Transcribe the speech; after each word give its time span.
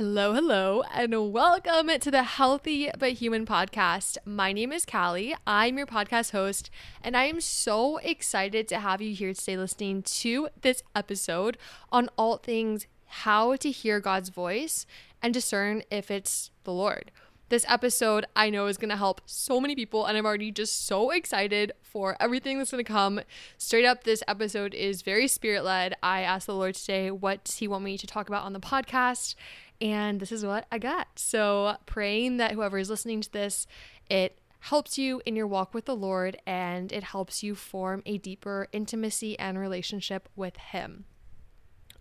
Hello, 0.00 0.32
hello, 0.32 0.82
and 0.94 1.30
welcome 1.30 1.88
to 1.98 2.10
the 2.10 2.22
Healthy 2.22 2.90
but 2.98 3.12
Human 3.12 3.44
podcast. 3.44 4.16
My 4.24 4.50
name 4.50 4.72
is 4.72 4.86
Callie. 4.86 5.36
I'm 5.46 5.76
your 5.76 5.86
podcast 5.86 6.30
host, 6.30 6.70
and 7.04 7.14
I 7.14 7.24
am 7.24 7.42
so 7.42 7.98
excited 7.98 8.66
to 8.68 8.80
have 8.80 9.02
you 9.02 9.14
here 9.14 9.34
today 9.34 9.58
listening 9.58 10.02
to 10.04 10.48
this 10.62 10.82
episode 10.96 11.58
on 11.92 12.08
all 12.16 12.38
things 12.38 12.86
how 13.08 13.56
to 13.56 13.70
hear 13.70 14.00
God's 14.00 14.30
voice 14.30 14.86
and 15.22 15.34
discern 15.34 15.82
if 15.90 16.10
it's 16.10 16.50
the 16.64 16.72
Lord. 16.72 17.10
This 17.50 17.66
episode 17.68 18.24
I 18.34 18.48
know 18.48 18.68
is 18.68 18.78
going 18.78 18.90
to 18.90 18.96
help 18.96 19.20
so 19.26 19.60
many 19.60 19.74
people, 19.74 20.06
and 20.06 20.16
I'm 20.16 20.24
already 20.24 20.50
just 20.50 20.86
so 20.86 21.10
excited 21.10 21.72
for 21.82 22.16
everything 22.20 22.56
that's 22.56 22.70
going 22.70 22.82
to 22.82 22.90
come. 22.90 23.20
Straight 23.58 23.84
up, 23.84 24.04
this 24.04 24.22
episode 24.28 24.72
is 24.72 25.02
very 25.02 25.26
spirit 25.26 25.64
led. 25.64 25.94
I 26.02 26.22
asked 26.22 26.46
the 26.46 26.54
Lord 26.54 26.76
today, 26.76 27.10
what 27.10 27.44
does 27.44 27.56
He 27.56 27.68
want 27.68 27.84
me 27.84 27.98
to 27.98 28.06
talk 28.06 28.28
about 28.28 28.44
on 28.44 28.54
the 28.54 28.60
podcast? 28.60 29.34
And 29.80 30.20
this 30.20 30.32
is 30.32 30.44
what 30.44 30.66
I 30.70 30.78
got. 30.78 31.08
So, 31.16 31.76
praying 31.86 32.36
that 32.36 32.52
whoever 32.52 32.78
is 32.78 32.90
listening 32.90 33.22
to 33.22 33.32
this, 33.32 33.66
it 34.10 34.38
helps 34.60 34.98
you 34.98 35.22
in 35.24 35.36
your 35.36 35.46
walk 35.46 35.72
with 35.72 35.86
the 35.86 35.96
Lord 35.96 36.36
and 36.46 36.92
it 36.92 37.02
helps 37.02 37.42
you 37.42 37.54
form 37.54 38.02
a 38.04 38.18
deeper 38.18 38.68
intimacy 38.72 39.38
and 39.38 39.58
relationship 39.58 40.28
with 40.36 40.56
Him. 40.56 41.06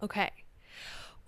Okay. 0.03 0.31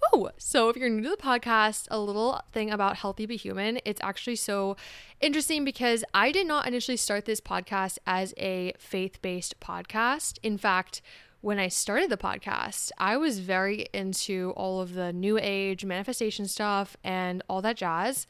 Whoa. 0.02 0.32
So, 0.38 0.70
if 0.70 0.76
you're 0.76 0.90
new 0.90 1.04
to 1.04 1.10
the 1.12 1.18
podcast, 1.18 1.88
a 1.92 2.00
little 2.00 2.42
thing 2.52 2.72
about 2.72 2.98
Healthy 2.98 3.28
but 3.28 3.38
Human, 3.38 3.80
it's 3.86 4.02
actually 4.04 4.36
so 4.36 4.76
interesting 5.22 5.64
because 5.64 6.04
I 6.14 6.32
did 6.32 6.48
not 6.48 6.68
initially 6.68 6.98
start 6.98 7.26
this 7.26 7.40
podcast 7.40 7.98
as 8.06 8.34
a 8.38 8.74
faith 8.80 9.22
based 9.22 9.60
podcast. 9.60 10.40
In 10.42 10.58
fact, 10.58 11.02
when 11.42 11.58
I 11.58 11.68
started 11.68 12.10
the 12.10 12.18
podcast, 12.18 12.92
I 13.00 13.18
was 13.18 13.40
very 13.40 13.88
into 13.94 14.54
all 14.56 14.80
of 14.80 14.94
the 14.94 15.12
new 15.12 15.40
age 15.42 15.84
manifestation 15.84 16.48
stuff 16.48 16.96
and 17.04 17.42
all 17.50 17.62
that 17.64 17.78
jazz. 17.78 18.28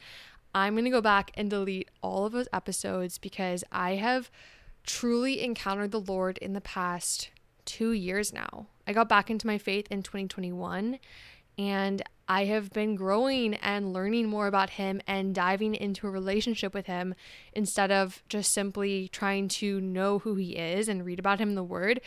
I'm 0.56 0.74
going 0.74 0.86
to 0.86 0.92
go 0.92 1.02
back 1.02 1.32
and 1.36 1.50
delete 1.50 1.90
all 2.02 2.26
of 2.26 2.32
those 2.32 2.48
episodes 2.54 3.18
because 3.18 3.64
I 3.72 3.96
have 3.96 4.32
truly 4.86 5.44
encountered 5.44 5.92
the 5.92 6.00
Lord 6.00 6.38
in 6.38 6.54
the 6.54 6.62
past 6.62 7.30
two 7.66 7.92
years 7.92 8.34
now. 8.34 8.68
I 8.88 8.94
got 8.94 9.10
back 9.10 9.30
into 9.30 9.48
my 9.48 9.58
faith 9.58 9.88
in 9.90 10.04
2021 10.04 10.98
and 11.58 12.02
I 12.28 12.46
have 12.46 12.72
been 12.72 12.96
growing 12.96 13.56
and 13.56 13.92
learning 13.92 14.30
more 14.30 14.48
about 14.48 14.70
him 14.70 15.02
and 15.06 15.36
diving 15.36 15.76
into 15.76 16.08
a 16.08 16.10
relationship 16.10 16.74
with 16.74 16.86
him 16.86 17.14
instead 17.52 17.92
of 17.92 18.24
just 18.30 18.54
simply 18.54 19.10
trying 19.10 19.50
to 19.50 19.82
know 19.82 20.20
who 20.20 20.36
he 20.36 20.56
is 20.56 20.88
and 20.88 21.06
read 21.06 21.20
about 21.20 21.40
him 21.40 21.50
in 21.50 21.56
the 21.56 21.64
word. 21.64 22.00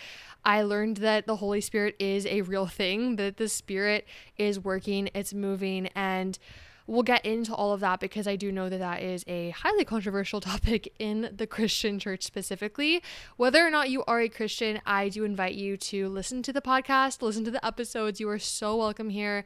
I 0.43 0.63
learned 0.63 0.97
that 0.99 1.27
the 1.27 1.37
Holy 1.37 1.61
Spirit 1.61 1.95
is 1.99 2.25
a 2.25 2.41
real 2.41 2.67
thing, 2.67 3.17
that 3.17 3.37
the 3.37 3.51
Spirit 3.51 4.07
is 4.39 4.59
working, 4.59 5.11
it's 5.15 5.35
moving, 5.35 5.89
and 5.95 6.39
we'll 6.87 7.03
get 7.03 7.25
into 7.25 7.55
all 7.55 7.73
of 7.73 7.81
that 7.81 8.01
because 8.01 8.27
I 8.27 8.37
do 8.37 8.53
know 8.53 8.69
that 8.69 8.79
that 8.79 9.03
is 9.03 9.25
a 9.27 9.51
highly 9.51 9.85
controversial 9.85 10.41
topic 10.43 10.93
in 10.99 11.31
the 11.35 11.47
Christian 11.47 11.99
church 11.99 12.23
specifically. 12.23 13.03
Whether 13.37 13.67
or 13.67 13.71
not 13.71 13.91
you 13.91 14.05
are 14.05 14.21
a 14.21 14.29
Christian, 14.29 14.81
I 14.85 15.09
do 15.09 15.25
invite 15.25 15.55
you 15.55 15.77
to 15.79 16.09
listen 16.09 16.43
to 16.43 16.53
the 16.53 16.61
podcast, 16.61 17.23
listen 17.23 17.45
to 17.45 17.51
the 17.51 17.65
episodes. 17.65 18.21
You 18.21 18.29
are 18.29 18.39
so 18.39 18.77
welcome 18.77 19.11
here 19.11 19.45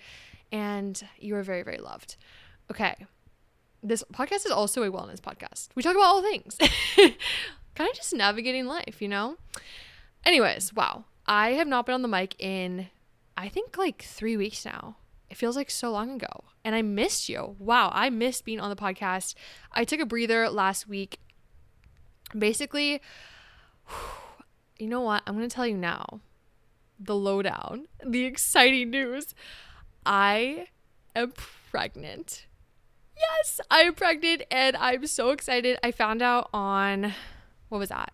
and 0.51 1.01
you 1.19 1.37
are 1.37 1.43
very, 1.43 1.63
very 1.63 1.79
loved. 1.79 2.17
Okay. 2.71 3.07
This 3.83 4.03
podcast 4.13 4.45
is 4.45 4.51
also 4.51 4.83
a 4.83 4.91
wellness 4.91 5.21
podcast. 5.21 5.69
We 5.77 5.83
talk 5.83 5.95
about 5.95 6.07
all 6.07 6.23
things, 6.23 6.57
kind 6.97 7.89
of 7.89 7.95
just 7.95 8.13
navigating 8.13 8.67
life, 8.67 9.01
you 9.01 9.09
know? 9.09 9.37
Anyways, 10.25 10.75
wow. 10.75 11.05
I 11.27 11.53
have 11.53 11.69
not 11.69 11.87
been 11.87 11.95
on 11.95 12.03
the 12.03 12.09
mic 12.09 12.35
in, 12.41 12.89
I 13.37 13.49
think, 13.49 13.79
like 13.79 14.03
three 14.03 14.37
weeks 14.37 14.65
now. 14.65 14.97
It 15.31 15.37
feels 15.37 15.57
like 15.57 15.71
so 15.71 15.93
long 15.93 16.11
ago. 16.11 16.45
And 16.69 16.75
I 16.75 16.83
missed 16.83 17.31
you. 17.31 17.57
Wow. 17.59 17.91
I 17.95 18.11
missed 18.11 18.45
being 18.45 18.61
on 18.61 18.69
the 18.69 18.77
podcast. 18.77 19.35
I 19.73 19.85
took 19.85 20.01
a 20.01 20.05
breather 20.05 20.51
last 20.51 20.87
week. 20.87 21.19
Basically, 22.39 23.01
you 24.79 24.87
know 24.87 25.01
what? 25.01 25.23
I'm 25.27 25.35
going 25.35 25.49
to 25.49 25.55
tell 25.55 25.67
you 25.67 25.79
now 25.79 26.21
the 27.01 27.15
lowdown, 27.15 27.87
the 28.05 28.27
exciting 28.27 28.91
news. 28.91 29.35
I 30.05 30.67
am 31.17 31.33
pregnant. 31.71 32.45
Yes, 33.17 33.63
I'm 33.71 33.95
pregnant 33.95 34.43
and 34.51 34.77
I'm 34.77 35.07
so 35.07 35.31
excited. 35.31 35.79
I 35.83 35.91
found 35.91 36.21
out 36.21 36.51
on 36.53 37.15
what 37.71 37.79
was 37.79 37.89
that? 37.89 38.13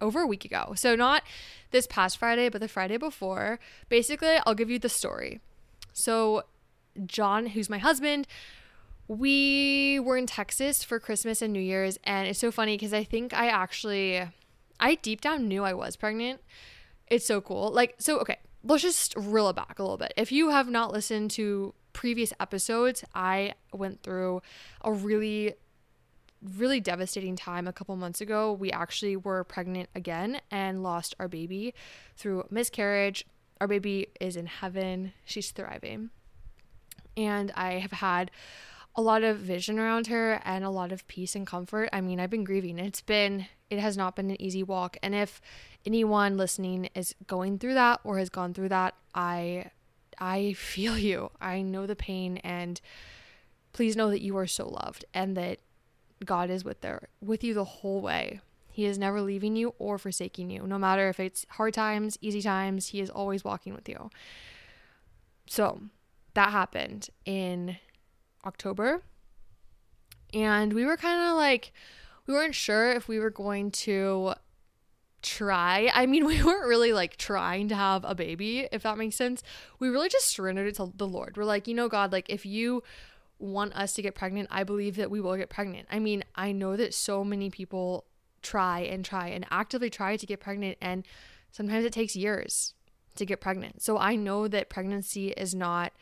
Over 0.00 0.20
a 0.20 0.28
week 0.28 0.44
ago. 0.44 0.74
So 0.76 0.94
not 0.94 1.24
this 1.72 1.88
past 1.88 2.18
Friday, 2.18 2.50
but 2.50 2.60
the 2.60 2.68
Friday 2.68 2.98
before. 2.98 3.58
Basically, 3.88 4.36
I'll 4.46 4.54
give 4.54 4.70
you 4.70 4.78
the 4.78 4.88
story. 4.88 5.40
So 5.92 6.44
John, 7.06 7.46
who's 7.48 7.68
my 7.68 7.78
husband, 7.78 8.26
we 9.08 10.00
were 10.00 10.16
in 10.16 10.26
Texas 10.26 10.82
for 10.82 10.98
Christmas 10.98 11.42
and 11.42 11.52
New 11.52 11.60
Year's 11.60 11.98
and 12.04 12.26
it's 12.26 12.38
so 12.38 12.50
funny 12.50 12.76
because 12.76 12.92
I 12.92 13.04
think 13.04 13.32
I 13.34 13.48
actually 13.48 14.22
I 14.80 14.94
deep 14.96 15.20
down 15.20 15.48
knew 15.48 15.64
I 15.64 15.74
was 15.74 15.96
pregnant. 15.96 16.40
It's 17.08 17.26
so 17.26 17.40
cool. 17.40 17.70
Like 17.70 17.94
so 17.98 18.18
okay, 18.18 18.38
let's 18.64 18.82
just 18.82 19.14
reel 19.16 19.48
it 19.48 19.56
back 19.56 19.78
a 19.78 19.82
little 19.82 19.96
bit. 19.96 20.12
If 20.16 20.32
you 20.32 20.50
have 20.50 20.68
not 20.68 20.92
listened 20.92 21.30
to 21.32 21.74
previous 21.92 22.32
episodes, 22.38 23.04
I 23.14 23.54
went 23.72 24.02
through 24.02 24.42
a 24.82 24.92
really, 24.92 25.54
really 26.56 26.80
devastating 26.80 27.36
time 27.36 27.66
a 27.66 27.72
couple 27.72 27.96
months 27.96 28.20
ago. 28.20 28.52
We 28.52 28.70
actually 28.70 29.16
were 29.16 29.44
pregnant 29.44 29.88
again 29.94 30.40
and 30.50 30.82
lost 30.82 31.14
our 31.18 31.28
baby 31.28 31.74
through 32.16 32.46
miscarriage. 32.50 33.24
Our 33.60 33.66
baby 33.68 34.08
is 34.20 34.36
in 34.36 34.46
heaven, 34.46 35.14
she's 35.24 35.52
thriving. 35.52 36.10
And 37.16 37.52
I 37.54 37.74
have 37.74 37.92
had 37.92 38.30
a 38.94 39.02
lot 39.02 39.22
of 39.22 39.38
vision 39.38 39.78
around 39.78 40.06
her 40.06 40.40
and 40.44 40.64
a 40.64 40.70
lot 40.70 40.90
of 40.92 41.06
peace 41.06 41.34
and 41.34 41.46
comfort. 41.46 41.88
I 41.92 42.00
mean, 42.00 42.18
I've 42.18 42.30
been 42.30 42.44
grieving. 42.44 42.78
It's 42.78 43.02
been, 43.02 43.46
it 43.68 43.78
has 43.78 43.96
not 43.96 44.16
been 44.16 44.30
an 44.30 44.40
easy 44.40 44.62
walk. 44.62 44.96
And 45.02 45.14
if 45.14 45.40
anyone 45.84 46.36
listening 46.36 46.88
is 46.94 47.14
going 47.26 47.58
through 47.58 47.74
that 47.74 48.00
or 48.04 48.18
has 48.18 48.30
gone 48.30 48.54
through 48.54 48.70
that, 48.70 48.94
I, 49.14 49.70
I 50.18 50.52
feel 50.56 50.98
you. 50.98 51.30
I 51.40 51.62
know 51.62 51.86
the 51.86 51.96
pain 51.96 52.38
and 52.38 52.80
please 53.72 53.96
know 53.96 54.08
that 54.08 54.22
you 54.22 54.36
are 54.38 54.46
so 54.46 54.68
loved 54.68 55.04
and 55.12 55.36
that 55.36 55.58
God 56.24 56.48
is 56.48 56.64
with 56.64 56.80
there 56.80 57.08
with 57.20 57.44
you 57.44 57.52
the 57.52 57.64
whole 57.64 58.00
way. 58.00 58.40
He 58.72 58.86
is 58.86 58.98
never 58.98 59.20
leaving 59.20 59.56
you 59.56 59.74
or 59.78 59.98
forsaking 59.98 60.50
you. 60.50 60.66
No 60.66 60.78
matter 60.78 61.08
if 61.08 61.20
it's 61.20 61.46
hard 61.50 61.74
times, 61.74 62.18
easy 62.20 62.42
times, 62.42 62.88
he 62.88 63.00
is 63.00 63.10
always 63.10 63.44
walking 63.44 63.74
with 63.74 63.88
you. 63.88 64.10
So, 65.46 65.80
that 66.36 66.52
happened 66.52 67.08
in 67.24 67.78
October. 68.44 69.02
And 70.34 70.72
we 70.72 70.84
were 70.84 70.96
kind 70.96 71.30
of 71.30 71.36
like, 71.36 71.72
we 72.26 72.34
weren't 72.34 72.54
sure 72.54 72.92
if 72.92 73.08
we 73.08 73.18
were 73.18 73.30
going 73.30 73.70
to 73.70 74.34
try. 75.22 75.90
I 75.94 76.04
mean, 76.04 76.26
we 76.32 76.42
weren't 76.42 76.68
really 76.68 76.92
like 76.92 77.16
trying 77.16 77.68
to 77.68 77.74
have 77.74 78.04
a 78.04 78.14
baby, 78.14 78.68
if 78.70 78.82
that 78.82 78.98
makes 78.98 79.16
sense. 79.16 79.42
We 79.78 79.88
really 79.88 80.10
just 80.10 80.26
surrendered 80.26 80.68
it 80.68 80.76
to 80.76 80.92
the 80.94 81.06
Lord. 81.06 81.36
We're 81.36 81.44
like, 81.44 81.66
you 81.66 81.74
know, 81.74 81.88
God, 81.88 82.12
like 82.12 82.28
if 82.28 82.44
you 82.44 82.82
want 83.38 83.74
us 83.74 83.94
to 83.94 84.02
get 84.02 84.14
pregnant, 84.14 84.48
I 84.50 84.62
believe 84.62 84.96
that 84.96 85.10
we 85.10 85.20
will 85.20 85.36
get 85.36 85.48
pregnant. 85.48 85.88
I 85.90 85.98
mean, 85.98 86.22
I 86.34 86.52
know 86.52 86.76
that 86.76 86.92
so 86.92 87.24
many 87.24 87.50
people 87.50 88.04
try 88.42 88.80
and 88.80 89.04
try 89.04 89.28
and 89.28 89.46
actively 89.50 89.90
try 89.90 90.16
to 90.16 90.26
get 90.26 90.40
pregnant, 90.40 90.76
and 90.82 91.06
sometimes 91.50 91.84
it 91.84 91.92
takes 91.92 92.14
years 92.14 92.74
to 93.16 93.24
get 93.24 93.40
pregnant. 93.40 93.82
So 93.82 93.96
I 93.98 94.16
know 94.16 94.48
that 94.48 94.68
pregnancy 94.68 95.30
is 95.30 95.54
not 95.54 95.92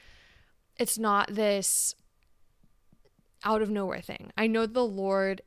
it's 0.78 0.98
not 0.98 1.34
this 1.34 1.94
out 3.44 3.62
of 3.62 3.70
nowhere 3.70 4.00
thing. 4.00 4.32
I 4.36 4.46
know 4.46 4.66
the 4.66 4.84
Lord, 4.84 5.42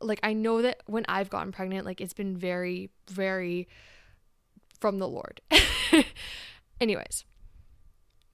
like, 0.00 0.20
I 0.22 0.32
know 0.32 0.62
that 0.62 0.82
when 0.86 1.04
I've 1.08 1.30
gotten 1.30 1.52
pregnant, 1.52 1.84
like, 1.84 2.00
it's 2.00 2.14
been 2.14 2.36
very, 2.36 2.90
very 3.10 3.68
from 4.78 4.98
the 4.98 5.08
Lord. 5.08 5.40
Anyways, 6.80 7.24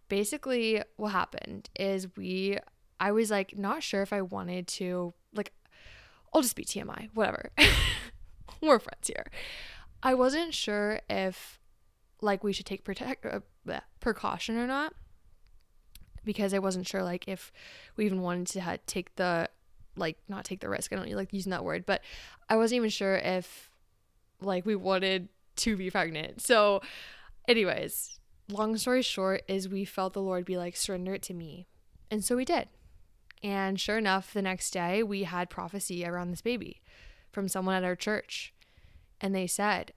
basically, 0.08 0.82
what 0.96 1.12
happened 1.12 1.70
is 1.78 2.14
we, 2.16 2.58
I 3.00 3.12
was 3.12 3.30
like, 3.30 3.56
not 3.56 3.82
sure 3.82 4.02
if 4.02 4.12
I 4.12 4.22
wanted 4.22 4.66
to, 4.68 5.14
like, 5.34 5.52
I'll 6.32 6.42
just 6.42 6.56
be 6.56 6.64
TMI, 6.64 7.08
whatever. 7.14 7.50
We're 8.60 8.78
friends 8.78 9.08
here. 9.08 9.26
I 10.02 10.14
wasn't 10.14 10.54
sure 10.54 11.00
if, 11.08 11.58
like, 12.20 12.44
we 12.44 12.52
should 12.52 12.66
take 12.66 12.84
protect, 12.84 13.26
uh, 13.26 13.40
precaution 14.00 14.56
or 14.56 14.66
not 14.66 14.92
because 16.26 16.52
I 16.52 16.58
wasn't 16.58 16.86
sure 16.86 17.02
like 17.02 17.26
if 17.26 17.50
we 17.96 18.04
even 18.04 18.20
wanted 18.20 18.48
to 18.48 18.60
ha- 18.60 18.76
take 18.86 19.16
the 19.16 19.48
like 19.96 20.18
not 20.28 20.44
take 20.44 20.60
the 20.60 20.68
risk. 20.68 20.92
I 20.92 20.96
don't 20.96 21.10
like 21.12 21.32
using 21.32 21.50
that 21.50 21.64
word, 21.64 21.86
but 21.86 22.02
I 22.48 22.56
wasn't 22.56 22.76
even 22.76 22.90
sure 22.90 23.16
if 23.16 23.70
like 24.40 24.66
we 24.66 24.76
wanted 24.76 25.28
to 25.56 25.76
be 25.76 25.90
pregnant. 25.90 26.42
So, 26.42 26.82
anyways, 27.48 28.18
long 28.48 28.76
story 28.76 29.02
short 29.02 29.42
is 29.48 29.68
we 29.68 29.84
felt 29.84 30.12
the 30.12 30.20
Lord 30.20 30.44
be 30.44 30.56
like 30.58 30.76
surrender 30.76 31.14
it 31.14 31.22
to 31.22 31.34
me, 31.34 31.66
and 32.10 32.24
so 32.24 32.36
we 32.36 32.44
did. 32.44 32.68
And 33.42 33.78
sure 33.78 33.98
enough, 33.98 34.32
the 34.32 34.42
next 34.42 34.70
day 34.72 35.02
we 35.02 35.24
had 35.24 35.50
prophecy 35.50 36.04
around 36.04 36.30
this 36.30 36.42
baby 36.42 36.82
from 37.30 37.48
someone 37.48 37.74
at 37.74 37.84
our 37.84 37.96
church, 37.96 38.52
and 39.20 39.34
they 39.34 39.46
said 39.46 39.92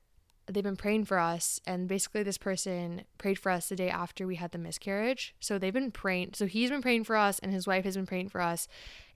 they've 0.49 0.63
been 0.63 0.75
praying 0.75 1.05
for 1.05 1.19
us 1.19 1.59
and 1.65 1.87
basically 1.87 2.23
this 2.23 2.37
person 2.37 3.03
prayed 3.17 3.37
for 3.37 3.51
us 3.51 3.69
the 3.69 3.75
day 3.75 3.89
after 3.89 4.25
we 4.25 4.35
had 4.35 4.51
the 4.51 4.57
miscarriage. 4.57 5.35
So 5.39 5.57
they've 5.57 5.73
been 5.73 5.91
praying 5.91 6.31
so 6.33 6.45
he's 6.45 6.69
been 6.69 6.81
praying 6.81 7.03
for 7.03 7.15
us 7.15 7.39
and 7.39 7.51
his 7.51 7.67
wife 7.67 7.85
has 7.85 7.95
been 7.95 8.05
praying 8.05 8.29
for 8.29 8.41
us. 8.41 8.67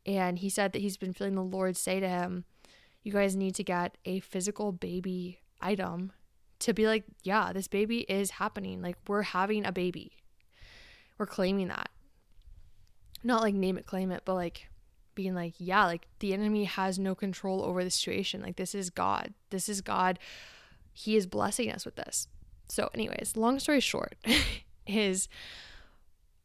And 0.05 0.39
he 0.39 0.49
said 0.49 0.73
that 0.73 0.81
he's 0.81 0.97
been 0.97 1.13
feeling 1.13 1.35
the 1.35 1.41
lord 1.41 1.75
say 1.75 1.99
to 1.99 2.07
him 2.07 2.45
you 3.03 3.11
guys 3.11 3.35
need 3.35 3.55
to 3.55 3.63
get 3.63 3.97
a 4.05 4.19
physical 4.19 4.71
baby 4.71 5.39
item 5.61 6.11
to 6.59 6.73
be 6.73 6.87
like 6.87 7.03
yeah 7.23 7.51
this 7.51 7.67
baby 7.67 8.01
is 8.01 8.31
happening. 8.31 8.81
Like 8.81 8.97
we're 9.07 9.23
having 9.23 9.65
a 9.65 9.71
baby. 9.71 10.13
We're 11.17 11.25
claiming 11.25 11.69
that. 11.69 11.89
Not 13.23 13.41
like 13.41 13.55
name 13.55 13.77
it 13.77 13.85
claim 13.85 14.11
it 14.11 14.23
but 14.25 14.35
like 14.35 14.67
being 15.15 15.35
like 15.35 15.53
yeah 15.57 15.85
like 15.85 16.07
the 16.19 16.33
enemy 16.33 16.65
has 16.65 16.99
no 16.99 17.15
control 17.15 17.63
over 17.63 17.83
the 17.83 17.89
situation. 17.89 18.41
Like 18.41 18.57
this 18.57 18.75
is 18.75 18.89
god. 18.89 19.33
This 19.49 19.67
is 19.67 19.81
god 19.81 20.19
he 20.93 21.15
is 21.15 21.25
blessing 21.27 21.71
us 21.71 21.85
with 21.85 21.95
this. 21.95 22.27
So, 22.69 22.89
anyways, 22.93 23.33
long 23.35 23.59
story 23.59 23.79
short 23.79 24.15
is 24.87 25.27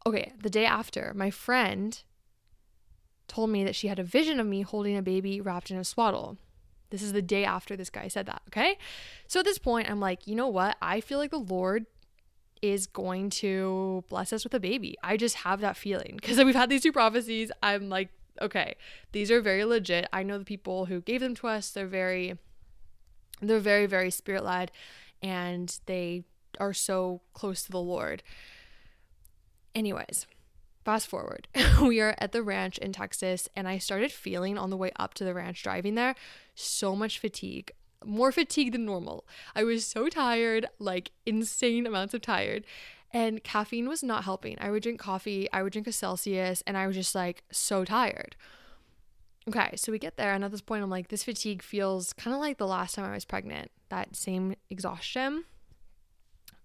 okay, 0.06 0.32
the 0.42 0.50
day 0.50 0.64
after, 0.64 1.12
my 1.14 1.30
friend 1.30 2.02
told 3.28 3.50
me 3.50 3.62
that 3.64 3.76
she 3.76 3.88
had 3.88 3.98
a 3.98 4.04
vision 4.04 4.40
of 4.40 4.46
me 4.46 4.62
holding 4.62 4.96
a 4.96 5.02
baby 5.02 5.40
wrapped 5.40 5.70
in 5.70 5.76
a 5.76 5.84
swaddle. 5.84 6.38
This 6.90 7.02
is 7.02 7.12
the 7.12 7.20
day 7.20 7.44
after 7.44 7.76
this 7.76 7.90
guy 7.90 8.08
said 8.08 8.24
that, 8.26 8.40
okay? 8.48 8.78
So 9.26 9.40
at 9.40 9.44
this 9.44 9.58
point, 9.58 9.90
I'm 9.90 10.00
like, 10.00 10.26
you 10.26 10.34
know 10.34 10.48
what? 10.48 10.78
I 10.80 11.02
feel 11.02 11.18
like 11.18 11.30
the 11.30 11.38
Lord 11.38 11.84
is 12.62 12.86
going 12.86 13.28
to 13.30 14.02
bless 14.08 14.32
us 14.32 14.44
with 14.44 14.54
a 14.54 14.60
baby. 14.60 14.96
I 15.02 15.18
just 15.18 15.36
have 15.36 15.60
that 15.60 15.76
feeling 15.76 16.14
because 16.16 16.38
we've 16.42 16.54
had 16.54 16.70
these 16.70 16.82
two 16.82 16.92
prophecies. 16.92 17.52
I'm 17.62 17.90
like, 17.90 18.08
okay, 18.40 18.76
these 19.12 19.30
are 19.30 19.42
very 19.42 19.64
legit. 19.64 20.08
I 20.12 20.22
know 20.22 20.38
the 20.38 20.44
people 20.44 20.86
who 20.86 21.02
gave 21.02 21.20
them 21.20 21.34
to 21.36 21.48
us, 21.48 21.70
they're 21.70 21.86
very 21.86 22.38
they're 23.40 23.60
very, 23.60 23.86
very 23.86 24.10
spirit 24.10 24.44
led 24.44 24.70
and 25.22 25.78
they 25.86 26.24
are 26.60 26.72
so 26.72 27.20
close 27.32 27.62
to 27.62 27.70
the 27.70 27.80
Lord. 27.80 28.22
Anyways, 29.74 30.26
fast 30.84 31.06
forward. 31.06 31.48
we 31.82 32.00
are 32.00 32.14
at 32.18 32.32
the 32.32 32.42
ranch 32.42 32.78
in 32.78 32.92
Texas, 32.92 33.48
and 33.54 33.68
I 33.68 33.78
started 33.78 34.12
feeling 34.12 34.58
on 34.58 34.70
the 34.70 34.76
way 34.76 34.90
up 34.96 35.14
to 35.14 35.24
the 35.24 35.34
ranch 35.34 35.62
driving 35.62 35.94
there 35.94 36.14
so 36.54 36.96
much 36.96 37.18
fatigue. 37.18 37.72
More 38.04 38.32
fatigue 38.32 38.72
than 38.72 38.84
normal. 38.84 39.26
I 39.54 39.64
was 39.64 39.86
so 39.86 40.08
tired, 40.08 40.66
like 40.78 41.10
insane 41.26 41.86
amounts 41.86 42.14
of 42.14 42.22
tired. 42.22 42.64
And 43.10 43.42
caffeine 43.42 43.88
was 43.88 44.02
not 44.02 44.24
helping. 44.24 44.56
I 44.60 44.70
would 44.70 44.82
drink 44.82 45.00
coffee, 45.00 45.48
I 45.52 45.62
would 45.62 45.72
drink 45.72 45.86
a 45.86 45.92
Celsius, 45.92 46.62
and 46.66 46.76
I 46.76 46.86
was 46.86 46.94
just 46.94 47.14
like 47.14 47.42
so 47.50 47.84
tired. 47.84 48.36
Okay, 49.48 49.76
so 49.76 49.90
we 49.90 49.98
get 49.98 50.18
there, 50.18 50.34
and 50.34 50.44
at 50.44 50.50
this 50.50 50.60
point, 50.60 50.82
I'm 50.82 50.90
like, 50.90 51.08
this 51.08 51.24
fatigue 51.24 51.62
feels 51.62 52.12
kind 52.12 52.34
of 52.34 52.40
like 52.40 52.58
the 52.58 52.66
last 52.66 52.94
time 52.94 53.06
I 53.06 53.14
was 53.14 53.24
pregnant, 53.24 53.70
that 53.88 54.14
same 54.14 54.56
exhaustion. 54.68 55.44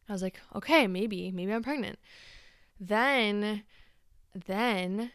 I 0.09 0.11
was 0.11 0.21
like, 0.21 0.41
okay, 0.53 0.85
maybe, 0.85 1.31
maybe 1.31 1.53
I'm 1.53 1.63
pregnant. 1.63 1.97
Then, 2.77 3.63
then 4.47 5.11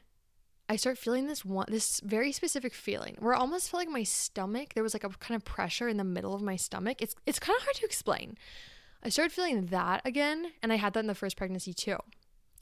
I 0.67 0.77
start 0.77 0.97
feeling 0.97 1.27
this 1.27 1.45
one, 1.45 1.67
this 1.69 2.01
very 2.01 2.33
specific 2.33 2.73
feeling 2.73 3.17
where 3.19 3.35
I 3.35 3.39
almost 3.39 3.71
felt 3.71 3.83
like 3.83 3.91
my 3.91 4.03
stomach, 4.03 4.73
there 4.73 4.83
was 4.83 4.95
like 4.95 5.05
a 5.05 5.11
kind 5.11 5.37
of 5.37 5.45
pressure 5.45 5.89
in 5.89 5.99
the 5.99 6.05
middle 6.05 6.35
of 6.35 6.41
my 6.41 6.57
stomach. 6.57 7.03
It's, 7.03 7.15
it's 7.27 7.39
kind 7.39 7.55
of 7.55 7.65
hard 7.65 7.77
to 7.77 7.85
explain. 7.85 8.39
I 9.03 9.11
started 9.11 9.33
feeling 9.33 9.67
that 9.67 10.01
again, 10.07 10.53
and 10.63 10.73
I 10.73 10.77
had 10.77 10.95
that 10.95 11.01
in 11.01 11.07
the 11.07 11.15
first 11.15 11.37
pregnancy 11.37 11.75
too. 11.75 11.99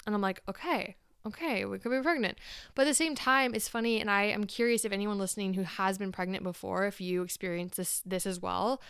And 0.04 0.16
I'm 0.16 0.20
like, 0.20 0.42
okay, 0.48 0.96
okay, 1.26 1.64
we 1.64 1.78
could 1.78 1.90
be 1.90 2.00
pregnant. 2.00 2.38
But 2.74 2.82
at 2.82 2.90
the 2.90 2.94
same 2.94 3.14
time, 3.14 3.54
it's 3.54 3.68
funny, 3.68 4.00
and 4.00 4.10
I 4.10 4.24
am 4.24 4.44
curious 4.44 4.84
if 4.84 4.92
anyone 4.92 5.18
listening 5.18 5.54
who 5.54 5.62
has 5.62 5.98
been 5.98 6.12
pregnant 6.12 6.44
before, 6.44 6.86
if 6.86 7.00
you 7.00 7.22
experience 7.22 7.76
this 7.76 8.00
this 8.06 8.26
as 8.26 8.40
well. 8.40 8.80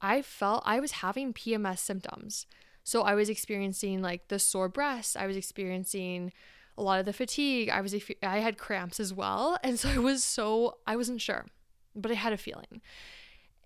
I 0.00 0.22
felt 0.22 0.62
I 0.66 0.80
was 0.80 0.92
having 0.92 1.32
PMS 1.32 1.78
symptoms. 1.78 2.46
So 2.84 3.02
I 3.02 3.14
was 3.14 3.28
experiencing 3.28 4.00
like 4.00 4.28
the 4.28 4.38
sore 4.38 4.68
breasts. 4.68 5.16
I 5.16 5.26
was 5.26 5.36
experiencing 5.36 6.32
a 6.78 6.82
lot 6.82 7.00
of 7.00 7.06
the 7.06 7.12
fatigue. 7.12 7.68
I 7.68 7.80
was 7.80 7.94
I 8.22 8.38
had 8.38 8.58
cramps 8.58 9.00
as 9.00 9.12
well, 9.12 9.58
and 9.62 9.78
so 9.78 9.88
I 9.88 9.98
was 9.98 10.22
so 10.22 10.78
I 10.86 10.96
wasn't 10.96 11.20
sure, 11.20 11.46
but 11.94 12.10
I 12.10 12.14
had 12.14 12.32
a 12.32 12.38
feeling. 12.38 12.80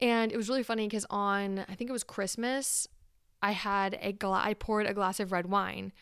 And 0.01 0.33
it 0.33 0.37
was 0.37 0.49
really 0.49 0.63
funny 0.63 0.87
because 0.87 1.07
on 1.11 1.61
I 1.69 1.75
think 1.75 1.91
it 1.91 1.93
was 1.93 2.05
Christmas, 2.05 2.89
I 3.43 3.53
had 3.53 3.99
a 4.01 4.13
gla- 4.13 4.43
I 4.43 4.55
poured 4.55 4.87
a 4.87 4.95
glass 4.95 5.21
of 5.21 5.33
red 5.33 5.47
wine 5.47 5.93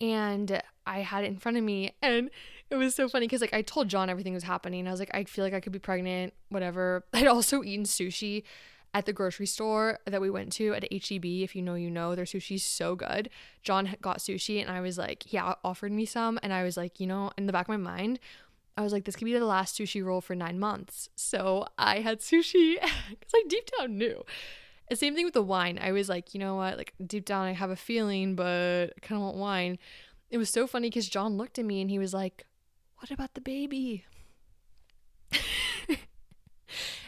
and 0.00 0.62
I 0.86 1.00
had 1.00 1.24
it 1.24 1.28
in 1.28 1.38
front 1.38 1.56
of 1.56 1.64
me 1.64 1.94
and 2.02 2.30
it 2.70 2.76
was 2.76 2.94
so 2.94 3.08
funny 3.08 3.26
because 3.26 3.40
like 3.40 3.52
I 3.52 3.62
told 3.62 3.88
John 3.88 4.08
everything 4.08 4.32
was 4.32 4.44
happening. 4.44 4.86
I 4.86 4.90
was 4.90 5.00
like, 5.00 5.10
I 5.12 5.24
feel 5.24 5.44
like 5.44 5.54
I 5.54 5.60
could 5.60 5.72
be 5.72 5.78
pregnant, 5.78 6.32
whatever. 6.48 7.04
I'd 7.12 7.26
also 7.26 7.62
eaten 7.62 7.84
sushi 7.84 8.44
at 8.92 9.06
the 9.06 9.12
grocery 9.12 9.46
store 9.46 9.98
that 10.06 10.20
we 10.20 10.30
went 10.30 10.52
to 10.52 10.74
at 10.74 10.84
HEB. 10.92 11.24
If 11.24 11.54
you 11.54 11.62
know, 11.62 11.74
you 11.74 11.90
know, 11.90 12.14
their 12.14 12.24
sushi's 12.24 12.62
so 12.62 12.94
good. 12.94 13.28
John 13.62 13.96
got 14.00 14.18
sushi 14.18 14.60
and 14.60 14.70
I 14.70 14.80
was 14.80 14.98
like, 14.98 15.24
he 15.24 15.38
offered 15.38 15.92
me 15.92 16.06
some. 16.06 16.38
And 16.42 16.52
I 16.52 16.62
was 16.62 16.76
like, 16.76 17.00
you 17.00 17.06
know, 17.06 17.30
in 17.36 17.46
the 17.46 17.52
back 17.52 17.66
of 17.66 17.70
my 17.70 17.76
mind, 17.76 18.20
I 18.76 18.82
was 18.82 18.92
like, 18.92 19.04
this 19.04 19.16
could 19.16 19.26
be 19.26 19.32
the 19.32 19.44
last 19.44 19.78
sushi 19.78 20.04
roll 20.04 20.20
for 20.20 20.34
nine 20.34 20.58
months. 20.58 21.08
So 21.16 21.66
I 21.76 22.00
had 22.00 22.20
sushi 22.20 22.74
because 23.10 23.32
I 23.34 23.44
deep 23.48 23.68
down 23.78 23.98
knew. 23.98 24.24
Same 24.92 25.14
thing 25.14 25.24
with 25.24 25.34
the 25.34 25.42
wine. 25.42 25.78
I 25.80 25.92
was 25.92 26.08
like, 26.08 26.34
you 26.34 26.40
know 26.40 26.56
what? 26.56 26.76
Like 26.76 26.94
deep 27.04 27.24
down, 27.24 27.46
I 27.46 27.52
have 27.52 27.70
a 27.70 27.76
feeling, 27.76 28.34
but 28.34 28.92
I 28.96 29.00
kind 29.00 29.20
of 29.20 29.22
want 29.22 29.36
wine. 29.36 29.78
It 30.30 30.38
was 30.38 30.50
so 30.50 30.66
funny 30.66 30.88
because 30.88 31.08
John 31.08 31.36
looked 31.36 31.58
at 31.58 31.64
me 31.64 31.80
and 31.80 31.90
he 31.90 31.98
was 31.98 32.12
like, 32.12 32.46
"What 32.98 33.10
about 33.10 33.34
the 33.34 33.40
baby?" 33.40 34.04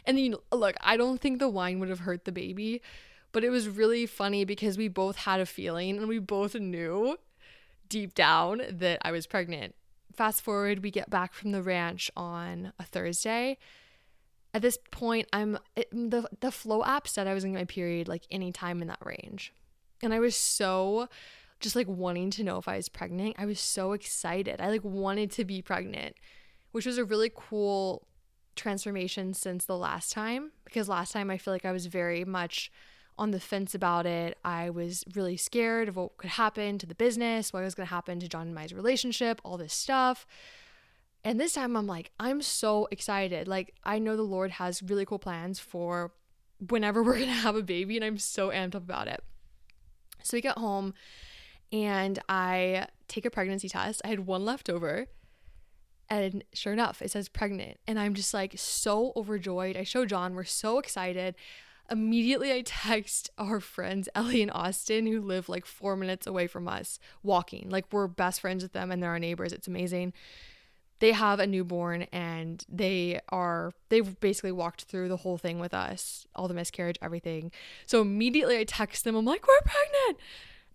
and 0.07 0.31
know, 0.31 0.43
look, 0.53 0.77
I 0.81 0.97
don't 0.97 1.21
think 1.21 1.39
the 1.39 1.49
wine 1.49 1.81
would 1.81 1.89
have 1.89 2.01
hurt 2.01 2.25
the 2.25 2.33
baby, 2.33 2.83
but 3.33 3.45
it 3.45 3.51
was 3.51 3.69
really 3.69 4.07
funny 4.07 4.45
because 4.45 4.79
we 4.79 4.89
both 4.89 5.17
had 5.17 5.41
a 5.41 5.47
feeling 5.47 5.99
and 5.99 6.09
we 6.09 6.19
both 6.19 6.55
knew 6.55 7.17
deep 7.89 8.15
down 8.15 8.63
that 8.71 8.99
I 9.03 9.13
was 9.13 9.27
pregnant. 9.27 9.75
Fast 10.15 10.43
forward, 10.43 10.83
we 10.83 10.91
get 10.91 11.11
back 11.11 11.33
from 11.33 11.53
the 11.53 11.63
ranch 11.63 12.11
on 12.17 12.73
a 12.79 12.85
Thursday 12.85 13.59
at 14.55 14.63
this 14.63 14.79
point 14.91 15.29
i'm 15.33 15.59
it, 15.77 15.91
the 15.91 16.29
the 16.41 16.51
Flo 16.51 16.85
app 16.85 17.09
said 17.09 17.27
i 17.27 17.35
was 17.35 17.45
in 17.45 17.55
my 17.55 17.65
period 17.65 18.09
like 18.09 18.27
anytime 18.31 18.83
in 18.83 18.89
that 18.89 19.05
range. 19.05 19.53
And 20.03 20.13
i 20.13 20.19
was 20.19 20.37
so 20.37 21.09
just 21.61 21.77
like 21.77 21.89
wanting 21.89 22.31
to 22.33 22.45
know 22.45 22.59
if 22.59 22.69
i 22.69 22.77
was 22.77 22.89
pregnant. 22.89 23.37
I 23.39 23.47
was 23.47 23.61
so 23.61 23.93
excited. 23.93 24.61
I 24.61 24.69
like 24.69 24.85
wanted 24.85 25.31
to 25.33 25.45
be 25.45 25.63
pregnant 25.63 26.17
which 26.73 26.87
was 26.87 26.99
a 26.99 27.05
really 27.05 27.31
cool 27.35 28.07
transformation 28.57 29.33
since 29.35 29.65
the 29.65 29.77
last 29.77 30.13
time 30.13 30.53
because 30.65 30.89
last 30.89 31.13
time 31.13 31.31
i 31.31 31.39
feel 31.39 31.55
like 31.55 31.65
i 31.65 31.73
was 31.73 31.87
very 31.87 32.25
much 32.25 32.71
on 33.19 33.31
the 33.31 33.41
fence 33.41 33.75
about 33.75 34.07
it. 34.07 34.39
I 34.43 34.71
was 34.71 35.05
really 35.15 35.37
scared 35.37 35.89
of 35.89 35.97
what 35.97 36.17
could 36.17 36.31
happen 36.31 36.79
to 36.79 36.87
the 36.87 36.95
business 36.95 37.53
what 37.53 37.63
was 37.63 37.75
going 37.75 37.87
to 37.87 37.95
happen 37.95 38.19
to 38.21 38.29
john 38.29 38.47
and 38.47 38.55
my 38.55 38.67
relationship 38.75 39.41
all 39.45 39.57
this 39.57 39.75
stuff 39.75 40.27
and 41.25 41.39
this 41.39 41.53
time 41.53 41.77
I'm 41.77 41.87
like, 41.87 42.11
I'm 42.19 42.43
so 42.43 42.89
excited. 42.91 43.47
Like, 43.47 43.75
I 43.85 43.99
know 43.99 44.17
the 44.17 44.23
Lord 44.23 44.53
has 44.53 44.83
really 44.83 45.05
cool 45.05 45.19
plans 45.19 45.61
for 45.61 46.13
whenever 46.69 47.03
we're 47.05 47.15
going 47.15 47.27
to 47.27 47.33
have 47.33 47.57
a 47.57 47.63
baby, 47.63 47.97
and 47.97 48.05
I'm 48.05 48.19
so 48.19 48.51
amped 48.51 48.75
up 48.75 48.83
about 48.83 49.09
it. 49.09 49.23
So 50.23 50.37
we 50.37 50.41
get 50.41 50.59
home 50.59 50.95
and 51.73 52.19
I 52.29 52.87
take 53.09 53.25
a 53.25 53.31
pregnancy 53.31 53.69
test. 53.69 54.03
I 54.05 54.09
had 54.09 54.21
one 54.21 54.45
left 54.45 54.69
over. 54.69 55.07
And 56.09 56.45
sure 56.53 56.73
enough, 56.73 57.01
it 57.01 57.11
says 57.11 57.29
pregnant. 57.29 57.79
And 57.87 57.99
I'm 57.99 58.15
just 58.15 58.35
like 58.35 58.55
so 58.57 59.13
overjoyed. 59.17 59.77
I 59.77 59.85
show 59.85 60.05
John, 60.05 60.35
we're 60.35 60.45
so 60.45 60.79
excited. 60.79 61.35
Immediately, 61.91 62.53
I 62.53 62.63
text 62.67 63.31
our 63.39 63.61
friends, 63.61 64.09
Ellie 64.15 64.43
and 64.43 64.51
Austin, 64.51 65.07
who 65.07 65.21
live 65.21 65.49
like 65.49 65.67
four 65.67 65.97
minutes 65.97 66.27
away 66.27 66.47
from 66.47 66.69
us, 66.69 66.99
walking. 67.23 67.69
Like, 67.71 67.87
we're 67.93 68.07
best 68.07 68.41
friends 68.41 68.63
with 68.63 68.73
them 68.73 68.91
and 68.91 69.03
they're 69.03 69.11
our 69.11 69.19
neighbors. 69.19 69.53
It's 69.53 69.69
amazing 69.69 70.13
they 71.03 71.11
have 71.11 71.41
a 71.41 71.49
newborn 71.49 72.03
and 72.13 72.65
they 72.69 73.19
are 73.31 73.73
they've 73.89 74.21
basically 74.21 74.53
walked 74.53 74.85
through 74.85 75.09
the 75.09 75.17
whole 75.17 75.37
thing 75.37 75.59
with 75.59 75.75
us 75.75 76.29
all 76.37 76.47
the 76.47 76.55
miscarriage 76.55 76.97
everything. 77.03 77.51
So 77.87 78.01
immediately 78.01 78.57
i 78.57 78.63
text 78.63 79.03
them. 79.03 79.17
I'm 79.17 79.25
like 79.25 79.45
we're 79.45 79.61
pregnant. 79.63 80.21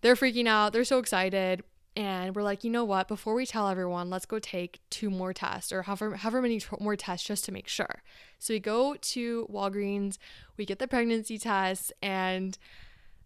They're 0.02 0.16
freaking 0.16 0.46
out. 0.46 0.74
They're 0.74 0.84
so 0.84 0.98
excited. 0.98 1.62
And 1.96 2.36
we're 2.36 2.42
like 2.42 2.62
you 2.62 2.68
know 2.68 2.84
what? 2.84 3.08
Before 3.08 3.32
we 3.32 3.46
tell 3.46 3.68
everyone 3.68 4.10
let's 4.10 4.26
go 4.26 4.38
take 4.38 4.80
two 4.90 5.08
more 5.08 5.32
tests 5.32 5.72
or 5.72 5.84
however, 5.84 6.16
however 6.16 6.42
many 6.42 6.60
more 6.78 6.94
tests 6.94 7.26
just 7.26 7.46
to 7.46 7.52
make 7.52 7.66
sure. 7.66 8.02
So 8.38 8.52
we 8.52 8.60
go 8.60 8.96
to 8.96 9.48
walgreens. 9.50 10.18
We 10.58 10.66
get 10.66 10.78
the 10.78 10.86
pregnancy 10.86 11.38
test. 11.38 11.90
And 12.02 12.58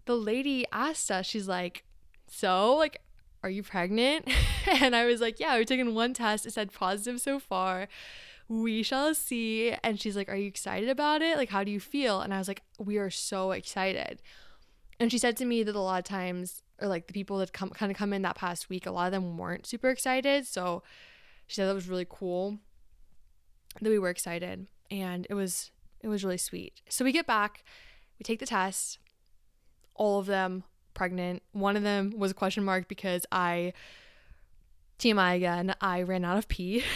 the 0.04 0.14
lady 0.14 0.66
asked 0.71 1.11
us 1.11 1.26
she's 1.26 1.49
like 1.49 1.82
so 2.28 2.76
like 2.76 3.00
are 3.42 3.50
you 3.50 3.62
pregnant? 3.62 4.28
and 4.80 4.94
I 4.94 5.04
was 5.04 5.20
like, 5.20 5.40
yeah, 5.40 5.54
we're 5.56 5.64
taking 5.64 5.94
one 5.94 6.14
test. 6.14 6.46
It 6.46 6.52
said 6.52 6.72
positive 6.72 7.20
so 7.20 7.38
far. 7.38 7.88
We 8.49 8.82
shall 8.82 9.14
see. 9.14 9.75
And 9.82 10.00
she's 10.00 10.16
like, 10.16 10.28
are 10.28 10.37
you 10.37 10.46
excited 10.46 10.88
about 10.88 11.22
it? 11.22 11.37
Like, 11.37 11.50
how 11.50 11.64
do 11.64 11.70
you 11.70 11.80
feel? 11.80 12.20
And 12.20 12.32
I 12.32 12.38
was 12.38 12.49
like, 12.49 12.62
we 12.78 12.99
are 12.99 13.11
so 13.11 13.52
excited. 13.52 14.22
And 15.00 15.11
she 15.11 15.18
said 15.18 15.37
to 15.38 15.44
me 15.44 15.62
that 15.62 15.75
a 15.75 15.80
lot 15.80 15.99
of 15.99 16.04
times, 16.04 16.62
or 16.80 16.88
like 16.88 17.06
the 17.06 17.12
people 17.12 17.38
that 17.38 17.52
come 17.52 17.70
kind 17.70 17.90
of 17.90 17.99
come 17.99 18.12
in 18.12 18.22
that 18.22 18.37
past 18.37 18.68
week, 18.68 18.87
a 18.87 18.90
lot 18.90 19.06
of 19.06 19.12
them 19.12 19.37
weren't 19.37 19.66
super 19.66 19.88
excited. 19.88 20.46
So 20.46 20.82
she 21.46 21.56
said 21.56 21.68
that 21.68 21.75
was 21.75 21.88
really 21.88 22.06
cool 22.08 22.58
that 23.80 23.90
we 23.90 23.99
were 23.99 24.11
excited. 24.11 24.66
And 24.90 25.26
it 25.28 25.34
was 25.34 25.70
it 26.00 26.08
was 26.08 26.25
really 26.25 26.38
sweet. 26.38 26.80
So 26.88 27.04
we 27.04 27.12
get 27.12 27.26
back, 27.26 27.64
we 28.18 28.25
take 28.25 28.40
the 28.40 28.46
test, 28.46 28.99
all 29.94 30.18
of 30.18 30.26
them 30.26 30.64
pregnant. 30.94 31.42
One 31.52 31.76
of 31.76 31.82
them 31.82 32.12
was 32.16 32.30
a 32.30 32.34
question 32.34 32.64
mark 32.64 32.88
because 32.88 33.26
I, 33.30 33.72
TMI 34.99 35.37
again, 35.37 35.75
I 35.80 36.02
ran 36.02 36.25
out 36.25 36.38
of 36.38 36.49
pee. 36.49 36.84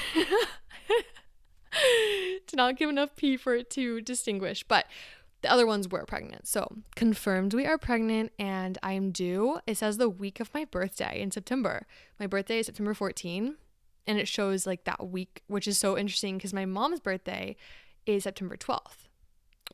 Did 2.46 2.56
not 2.56 2.76
give 2.76 2.88
enough 2.88 3.16
pee 3.16 3.36
for 3.36 3.54
it 3.54 3.70
to 3.70 4.00
distinguish, 4.00 4.62
but 4.62 4.86
the 5.42 5.50
other 5.50 5.66
ones 5.66 5.88
were 5.88 6.04
pregnant. 6.04 6.46
So 6.46 6.76
confirmed 6.94 7.54
we 7.54 7.66
are 7.66 7.78
pregnant 7.78 8.32
and 8.38 8.78
I 8.82 8.92
am 8.92 9.10
due. 9.10 9.60
It 9.66 9.76
says 9.76 9.96
the 9.96 10.08
week 10.08 10.40
of 10.40 10.52
my 10.54 10.64
birthday 10.64 11.20
in 11.20 11.30
September. 11.30 11.86
My 12.18 12.26
birthday 12.26 12.60
is 12.60 12.66
September 12.66 12.94
14 12.94 13.56
and 14.06 14.18
it 14.18 14.28
shows 14.28 14.66
like 14.66 14.84
that 14.84 15.08
week, 15.08 15.42
which 15.46 15.68
is 15.68 15.78
so 15.78 15.98
interesting 15.98 16.36
because 16.36 16.54
my 16.54 16.64
mom's 16.64 17.00
birthday 17.00 17.56
is 18.06 18.24
September 18.24 18.56
12th. 18.56 19.08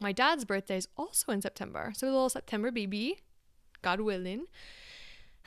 My 0.01 0.13
dad's 0.13 0.45
birthday 0.45 0.79
is 0.79 0.89
also 0.97 1.33
in 1.33 1.43
September. 1.43 1.93
So 1.95 2.07
a 2.07 2.11
little 2.11 2.29
September 2.29 2.71
baby, 2.71 3.21
God 3.83 4.01
willing. 4.01 4.47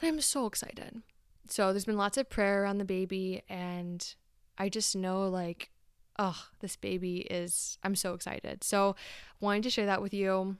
And 0.01 0.09
I'm 0.09 0.21
so 0.21 0.45
excited. 0.45 1.01
So 1.49 1.71
there's 1.71 1.85
been 1.85 1.97
lots 1.97 2.17
of 2.17 2.29
prayer 2.29 2.63
around 2.63 2.77
the 2.77 2.85
baby 2.85 3.43
and 3.49 4.15
I 4.57 4.69
just 4.69 4.95
know 4.95 5.27
like 5.27 5.69
oh, 6.17 6.45
this 6.61 6.75
baby 6.75 7.17
is 7.29 7.77
I'm 7.83 7.95
so 7.95 8.13
excited. 8.13 8.63
So 8.63 8.95
wanted 9.39 9.63
to 9.63 9.69
share 9.69 9.85
that 9.85 10.01
with 10.01 10.13
you. 10.13 10.57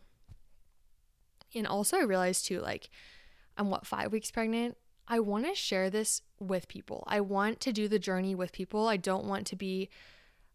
And 1.53 1.67
also 1.67 1.98
I 1.98 2.03
realized 2.03 2.46
too 2.46 2.60
like 2.60 2.89
I'm 3.58 3.70
what 3.70 3.86
5 3.86 4.12
weeks 4.12 4.32
pregnant. 4.32 4.77
I 5.08 5.20
want 5.20 5.46
to 5.46 5.55
share 5.55 5.89
this 5.89 6.22
with 6.39 6.67
people. 6.67 7.03
I 7.08 7.22
want 7.22 7.60
to 7.62 7.72
do 7.72 7.88
the 7.88 8.00
journey 8.00 8.36
with 8.36 8.51
people. 8.51 8.88
I 8.88 8.98
don't 8.98 9.25
want 9.25 9.48
to 9.48 9.55
be 9.55 9.89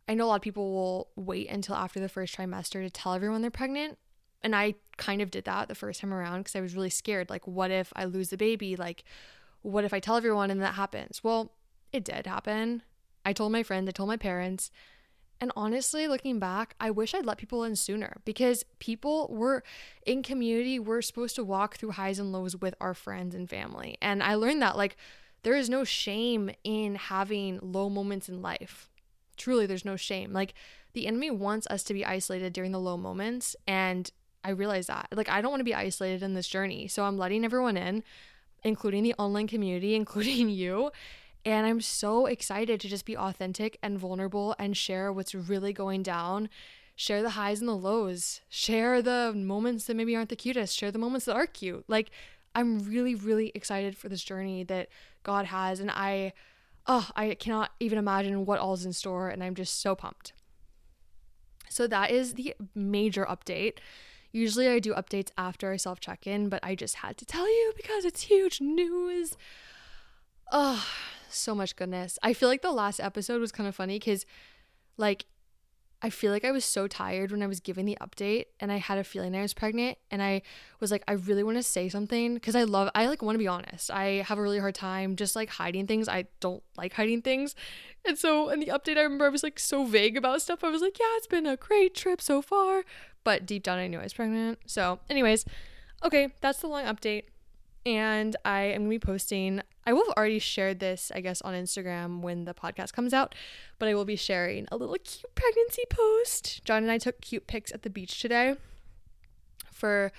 I 0.09 0.15
know 0.15 0.25
a 0.25 0.29
lot 0.29 0.37
of 0.37 0.43
people 0.43 0.73
will 0.73 1.09
wait 1.15 1.49
until 1.49 1.77
after 1.77 2.01
the 2.01 2.09
first 2.09 2.37
trimester 2.37 2.83
to 2.83 2.91
tell 2.91 3.15
everyone 3.15 3.43
they're 3.43 3.51
pregnant. 3.51 3.97
And 4.43 4.57
I 4.57 4.75
kind 4.97 5.23
of 5.23 5.31
did 5.31 5.45
that 5.45 5.69
the 5.69 5.75
first 5.75 6.01
time 6.01 6.15
around 6.15 6.41
because 6.41 6.57
I 6.57 6.61
was 6.61 6.75
really 6.75 6.91
scared. 6.91 7.31
Like, 7.31 7.47
what 7.47 7.71
if 7.71 7.93
I 7.95 8.05
lose 8.05 8.31
the 8.31 8.37
baby? 8.37 8.77
Like, 8.77 9.05
what 9.63 9.85
if 9.85 9.93
I 9.93 10.01
tell 10.01 10.17
everyone 10.17 10.51
and 10.51 10.61
that 10.63 10.75
happens? 10.75 11.23
Well, 11.23 11.53
it 11.93 12.05
did 12.05 12.27
happen. 12.27 12.83
I 13.25 13.33
told 13.33 13.53
my 13.53 13.63
friends, 13.63 13.89
I 13.89 13.93
told 13.93 14.09
my 14.09 14.17
parents. 14.17 14.71
And 15.43 15.53
honestly, 15.57 16.07
looking 16.07 16.39
back, 16.39 16.75
I 16.81 16.91
wish 16.91 17.15
I'd 17.15 17.25
let 17.25 17.39
people 17.39 17.65
in 17.65 17.75
sooner 17.77 18.21
because 18.25 18.65
people 18.79 19.29
were 19.31 19.63
in 20.05 20.23
community, 20.23 20.79
we're 20.79 21.01
supposed 21.01 21.35
to 21.37 21.45
walk 21.45 21.77
through 21.77 21.93
highs 21.93 22.19
and 22.19 22.31
lows 22.31 22.57
with 22.57 22.75
our 22.81 22.93
friends 22.93 23.35
and 23.35 23.49
family. 23.49 23.97
And 24.03 24.23
I 24.23 24.35
learned 24.35 24.61
that, 24.61 24.77
like, 24.77 24.97
there 25.43 25.57
is 25.57 25.71
no 25.71 25.85
shame 25.85 26.51
in 26.63 26.95
having 26.95 27.59
low 27.63 27.89
moments 27.89 28.29
in 28.29 28.43
life 28.43 28.91
truly 29.41 29.67
there's 29.67 29.85
no 29.85 29.97
shame. 29.97 30.33
Like 30.33 30.55
the 30.93 31.07
enemy 31.07 31.31
wants 31.31 31.67
us 31.69 31.83
to 31.85 31.95
be 31.95 32.05
isolated 32.05 32.53
during 32.53 32.73
the 32.73 32.79
low 32.79 32.97
moments 32.97 33.57
and 33.67 34.11
I 34.45 34.51
realize 34.51 34.87
that. 34.87 35.09
Like 35.13 35.29
I 35.29 35.41
don't 35.41 35.51
want 35.51 35.61
to 35.61 35.65
be 35.65 35.75
isolated 35.75 36.23
in 36.23 36.35
this 36.35 36.49
journey. 36.49 36.89
So 36.89 37.05
I'm 37.05 37.19
letting 37.19 37.45
everyone 37.45 37.77
in, 37.77 38.03
including 38.63 39.03
the 39.03 39.15
online 39.15 39.47
community, 39.47 39.95
including 40.03 40.49
you. 40.49 40.91
And 41.45 41.67
I'm 41.67 41.81
so 41.81 42.27
excited 42.27 42.81
to 42.81 42.89
just 42.89 43.07
be 43.07 43.17
authentic 43.17 43.79
and 43.83 43.99
vulnerable 43.99 44.55
and 44.59 44.77
share 44.77 45.13
what's 45.13 45.35
really 45.35 45.73
going 45.73 46.03
down. 46.03 46.51
Share 46.97 47.23
the 47.23 47.31
highs 47.31 47.61
and 47.61 47.69
the 47.69 47.77
lows. 47.77 48.43
Share 48.51 49.01
the 49.01 49.33
moments 49.35 49.87
that 49.87 49.97
maybe 49.97 50.15
aren't 50.15 50.29
the 50.29 50.37
cutest. 50.37 50.77
Share 50.77 50.91
the 50.91 50.99
moments 50.99 51.25
that 51.27 51.37
are 51.37 51.47
cute. 51.47 51.85
Like 51.89 52.11
I'm 52.55 52.81
really 52.81 53.15
really 53.15 53.53
excited 53.55 53.97
for 53.97 54.09
this 54.09 54.23
journey 54.23 54.65
that 54.65 54.89
God 55.23 55.47
has 55.47 55.81
and 55.81 55.91
I 55.91 56.35
oh, 56.87 57.09
I 57.15 57.35
cannot 57.35 57.71
even 57.79 57.99
imagine 57.99 58.45
what 58.47 58.59
all's 58.59 58.85
in 58.85 58.93
store, 58.93 59.29
and 59.29 59.43
I'm 59.43 59.55
just 59.55 59.81
so 59.81 59.95
pumped. 59.95 60.33
So 61.69 61.87
that 61.87 62.11
is 62.11 62.35
the 62.35 62.55
major 62.75 63.25
update. 63.25 63.79
Usually 64.33 64.69
I 64.69 64.79
do 64.79 64.95
updates 64.95 65.31
after 65.37 65.73
I 65.73 65.77
self 65.77 66.01
check 66.01 66.27
in, 66.27 66.49
but 66.49 66.61
I 66.63 66.75
just 66.75 66.97
had 66.97 67.17
to 67.19 67.25
tell 67.25 67.49
you 67.49 67.73
because 67.77 68.05
it's 68.05 68.23
huge 68.23 68.61
news. 68.61 69.37
Oh, 70.53 70.85
so 71.29 71.55
much 71.55 71.77
goodness. 71.77 72.19
I 72.23 72.33
feel 72.33 72.49
like 72.49 72.63
the 72.63 72.73
last 72.73 73.01
episode 73.01 73.41
was 73.41 73.53
kind 73.53 73.69
of 73.69 73.75
funny 73.75 73.99
because, 73.99 74.27
like, 74.97 75.27
I 76.03 76.09
feel 76.09 76.33
like 76.33 76.47
I 76.47 76.51
was 76.51 76.65
so 76.65 76.87
tired 76.87 77.31
when 77.31 77.43
I 77.43 77.47
was 77.47 77.61
giving 77.61 77.85
the 77.85 77.99
update 78.01 78.47
and 78.59 78.73
I 78.73 78.79
had 78.79 78.97
a 78.97 79.05
feeling 79.05 79.37
I 79.37 79.43
was 79.43 79.53
pregnant 79.53 79.99
and 80.11 80.23
I 80.23 80.41
was 80.81 80.91
like 80.91 81.05
I 81.07 81.13
really 81.13 81.43
want 81.43 81.59
to 81.59 81.63
say 81.63 81.91
something 81.91 82.39
cuz 82.41 82.57
I 82.57 82.63
love 82.63 82.91
I 82.95 83.07
like 83.07 83.21
want 83.21 83.35
to 83.35 83.39
be 83.39 83.47
honest. 83.47 83.91
I 83.91 84.25
have 84.27 84.39
a 84.39 84.43
really 84.43 84.59
hard 84.59 84.75
time 84.75 85.15
just 85.15 85.37
like 85.37 85.51
hiding 85.51 85.87
things. 85.87 86.09
I 86.09 86.25
don't 86.41 86.63
like 86.75 86.95
hiding 86.95 87.21
things. 87.21 87.55
And 88.07 88.17
so 88.19 88.49
in 88.49 88.61
the 88.61 88.69
update 88.69 88.97
I 88.97 89.03
remember 89.03 89.27
I 89.27 89.29
was 89.29 89.43
like 89.43 89.59
so 89.59 89.85
vague 89.85 90.17
about 90.17 90.41
stuff. 90.41 90.65
I 90.65 90.71
was 90.71 90.81
like, 90.81 90.99
"Yeah, 90.99 91.17
it's 91.17 91.27
been 91.27 91.47
a 91.47 91.57
great 91.59 91.95
trip 91.95 92.23
so 92.23 92.41
far." 92.41 92.85
But 93.25 93.47
deep 93.47 93.63
down 93.63 93.79
I 93.79 93.87
knew 93.87 93.99
I 93.99 94.05
was 94.05 94.15
pregnant. 94.15 94.59
So, 94.67 95.01
anyways, 95.09 95.45
okay, 96.05 96.33
that's 96.41 96.61
the 96.61 96.69
long 96.69 96.85
update 96.85 97.25
and 97.87 98.37
I 98.45 98.63
am 98.63 98.83
going 98.83 98.85
to 98.85 98.91
be 98.91 98.99
posting. 98.99 99.63
I 99.87 99.93
will 99.93 100.05
have 100.07 100.17
already 100.17 100.39
shared 100.39 100.81
this, 100.81 101.11
I 101.15 101.21
guess, 101.21 101.41
on 101.43 101.55
Instagram 101.55 102.21
when 102.21 102.45
the 102.45 102.55
podcast 102.55 102.93
comes 102.93 103.15
out, 103.15 103.35
but 103.79 103.89
I 103.89 103.95
will 103.95 104.05
be 104.05 104.17
sharing 104.17 104.67
a 104.71 104.77
little 104.77 104.97
cute 105.03 105.35
pregnancy 105.35 105.85
post. 105.89 106.65
John 106.65 106.83
and 106.83 106.93
I 106.93 106.99
took 106.99 107.21
cute 107.21 107.47
pics 107.47 107.73
at 107.73 107.83
the 107.83 107.91
beach 107.91 108.21
today 108.21 108.57
for 109.73 110.13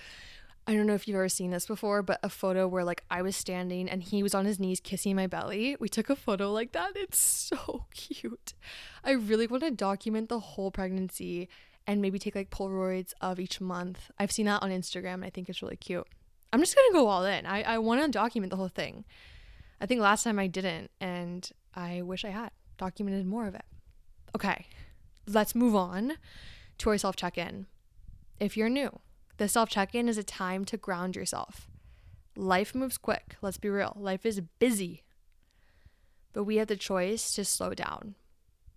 I 0.66 0.74
don't 0.74 0.86
know 0.86 0.94
if 0.94 1.08
you've 1.08 1.16
ever 1.16 1.28
seen 1.28 1.50
this 1.50 1.66
before, 1.66 2.02
but 2.02 2.20
a 2.22 2.28
photo 2.28 2.68
where 2.68 2.84
like 2.84 3.02
I 3.10 3.22
was 3.22 3.34
standing 3.34 3.88
and 3.88 4.02
he 4.02 4.22
was 4.22 4.34
on 4.34 4.44
his 4.44 4.60
knees 4.60 4.80
kissing 4.80 5.16
my 5.16 5.26
belly. 5.26 5.76
We 5.80 5.88
took 5.88 6.08
a 6.08 6.16
photo 6.16 6.52
like 6.52 6.72
that. 6.72 6.92
It's 6.94 7.18
so 7.18 7.86
cute. 7.94 8.54
I 9.04 9.12
really 9.12 9.46
want 9.46 9.64
to 9.64 9.70
document 9.70 10.28
the 10.28 10.38
whole 10.38 10.70
pregnancy 10.70 11.48
and 11.86 12.00
maybe 12.00 12.18
take 12.18 12.34
like 12.34 12.50
Polaroids 12.50 13.12
of 13.20 13.40
each 13.40 13.60
month. 13.60 14.10
I've 14.18 14.32
seen 14.32 14.46
that 14.46 14.62
on 14.62 14.70
Instagram 14.70 15.14
and 15.14 15.24
I 15.24 15.30
think 15.30 15.48
it's 15.48 15.62
really 15.62 15.76
cute. 15.76 16.06
I'm 16.52 16.60
just 16.60 16.76
gonna 16.76 16.92
go 16.92 17.08
all 17.08 17.24
in. 17.24 17.46
I, 17.46 17.62
I 17.62 17.78
want 17.78 18.02
to 18.02 18.08
document 18.08 18.50
the 18.50 18.56
whole 18.56 18.68
thing. 18.68 19.04
I 19.80 19.86
think 19.86 20.00
last 20.00 20.22
time 20.22 20.38
I 20.38 20.46
didn't, 20.46 20.90
and 21.00 21.50
I 21.74 22.02
wish 22.02 22.24
I 22.24 22.30
had 22.30 22.50
documented 22.78 23.26
more 23.26 23.48
of 23.48 23.54
it. 23.54 23.64
Okay, 24.34 24.66
let's 25.26 25.54
move 25.54 25.74
on 25.74 26.14
to 26.78 26.90
our 26.90 26.98
self 26.98 27.16
check 27.16 27.36
in. 27.36 27.66
If 28.38 28.56
you're 28.56 28.68
new, 28.68 29.00
the 29.38 29.48
self 29.48 29.70
check 29.70 29.94
in 29.94 30.08
is 30.08 30.18
a 30.18 30.22
time 30.22 30.64
to 30.66 30.76
ground 30.76 31.16
yourself. 31.16 31.68
Life 32.36 32.74
moves 32.74 32.98
quick, 32.98 33.36
let's 33.42 33.58
be 33.58 33.68
real. 33.68 33.96
Life 33.98 34.24
is 34.24 34.40
busy. 34.58 35.02
But 36.32 36.44
we 36.44 36.56
have 36.56 36.68
the 36.68 36.76
choice 36.76 37.32
to 37.34 37.44
slow 37.44 37.74
down 37.74 38.14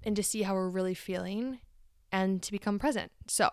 and 0.03 0.15
to 0.15 0.23
see 0.23 0.41
how 0.41 0.55
we're 0.55 0.69
really 0.69 0.93
feeling 0.93 1.59
and 2.15 2.41
to 2.41 2.51
become 2.53 2.79
present. 2.79 3.11
So, 3.27 3.49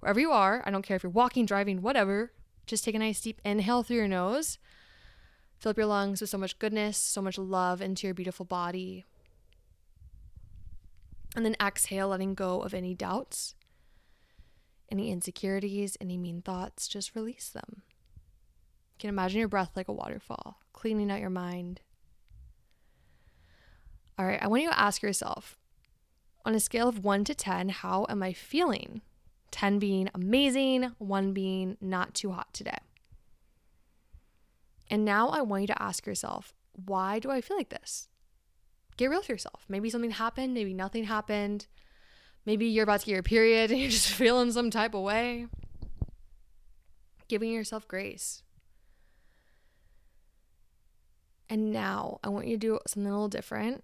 wherever 0.00 0.18
you 0.18 0.30
are, 0.30 0.62
I 0.64 0.70
don't 0.70 0.80
care 0.80 0.96
if 0.96 1.02
you're 1.02 1.10
walking, 1.10 1.44
driving, 1.44 1.82
whatever, 1.82 2.32
just 2.66 2.82
take 2.82 2.94
a 2.94 2.98
nice 2.98 3.20
deep 3.20 3.42
inhale 3.44 3.82
through 3.82 3.98
your 3.98 4.08
nose. 4.08 4.58
Fill 5.58 5.70
up 5.70 5.76
your 5.76 5.86
lungs 5.86 6.22
with 6.22 6.30
so 6.30 6.38
much 6.38 6.58
goodness, 6.58 6.96
so 6.96 7.20
much 7.20 7.36
love 7.36 7.82
into 7.82 8.06
your 8.06 8.14
beautiful 8.14 8.46
body. 8.46 9.04
And 11.34 11.44
then 11.44 11.56
exhale, 11.60 12.08
letting 12.08 12.34
go 12.34 12.62
of 12.62 12.72
any 12.72 12.94
doubts, 12.94 13.54
any 14.90 15.10
insecurities, 15.10 15.98
any 16.00 16.16
mean 16.16 16.40
thoughts. 16.40 16.88
Just 16.88 17.14
release 17.14 17.50
them. 17.50 17.82
You 18.94 18.98
can 18.98 19.10
imagine 19.10 19.40
your 19.40 19.48
breath 19.48 19.72
like 19.76 19.88
a 19.88 19.92
waterfall, 19.92 20.60
cleaning 20.72 21.10
out 21.10 21.20
your 21.20 21.28
mind. 21.28 21.82
All 24.18 24.24
right, 24.24 24.42
I 24.42 24.48
want 24.48 24.62
you 24.62 24.70
to 24.70 24.80
ask 24.80 25.02
yourself 25.02 25.58
on 26.46 26.54
a 26.54 26.60
scale 26.60 26.88
of 26.88 27.04
1 27.04 27.24
to 27.24 27.34
10, 27.34 27.70
how 27.70 28.06
am 28.08 28.22
I 28.22 28.32
feeling 28.32 29.02
10 29.50 29.78
being 29.78 30.08
amazing, 30.14 30.92
1 30.98 31.32
being 31.32 31.76
not 31.80 32.14
too 32.14 32.30
hot 32.30 32.54
today. 32.54 32.78
And 34.88 35.04
now 35.04 35.28
I 35.28 35.42
want 35.42 35.62
you 35.62 35.66
to 35.68 35.82
ask 35.82 36.06
yourself, 36.06 36.54
why 36.72 37.18
do 37.18 37.30
I 37.30 37.40
feel 37.40 37.56
like 37.56 37.70
this? 37.70 38.08
Get 38.96 39.10
real 39.10 39.20
with 39.20 39.28
yourself. 39.28 39.64
Maybe 39.68 39.90
something 39.90 40.12
happened, 40.12 40.54
maybe 40.54 40.72
nothing 40.72 41.04
happened. 41.04 41.66
Maybe 42.44 42.66
you're 42.66 42.84
about 42.84 43.00
to 43.00 43.06
get 43.06 43.12
your 43.12 43.22
period 43.24 43.70
and 43.72 43.80
you're 43.80 43.90
just 43.90 44.10
feeling 44.10 44.52
some 44.52 44.70
type 44.70 44.94
of 44.94 45.02
way. 45.02 45.46
Giving 47.28 47.50
yourself 47.50 47.88
grace. 47.88 48.44
And 51.50 51.72
now 51.72 52.20
I 52.22 52.28
want 52.28 52.46
you 52.46 52.56
to 52.56 52.60
do 52.60 52.78
something 52.86 53.10
a 53.10 53.14
little 53.14 53.28
different. 53.28 53.82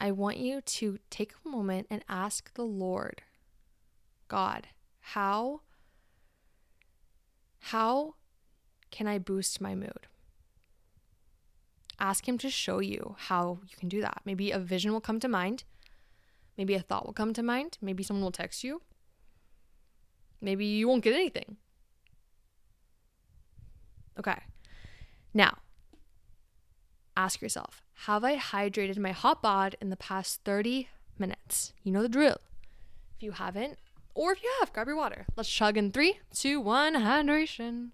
I 0.00 0.10
want 0.10 0.38
you 0.38 0.62
to 0.62 0.98
take 1.10 1.34
a 1.44 1.48
moment 1.48 1.86
and 1.90 2.02
ask 2.08 2.54
the 2.54 2.64
Lord, 2.64 3.22
God, 4.28 4.68
how 5.00 5.60
how 7.60 8.14
can 8.90 9.06
I 9.06 9.18
boost 9.18 9.60
my 9.60 9.74
mood? 9.74 10.06
Ask 11.98 12.26
him 12.26 12.38
to 12.38 12.48
show 12.48 12.78
you 12.78 13.16
how 13.18 13.58
you 13.68 13.76
can 13.76 13.90
do 13.90 14.00
that. 14.00 14.22
Maybe 14.24 14.50
a 14.50 14.58
vision 14.58 14.92
will 14.92 15.02
come 15.02 15.20
to 15.20 15.28
mind. 15.28 15.64
Maybe 16.56 16.74
a 16.74 16.80
thought 16.80 17.04
will 17.04 17.12
come 17.12 17.34
to 17.34 17.42
mind. 17.42 17.76
Maybe 17.82 18.02
someone 18.02 18.24
will 18.24 18.32
text 18.32 18.64
you. 18.64 18.80
Maybe 20.40 20.64
you 20.64 20.88
won't 20.88 21.04
get 21.04 21.14
anything. 21.14 21.58
Okay. 24.18 24.38
Now, 25.34 25.58
ask 27.16 27.42
yourself 27.42 27.82
Have 28.04 28.24
I 28.24 28.38
hydrated 28.38 28.96
my 28.98 29.12
hot 29.12 29.42
bod 29.42 29.76
in 29.78 29.90
the 29.90 29.96
past 29.96 30.40
30 30.46 30.88
minutes? 31.18 31.74
You 31.82 31.92
know 31.92 32.00
the 32.00 32.08
drill. 32.08 32.38
If 33.18 33.22
you 33.22 33.32
haven't, 33.32 33.76
or 34.14 34.32
if 34.32 34.42
you 34.42 34.50
have, 34.58 34.72
grab 34.72 34.86
your 34.86 34.96
water. 34.96 35.26
Let's 35.36 35.50
chug 35.50 35.76
in 35.76 35.92
three, 35.92 36.18
two, 36.34 36.62
one, 36.62 36.94
hydration. 36.94 37.90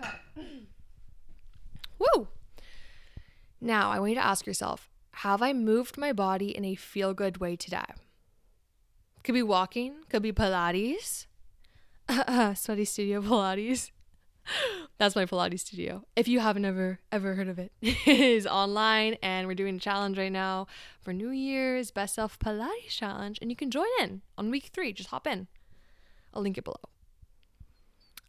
Woo! 1.98 2.28
Now, 3.60 3.90
I 3.90 3.98
want 3.98 4.12
you 4.12 4.16
to 4.16 4.24
ask 4.24 4.46
yourself 4.46 4.88
Have 5.16 5.42
I 5.42 5.52
moved 5.52 5.98
my 5.98 6.14
body 6.14 6.56
in 6.56 6.64
a 6.64 6.74
feel 6.74 7.12
good 7.12 7.36
way 7.36 7.54
today? 7.54 7.84
Could 9.24 9.34
be 9.34 9.42
walking, 9.42 9.96
could 10.08 10.22
be 10.22 10.32
Pilates, 10.32 11.26
Sweaty 12.56 12.86
Studio 12.86 13.20
Pilates. 13.20 13.90
That's 14.98 15.14
my 15.14 15.26
Pilates 15.26 15.60
studio. 15.60 16.04
If 16.16 16.28
you 16.28 16.40
haven't 16.40 16.64
ever 16.64 16.98
ever 17.12 17.34
heard 17.34 17.48
of 17.48 17.58
it, 17.58 17.72
it 17.80 18.06
is 18.06 18.46
online 18.46 19.14
and 19.22 19.46
we're 19.46 19.54
doing 19.54 19.76
a 19.76 19.80
challenge 19.80 20.18
right 20.18 20.32
now 20.32 20.66
for 21.00 21.12
New 21.12 21.30
Year's 21.30 21.90
Best 21.90 22.14
Self 22.14 22.38
Pilates 22.38 22.88
challenge 22.88 23.38
and 23.40 23.50
you 23.50 23.56
can 23.56 23.70
join 23.70 23.86
in 24.00 24.22
on 24.36 24.50
week 24.50 24.70
3. 24.72 24.92
Just 24.92 25.10
hop 25.10 25.26
in. 25.26 25.46
I'll 26.34 26.42
link 26.42 26.58
it 26.58 26.64
below. 26.64 26.80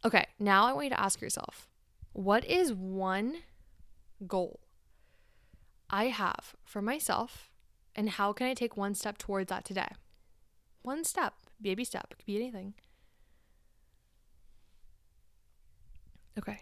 Okay, 0.04 0.26
now 0.38 0.66
I 0.66 0.72
want 0.72 0.86
you 0.86 0.90
to 0.90 1.00
ask 1.00 1.20
yourself, 1.20 1.68
what 2.12 2.44
is 2.44 2.72
one 2.72 3.36
goal 4.26 4.60
I 5.90 6.04
have 6.06 6.54
for 6.64 6.80
myself 6.80 7.50
and 7.94 8.10
how 8.10 8.32
can 8.32 8.46
I 8.46 8.54
take 8.54 8.76
one 8.76 8.94
step 8.94 9.18
towards 9.18 9.48
that 9.48 9.64
today? 9.64 9.88
One 10.82 11.04
step, 11.04 11.34
baby 11.60 11.84
step, 11.84 12.14
could 12.16 12.24
be 12.24 12.36
anything. 12.36 12.74
Okay. 16.38 16.60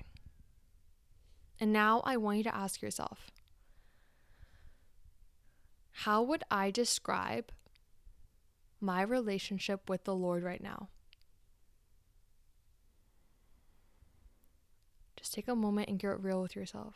And 1.60 1.72
now 1.72 2.02
I 2.04 2.16
want 2.16 2.38
you 2.38 2.44
to 2.44 2.54
ask 2.54 2.80
yourself 2.82 3.30
how 5.90 6.22
would 6.22 6.44
I 6.48 6.70
describe 6.70 7.50
my 8.80 9.02
relationship 9.02 9.90
with 9.90 10.04
the 10.04 10.14
Lord 10.14 10.44
right 10.44 10.62
now? 10.62 10.88
Just 15.16 15.34
take 15.34 15.48
a 15.48 15.56
moment 15.56 15.88
and 15.88 15.98
get 15.98 16.22
real 16.22 16.40
with 16.40 16.54
yourself. 16.54 16.94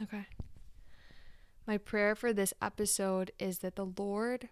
Okay. 0.00 0.26
My 1.66 1.78
prayer 1.78 2.14
for 2.14 2.32
this 2.32 2.54
episode 2.62 3.32
is 3.38 3.58
that 3.58 3.74
the 3.74 3.86
Lord 3.98 4.48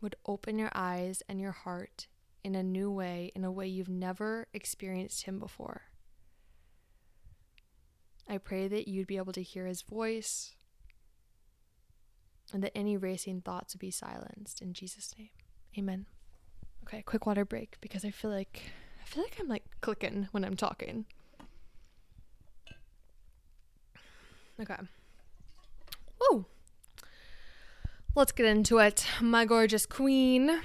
would 0.00 0.14
open 0.26 0.58
your 0.58 0.70
eyes 0.74 1.22
and 1.28 1.40
your 1.40 1.52
heart 1.52 2.06
in 2.44 2.54
a 2.54 2.62
new 2.62 2.90
way, 2.90 3.30
in 3.34 3.44
a 3.44 3.50
way 3.50 3.66
you've 3.66 3.88
never 3.88 4.48
experienced 4.52 5.24
Him 5.24 5.38
before. 5.38 5.82
I 8.28 8.38
pray 8.38 8.68
that 8.68 8.88
you'd 8.88 9.06
be 9.06 9.16
able 9.16 9.32
to 9.32 9.42
hear 9.42 9.66
His 9.66 9.82
voice 9.82 10.54
and 12.52 12.62
that 12.62 12.76
any 12.76 12.96
racing 12.96 13.40
thoughts 13.40 13.74
would 13.74 13.80
be 13.80 13.90
silenced 13.90 14.60
in 14.60 14.72
Jesus' 14.72 15.14
name. 15.18 15.30
Amen. 15.78 16.06
Okay, 16.84 17.02
quick 17.02 17.26
water 17.26 17.44
break 17.44 17.76
because 17.80 18.04
I 18.04 18.10
feel 18.10 18.30
like 18.30 18.72
I 19.00 19.04
feel 19.04 19.22
like 19.22 19.36
I'm 19.40 19.48
like 19.48 19.64
clicking 19.80 20.28
when 20.32 20.44
I'm 20.44 20.56
talking. 20.56 21.06
Okay. 24.60 24.76
Woo. 26.20 26.44
Let's 28.14 28.32
get 28.32 28.46
into 28.46 28.78
it. 28.78 29.06
My 29.20 29.44
gorgeous 29.44 29.86
queen. 29.86 30.60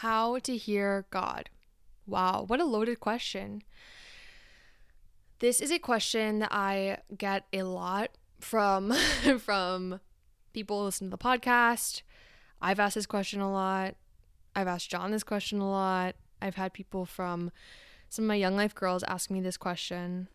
How 0.00 0.38
to 0.40 0.54
hear 0.58 1.06
God. 1.08 1.48
Wow, 2.06 2.44
what 2.46 2.60
a 2.60 2.66
loaded 2.66 3.00
question. 3.00 3.62
This 5.38 5.58
is 5.58 5.70
a 5.70 5.78
question 5.78 6.40
that 6.40 6.52
I 6.52 6.98
get 7.16 7.46
a 7.50 7.62
lot 7.62 8.10
from 8.38 8.92
from 9.38 10.00
people 10.52 10.80
who 10.80 10.84
listen 10.84 11.06
to 11.06 11.16
the 11.16 11.16
podcast. 11.16 12.02
I've 12.60 12.78
asked 12.78 12.96
this 12.96 13.06
question 13.06 13.40
a 13.40 13.50
lot. 13.50 13.94
I've 14.54 14.68
asked 14.68 14.90
John 14.90 15.12
this 15.12 15.24
question 15.24 15.60
a 15.60 15.70
lot. 15.70 16.14
I've 16.42 16.56
had 16.56 16.74
people 16.74 17.06
from 17.06 17.50
some 18.10 18.26
of 18.26 18.28
my 18.28 18.34
young 18.34 18.54
life 18.54 18.74
girls 18.74 19.02
ask 19.04 19.30
me 19.30 19.40
this 19.40 19.56
question. 19.56 20.28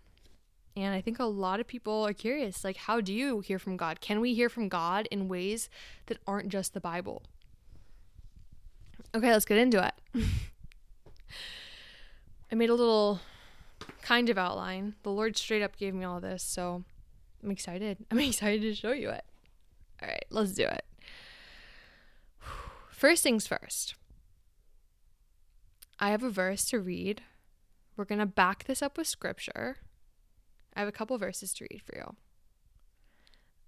And 0.76 0.96
I 0.96 1.02
think 1.02 1.20
a 1.20 1.26
lot 1.26 1.60
of 1.60 1.68
people 1.68 2.08
are 2.08 2.14
curious 2.14 2.64
like, 2.64 2.78
how 2.78 3.00
do 3.00 3.14
you 3.14 3.42
hear 3.42 3.60
from 3.60 3.78
God? 3.78 4.02
Can 4.02 4.22
we 4.22 4.34
hear 4.34 4.50
from 4.50 4.70
God 4.70 5.08
in 5.12 5.28
ways 5.28 5.70
that 6.08 6.18
aren't 6.26 6.50
just 6.50 6.74
the 6.74 6.82
Bible? 6.82 7.22
Okay, 9.14 9.32
let's 9.32 9.46
get 9.46 9.58
into 9.58 9.86
it. 9.86 10.26
I 12.52 12.56
made 12.56 12.70
a 12.70 12.76
little 12.76 13.20
kind 14.02 14.30
of 14.30 14.38
outline. 14.38 14.96
The 15.04 15.12
Lord 15.12 15.38
straight 15.38 15.62
up 15.62 15.78
gave 15.78 15.94
me 15.94 16.06
all 16.06 16.22
this, 16.22 16.44
so 16.44 16.84
I'm 17.44 17.52
excited. 17.52 17.98
I'm 18.12 18.20
excited 18.20 18.62
to 18.62 18.74
show 18.74 18.92
you 18.92 19.10
it. 19.10 19.26
All 20.02 20.08
right, 20.08 20.26
let's 20.30 20.54
do 20.54 20.64
it. 20.64 20.86
First 22.90 23.24
things 23.24 23.48
first. 23.48 23.96
I 26.00 26.12
have 26.12 26.24
a 26.24 26.30
verse 26.30 26.66
to 26.66 26.80
read. 26.80 27.22
We're 27.96 28.06
going 28.06 28.20
to 28.20 28.26
back 28.26 28.64
this 28.66 28.82
up 28.82 28.98
with 28.98 29.08
scripture. 29.08 29.78
I 30.76 30.80
have 30.80 30.88
a 30.88 30.94
couple 30.94 31.18
verses 31.18 31.54
to 31.56 31.68
read 31.70 31.82
for 31.86 31.96
you. 31.96 32.16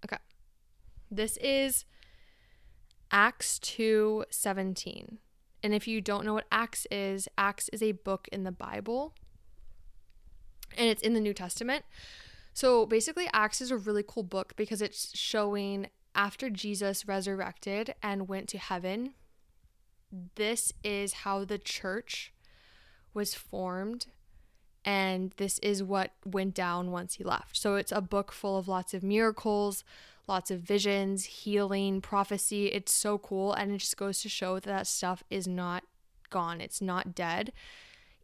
Okay. 0.05 0.17
This 1.11 1.37
is 1.37 1.85
Acts 3.11 3.59
2:17. 3.59 5.17
And 5.63 5.73
if 5.73 5.87
you 5.87 6.01
don't 6.01 6.25
know 6.25 6.33
what 6.33 6.47
Acts 6.51 6.85
is, 6.91 7.27
Acts 7.37 7.69
is 7.69 7.81
a 7.81 7.93
book 7.93 8.27
in 8.31 8.43
the 8.43 8.51
Bible. 8.51 9.13
And 10.77 10.89
it's 10.89 11.01
in 11.01 11.13
the 11.13 11.21
New 11.21 11.33
Testament. 11.33 11.85
So 12.53 12.85
basically 12.85 13.27
Acts 13.33 13.61
is 13.61 13.71
a 13.71 13.77
really 13.77 14.03
cool 14.05 14.23
book 14.23 14.53
because 14.55 14.81
it's 14.81 15.17
showing 15.17 15.87
after 16.13 16.49
Jesus 16.49 17.07
resurrected 17.07 17.95
and 18.03 18.27
went 18.27 18.47
to 18.49 18.57
heaven, 18.57 19.13
this 20.35 20.73
is 20.83 21.13
how 21.13 21.45
the 21.45 21.57
church 21.57 22.33
was 23.13 23.33
formed 23.33 24.07
and 24.85 25.31
this 25.37 25.59
is 25.59 25.81
what 25.81 26.11
went 26.25 26.53
down 26.53 26.91
once 26.91 27.15
he 27.15 27.23
left. 27.23 27.55
So 27.57 27.75
it's 27.75 27.91
a 27.91 28.01
book 28.01 28.31
full 28.31 28.57
of 28.57 28.67
lots 28.67 28.93
of 28.93 29.01
miracles, 29.01 29.83
lots 30.27 30.51
of 30.51 30.61
visions, 30.61 31.25
healing, 31.25 32.01
prophecy. 32.01 32.67
It's 32.67 32.93
so 32.93 33.17
cool. 33.17 33.53
And 33.53 33.71
it 33.71 33.79
just 33.79 33.97
goes 33.97 34.21
to 34.21 34.29
show 34.29 34.55
that 34.55 34.63
that 34.63 34.87
stuff 34.87 35.23
is 35.29 35.47
not 35.47 35.83
gone, 36.29 36.61
it's 36.61 36.81
not 36.81 37.13
dead. 37.13 37.53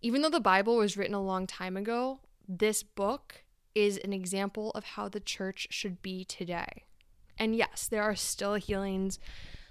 Even 0.02 0.22
though 0.22 0.30
the 0.30 0.40
Bible 0.40 0.78
was 0.78 0.98
written 0.98 1.14
a 1.14 1.22
long 1.22 1.46
time 1.46 1.76
ago, 1.76 2.20
this 2.48 2.84
book 2.84 3.44
is 3.76 3.98
an 3.98 4.14
example 4.14 4.72
of 4.72 4.84
how 4.84 5.10
the 5.10 5.20
church 5.20 5.68
should 5.70 6.02
be 6.02 6.24
today. 6.24 6.86
And 7.38 7.56
yes, 7.56 7.88
there 7.88 8.04
are 8.04 8.16
still 8.16 8.56
healings, 8.56 9.20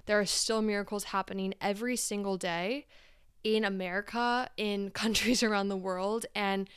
there 0.07 0.21
are 0.21 0.27
still 0.27 0.63
miracles 0.63 1.05
happening 1.05 1.55
every 1.61 1.97
single 1.97 2.37
day 2.37 2.87
in 3.43 3.65
America, 3.65 4.49
in 4.57 4.91
countries 5.03 5.43
around 5.43 5.69
the 5.69 5.77
world. 5.77 6.27
And 6.35 6.69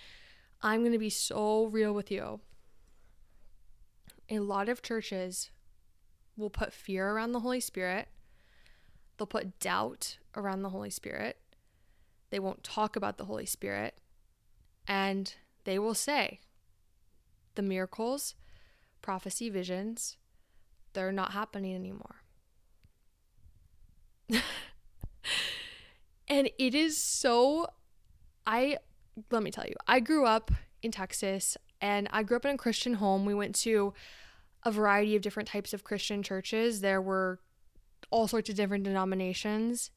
I'm 0.61 0.81
going 0.81 0.91
to 0.91 0.97
be 0.97 1.09
so 1.09 1.65
real 1.65 1.93
with 1.93 2.11
you. 2.11 2.41
A 4.31 4.39
lot 4.39 4.67
of 4.67 4.81
churches 4.81 5.51
will 6.35 6.49
put 6.49 6.73
fear 6.73 7.11
around 7.11 7.33
the 7.33 7.41
Holy 7.41 7.59
Spirit, 7.59 8.07
they'll 9.17 9.27
put 9.27 9.59
doubt 9.59 10.17
around 10.35 10.63
the 10.63 10.69
Holy 10.69 10.89
Spirit, 10.89 11.37
they 12.31 12.39
won't 12.39 12.63
talk 12.63 12.95
about 12.95 13.17
the 13.17 13.25
Holy 13.25 13.45
Spirit, 13.45 13.99
and 14.87 15.35
they 15.65 15.77
will 15.77 15.93
say 15.93 16.39
the 17.53 17.61
miracles, 17.61 18.33
prophecy, 19.03 19.49
visions, 19.49 20.17
they're 20.93 21.11
not 21.11 21.33
happening 21.33 21.75
anymore. 21.75 22.23
And 26.31 26.49
it 26.57 26.73
is 26.73 26.95
so 26.95 27.67
I 28.47 28.77
let 29.31 29.43
me 29.43 29.51
tell 29.51 29.65
you. 29.65 29.75
I 29.85 29.99
grew 29.99 30.25
up 30.25 30.49
in 30.81 30.89
Texas 30.89 31.57
and 31.81 32.07
I 32.11 32.23
grew 32.23 32.37
up 32.37 32.45
in 32.45 32.55
a 32.55 32.57
Christian 32.57 32.95
home. 32.95 33.25
We 33.25 33.33
went 33.33 33.55
to 33.55 33.93
a 34.63 34.71
variety 34.71 35.15
of 35.15 35.21
different 35.21 35.49
types 35.49 35.73
of 35.73 35.83
Christian 35.83 36.21
churches. 36.21 36.81
There 36.81 37.01
were 37.01 37.39
all 38.11 38.27
sorts 38.27 38.49
of 38.49 38.55
different 38.55 38.83
denominations. 38.83 39.89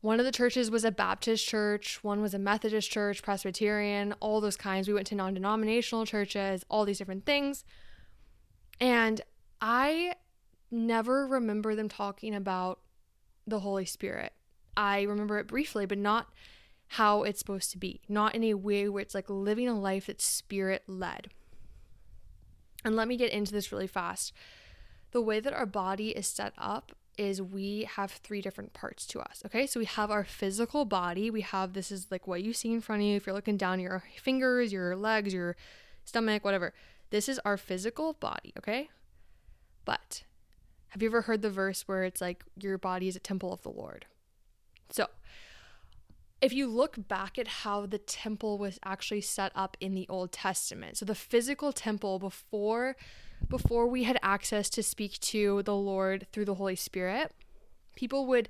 One 0.00 0.18
of 0.20 0.26
the 0.26 0.32
churches 0.32 0.70
was 0.70 0.84
a 0.84 0.90
Baptist 0.90 1.46
church, 1.46 2.02
one 2.02 2.20
was 2.20 2.34
a 2.34 2.38
Methodist 2.38 2.90
church, 2.90 3.22
Presbyterian, 3.22 4.14
all 4.20 4.40
those 4.40 4.56
kinds. 4.56 4.88
We 4.88 4.94
went 4.94 5.06
to 5.08 5.14
non 5.14 5.34
denominational 5.34 6.06
churches, 6.06 6.64
all 6.68 6.84
these 6.84 6.98
different 6.98 7.24
things. 7.24 7.64
And 8.80 9.20
I 9.60 10.14
never 10.70 11.26
remember 11.26 11.74
them 11.74 11.88
talking 11.88 12.34
about 12.34 12.80
the 13.46 13.60
Holy 13.60 13.84
Spirit. 13.84 14.32
I 14.76 15.02
remember 15.02 15.38
it 15.38 15.46
briefly, 15.46 15.86
but 15.86 15.98
not 15.98 16.28
how 16.88 17.22
it's 17.22 17.38
supposed 17.38 17.70
to 17.72 17.78
be, 17.78 18.00
not 18.08 18.34
in 18.34 18.44
a 18.44 18.54
way 18.54 18.88
where 18.88 19.02
it's 19.02 19.14
like 19.14 19.28
living 19.28 19.68
a 19.68 19.78
life 19.78 20.06
that's 20.06 20.24
spirit 20.24 20.82
led. 20.86 21.28
And 22.84 22.94
let 22.94 23.08
me 23.08 23.16
get 23.16 23.32
into 23.32 23.52
this 23.52 23.72
really 23.72 23.86
fast. 23.86 24.32
The 25.10 25.20
way 25.20 25.40
that 25.40 25.52
our 25.52 25.66
body 25.66 26.10
is 26.10 26.26
set 26.26 26.52
up 26.56 26.92
is 27.18 27.40
we 27.40 27.88
have 27.96 28.10
three 28.12 28.40
different 28.40 28.72
parts 28.72 29.06
to 29.06 29.20
us. 29.20 29.42
Okay. 29.46 29.66
So 29.66 29.80
we 29.80 29.86
have 29.86 30.10
our 30.10 30.24
physical 30.24 30.84
body. 30.84 31.30
We 31.30 31.40
have 31.40 31.72
this 31.72 31.90
is 31.90 32.08
like 32.10 32.26
what 32.26 32.42
you 32.42 32.52
see 32.52 32.72
in 32.72 32.80
front 32.80 33.02
of 33.02 33.08
you. 33.08 33.16
If 33.16 33.26
you're 33.26 33.34
looking 33.34 33.56
down 33.56 33.80
your 33.80 34.02
fingers, 34.20 34.72
your 34.72 34.94
legs, 34.96 35.32
your 35.32 35.56
stomach, 36.04 36.44
whatever. 36.44 36.74
This 37.10 37.28
is 37.28 37.40
our 37.44 37.56
physical 37.56 38.12
body. 38.14 38.52
Okay. 38.58 38.90
But 39.84 40.24
have 40.88 41.02
you 41.02 41.08
ever 41.08 41.22
heard 41.22 41.42
the 41.42 41.50
verse 41.50 41.82
where 41.88 42.04
it's 42.04 42.20
like 42.20 42.44
your 42.60 42.78
body 42.78 43.08
is 43.08 43.16
a 43.16 43.20
temple 43.20 43.52
of 43.52 43.62
the 43.62 43.70
Lord? 43.70 44.06
So, 44.90 45.06
if 46.40 46.52
you 46.52 46.66
look 46.66 47.08
back 47.08 47.38
at 47.38 47.48
how 47.48 47.86
the 47.86 47.98
temple 47.98 48.58
was 48.58 48.78
actually 48.84 49.22
set 49.22 49.52
up 49.54 49.76
in 49.80 49.94
the 49.94 50.06
Old 50.08 50.32
Testament, 50.32 50.98
so 50.98 51.04
the 51.04 51.14
physical 51.14 51.72
temple 51.72 52.18
before 52.18 52.96
before 53.48 53.86
we 53.86 54.04
had 54.04 54.18
access 54.22 54.70
to 54.70 54.82
speak 54.82 55.20
to 55.20 55.62
the 55.62 55.74
Lord 55.74 56.26
through 56.32 56.46
the 56.46 56.54
Holy 56.54 56.76
Spirit, 56.76 57.32
people 57.94 58.26
would 58.26 58.48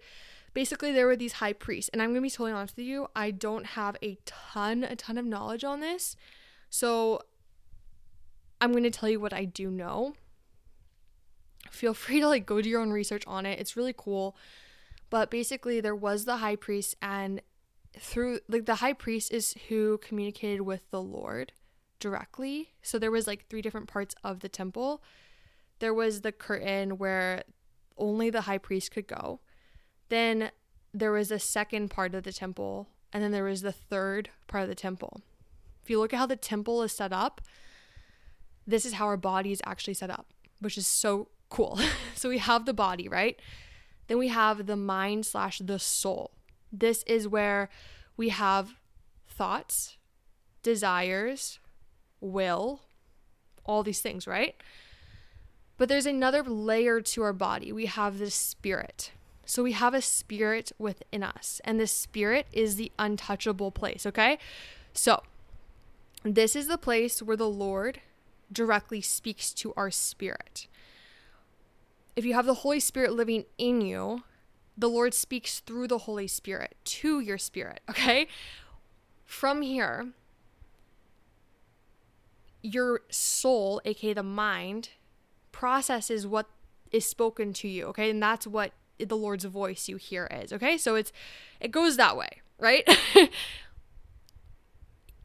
basically 0.55 0.93
there 0.93 1.07
were 1.07 1.17
these 1.17 1.35
high 1.35 1.53
priests. 1.53 1.91
And 1.93 2.01
I'm 2.01 2.11
going 2.11 2.17
to 2.17 2.23
be 2.23 2.31
totally 2.31 2.53
honest 2.53 2.77
with 2.77 2.87
you, 2.87 3.09
I 3.15 3.31
don't 3.31 3.67
have 3.67 3.97
a 4.03 4.19
ton 4.25 4.85
a 4.85 4.97
ton 4.97 5.19
of 5.19 5.25
knowledge 5.25 5.65
on 5.65 5.81
this. 5.81 6.17
So 6.71 7.23
I'm 8.61 8.73
going 8.73 8.85
to 8.85 8.91
tell 8.91 9.09
you 9.09 9.21
what 9.21 9.33
I 9.33 9.45
do 9.45 9.71
know. 9.71 10.15
Feel 11.71 11.95
free 12.03 12.21
to 12.21 12.29
like 12.29 12.47
go 12.47 12.61
do 12.61 12.69
your 12.69 12.81
own 12.81 12.91
research 12.91 13.25
on 13.27 13.47
it. 13.47 13.59
It's 13.59 13.77
really 13.77 13.95
cool. 13.97 14.37
But 15.11 15.31
basically 15.31 15.81
there 15.81 15.95
was 15.95 16.25
the 16.25 16.39
high 16.39 16.57
priest 16.57 16.97
and 17.01 17.41
through 17.99 18.41
like 18.49 18.67
the 18.67 18.77
high 18.77 18.93
priest 18.93 19.33
is 19.33 19.55
who 19.69 19.99
communicated 19.99 20.63
with 20.63 20.91
the 20.91 21.03
Lord 21.03 21.53
directly. 21.99 22.71
So 22.83 22.99
there 22.99 23.11
was 23.11 23.27
like 23.27 23.49
three 23.49 23.63
different 23.63 23.89
parts 23.89 24.15
of 24.23 24.41
the 24.41 24.49
temple. 24.49 25.03
There 25.79 25.95
was 25.95 26.21
the 26.21 26.33
curtain 26.33 26.99
where 26.99 27.45
only 27.97 28.31
the 28.31 28.43
high 28.43 28.59
priest 28.59 28.91
could 28.91 29.07
go. 29.07 29.41
Then 30.09 30.51
there 30.93 31.13
was 31.13 31.31
a 31.31 31.39
second 31.39 31.91
part 31.91 32.15
of 32.15 32.23
the 32.23 32.33
temple, 32.33 32.89
and 33.13 33.23
then 33.23 33.33
there 33.33 33.45
was 33.45 33.63
the 33.63 33.73
third 33.73 34.31
part 34.47 34.63
of 34.63 34.69
the 34.69 34.75
temple. 34.75 35.23
If 35.83 35.91
you 35.91 35.99
look 35.99 36.13
at 36.13 36.19
how 36.19 36.27
the 36.27 36.37
temple 36.37 36.83
is 36.83 36.93
set 36.93 37.13
up, 37.13 37.41
this 38.67 38.85
is 38.85 38.95
how 38.95 39.07
our 39.07 39.17
body 39.17 39.53
is 39.53 39.63
actually 39.65 39.95
set 39.95 40.11
up, 40.11 40.27
which 40.61 40.79
is 40.79 40.87
so 40.87 41.29
cool. 41.49 41.79
so 42.15 42.29
we 42.29 42.39
have 42.39 42.67
the 42.67 42.75
body, 42.75 43.09
right? 43.09 43.39
Then 44.09 44.19
we 44.19 44.29
have 44.29 44.67
the 44.67 44.77
mind 44.77 45.27
slash 45.27 45.59
the 45.59 45.79
soul. 45.79 46.33
This 46.79 47.03
is 47.05 47.29
where 47.29 47.69
we 48.17 48.31
have 48.31 48.75
thoughts, 49.29 49.97
desires, 50.63 51.59
will, 52.21 52.81
all 53.65 53.83
these 53.83 54.01
things, 54.01 54.27
right? 54.27 54.57
But 55.79 55.89
there's 55.89 56.07
another 56.07 56.43
layer 56.43 57.01
to 57.01 57.23
our 57.23 57.33
body. 57.33 57.73
We 57.73 57.87
have 57.87 58.19
the 58.19 58.31
spirit. 58.31 59.13
So 59.45 59.63
we 59.63 59.73
have 59.73 59.95
a 59.95 60.03
spirit 60.03 60.73
within 60.79 61.23
us, 61.23 61.61
and 61.65 61.79
the 61.79 61.87
spirit 61.87 62.47
is 62.53 62.77
the 62.77 62.91
untouchable 62.99 63.71
place, 63.71 64.05
okay? 64.05 64.39
So 64.93 65.23
this 66.25 66.57
is 66.57 66.67
the 66.67 66.79
place 66.79 67.23
where 67.23 67.37
the 67.37 67.49
Lord 67.49 68.01
directly 68.51 69.01
speaks 69.01 69.53
to 69.55 69.73
our 69.77 69.91
spirit. 69.91 70.67
If 72.17 72.25
you 72.25 72.35
have 72.35 72.47
the 72.47 72.55
Holy 72.55 72.81
Spirit 72.81 73.13
living 73.13 73.45
in 73.59 73.81
you, 73.83 74.25
the 74.77 74.89
Lord 74.89 75.15
speaks 75.15 75.61
through 75.61 75.89
the 75.89 75.99
Holy 75.99 76.27
Spirit 76.27 76.77
to 76.85 77.21
your 77.21 77.39
spirit, 77.39 77.81
okay? 77.89 78.29
From 79.25 79.63
here, 79.63 80.09
your 82.63 83.01
soul, 83.11 83.81
aka 83.85 84.13
the 84.13 84.23
mind, 84.23 84.91
processes 85.53 86.27
what 86.27 86.47
is 86.91 87.07
spoken 87.07 87.53
to 87.55 87.69
you, 87.69 87.87
okay? 87.87 88.11
And 88.11 88.23
that's 88.23 88.47
what 88.47 88.73
the 88.99 89.17
Lord's 89.17 89.45
voice 89.45 89.89
you 89.89 89.97
hear 89.97 90.29
is, 90.31 90.53
okay? 90.53 90.77
So 90.77 90.95
it's 90.95 91.13
it 91.61 91.71
goes 91.71 91.97
that 91.97 92.17
way, 92.17 92.41
right? 92.59 92.87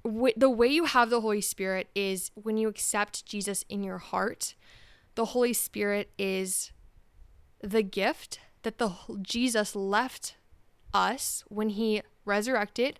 the 0.04 0.50
way 0.50 0.68
you 0.68 0.86
have 0.86 1.10
the 1.10 1.22
Holy 1.22 1.42
Spirit 1.42 1.90
is 1.94 2.32
when 2.36 2.58
you 2.58 2.68
accept 2.68 3.26
Jesus 3.26 3.66
in 3.70 3.84
your 3.84 4.00
heart. 4.00 4.56
The 5.16 5.26
Holy 5.26 5.54
Spirit 5.54 6.10
is 6.18 6.72
the 7.62 7.84
gift 7.84 8.40
that 8.64 8.78
the 8.78 8.94
Jesus 9.22 9.76
left 9.76 10.36
us 10.94 11.44
when 11.48 11.70
he 11.70 12.02
resurrected, 12.26 13.00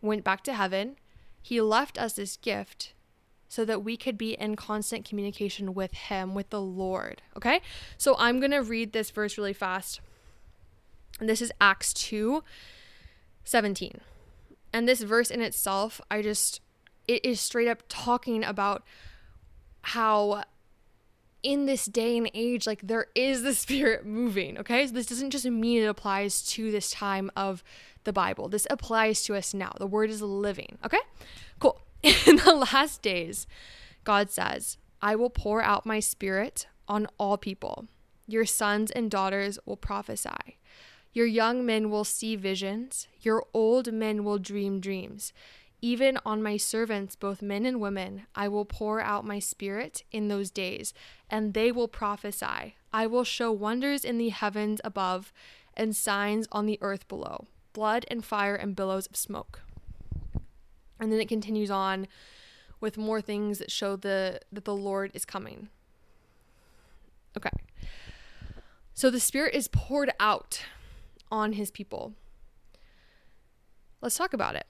went 0.00 0.24
back 0.24 0.42
to 0.44 0.54
heaven. 0.54 0.96
He 1.40 1.60
left 1.60 1.98
us 1.98 2.14
this 2.14 2.36
gift 2.36 2.92
so 3.48 3.64
that 3.64 3.82
we 3.82 3.96
could 3.96 4.18
be 4.18 4.32
in 4.34 4.56
constant 4.56 5.04
communication 5.04 5.74
with 5.74 5.92
him, 5.92 6.34
with 6.34 6.50
the 6.50 6.60
Lord. 6.60 7.22
Okay? 7.36 7.60
So 7.96 8.14
I'm 8.18 8.40
going 8.40 8.50
to 8.50 8.62
read 8.62 8.92
this 8.92 9.10
verse 9.10 9.38
really 9.38 9.54
fast. 9.54 10.00
This 11.18 11.42
is 11.42 11.52
Acts 11.60 11.92
2 11.94 12.44
17. 13.44 14.02
And 14.74 14.86
this 14.86 15.00
verse 15.00 15.30
in 15.30 15.40
itself, 15.40 16.02
I 16.10 16.20
just, 16.20 16.60
it 17.06 17.24
is 17.24 17.40
straight 17.40 17.68
up 17.68 17.82
talking 17.88 18.44
about 18.44 18.84
how 19.80 20.44
in 21.42 21.66
this 21.66 21.86
day 21.86 22.16
and 22.16 22.30
age, 22.34 22.66
like 22.66 22.80
there 22.82 23.06
is 23.14 23.42
the 23.42 23.54
spirit 23.64 24.04
moving. 24.04 24.58
Okay. 24.58 24.86
So 24.86 24.92
this 24.92 25.06
doesn't 25.06 25.30
just 25.30 25.46
mean 25.46 25.82
it 25.82 25.86
applies 25.86 26.42
to 26.42 26.70
this 26.70 26.90
time 26.90 27.30
of 27.36 27.62
the 28.04 28.12
Bible. 28.12 28.48
This 28.48 28.66
applies 28.70 29.22
to 29.24 29.36
us 29.36 29.54
now. 29.54 29.72
The 29.78 29.86
word 29.86 30.10
is 30.10 30.22
living. 30.22 30.78
Okay. 30.84 31.00
Cool. 31.60 31.80
In 32.02 32.36
the 32.36 32.54
last 32.54 33.02
days, 33.02 33.46
God 34.04 34.30
says, 34.30 34.78
I 35.02 35.16
will 35.16 35.30
pour 35.30 35.62
out 35.62 35.86
my 35.86 36.00
spirit 36.00 36.66
on 36.88 37.06
all 37.18 37.36
people. 37.36 37.86
Your 38.26 38.44
sons 38.44 38.90
and 38.90 39.10
daughters 39.10 39.58
will 39.64 39.76
prophesy. 39.76 40.58
Your 41.12 41.26
young 41.26 41.64
men 41.64 41.90
will 41.90 42.04
see 42.04 42.36
visions. 42.36 43.08
Your 43.20 43.44
old 43.54 43.92
men 43.92 44.24
will 44.24 44.38
dream 44.38 44.80
dreams. 44.80 45.32
Even 45.80 46.18
on 46.24 46.42
my 46.42 46.56
servants, 46.56 47.14
both 47.14 47.40
men 47.40 47.64
and 47.64 47.80
women, 47.80 48.26
I 48.34 48.48
will 48.48 48.64
pour 48.64 49.00
out 49.00 49.24
my 49.24 49.38
spirit 49.38 50.02
in 50.10 50.28
those 50.28 50.50
days, 50.50 50.92
and 51.30 51.54
they 51.54 51.70
will 51.70 51.86
prophesy. 51.86 52.74
I 52.92 53.06
will 53.06 53.24
show 53.24 53.52
wonders 53.52 54.04
in 54.04 54.18
the 54.18 54.30
heavens 54.30 54.80
above 54.82 55.32
and 55.74 55.94
signs 55.94 56.48
on 56.50 56.66
the 56.66 56.78
earth 56.80 57.06
below 57.06 57.46
blood 57.72 58.04
and 58.10 58.24
fire 58.24 58.56
and 58.56 58.74
billows 58.74 59.06
of 59.06 59.14
smoke. 59.14 59.60
And 60.98 61.12
then 61.12 61.20
it 61.20 61.28
continues 61.28 61.70
on 61.70 62.08
with 62.80 62.98
more 62.98 63.20
things 63.20 63.58
that 63.58 63.70
show 63.70 63.94
the 63.94 64.40
that 64.50 64.64
the 64.64 64.74
Lord 64.74 65.12
is 65.14 65.24
coming. 65.24 65.68
Okay. 67.36 67.50
So 68.94 69.10
the 69.10 69.20
spirit 69.20 69.54
is 69.54 69.68
poured 69.68 70.10
out 70.18 70.64
on 71.30 71.52
his 71.52 71.70
people. 71.70 72.14
Let's 74.00 74.16
talk 74.16 74.32
about 74.32 74.56
it. 74.56 74.66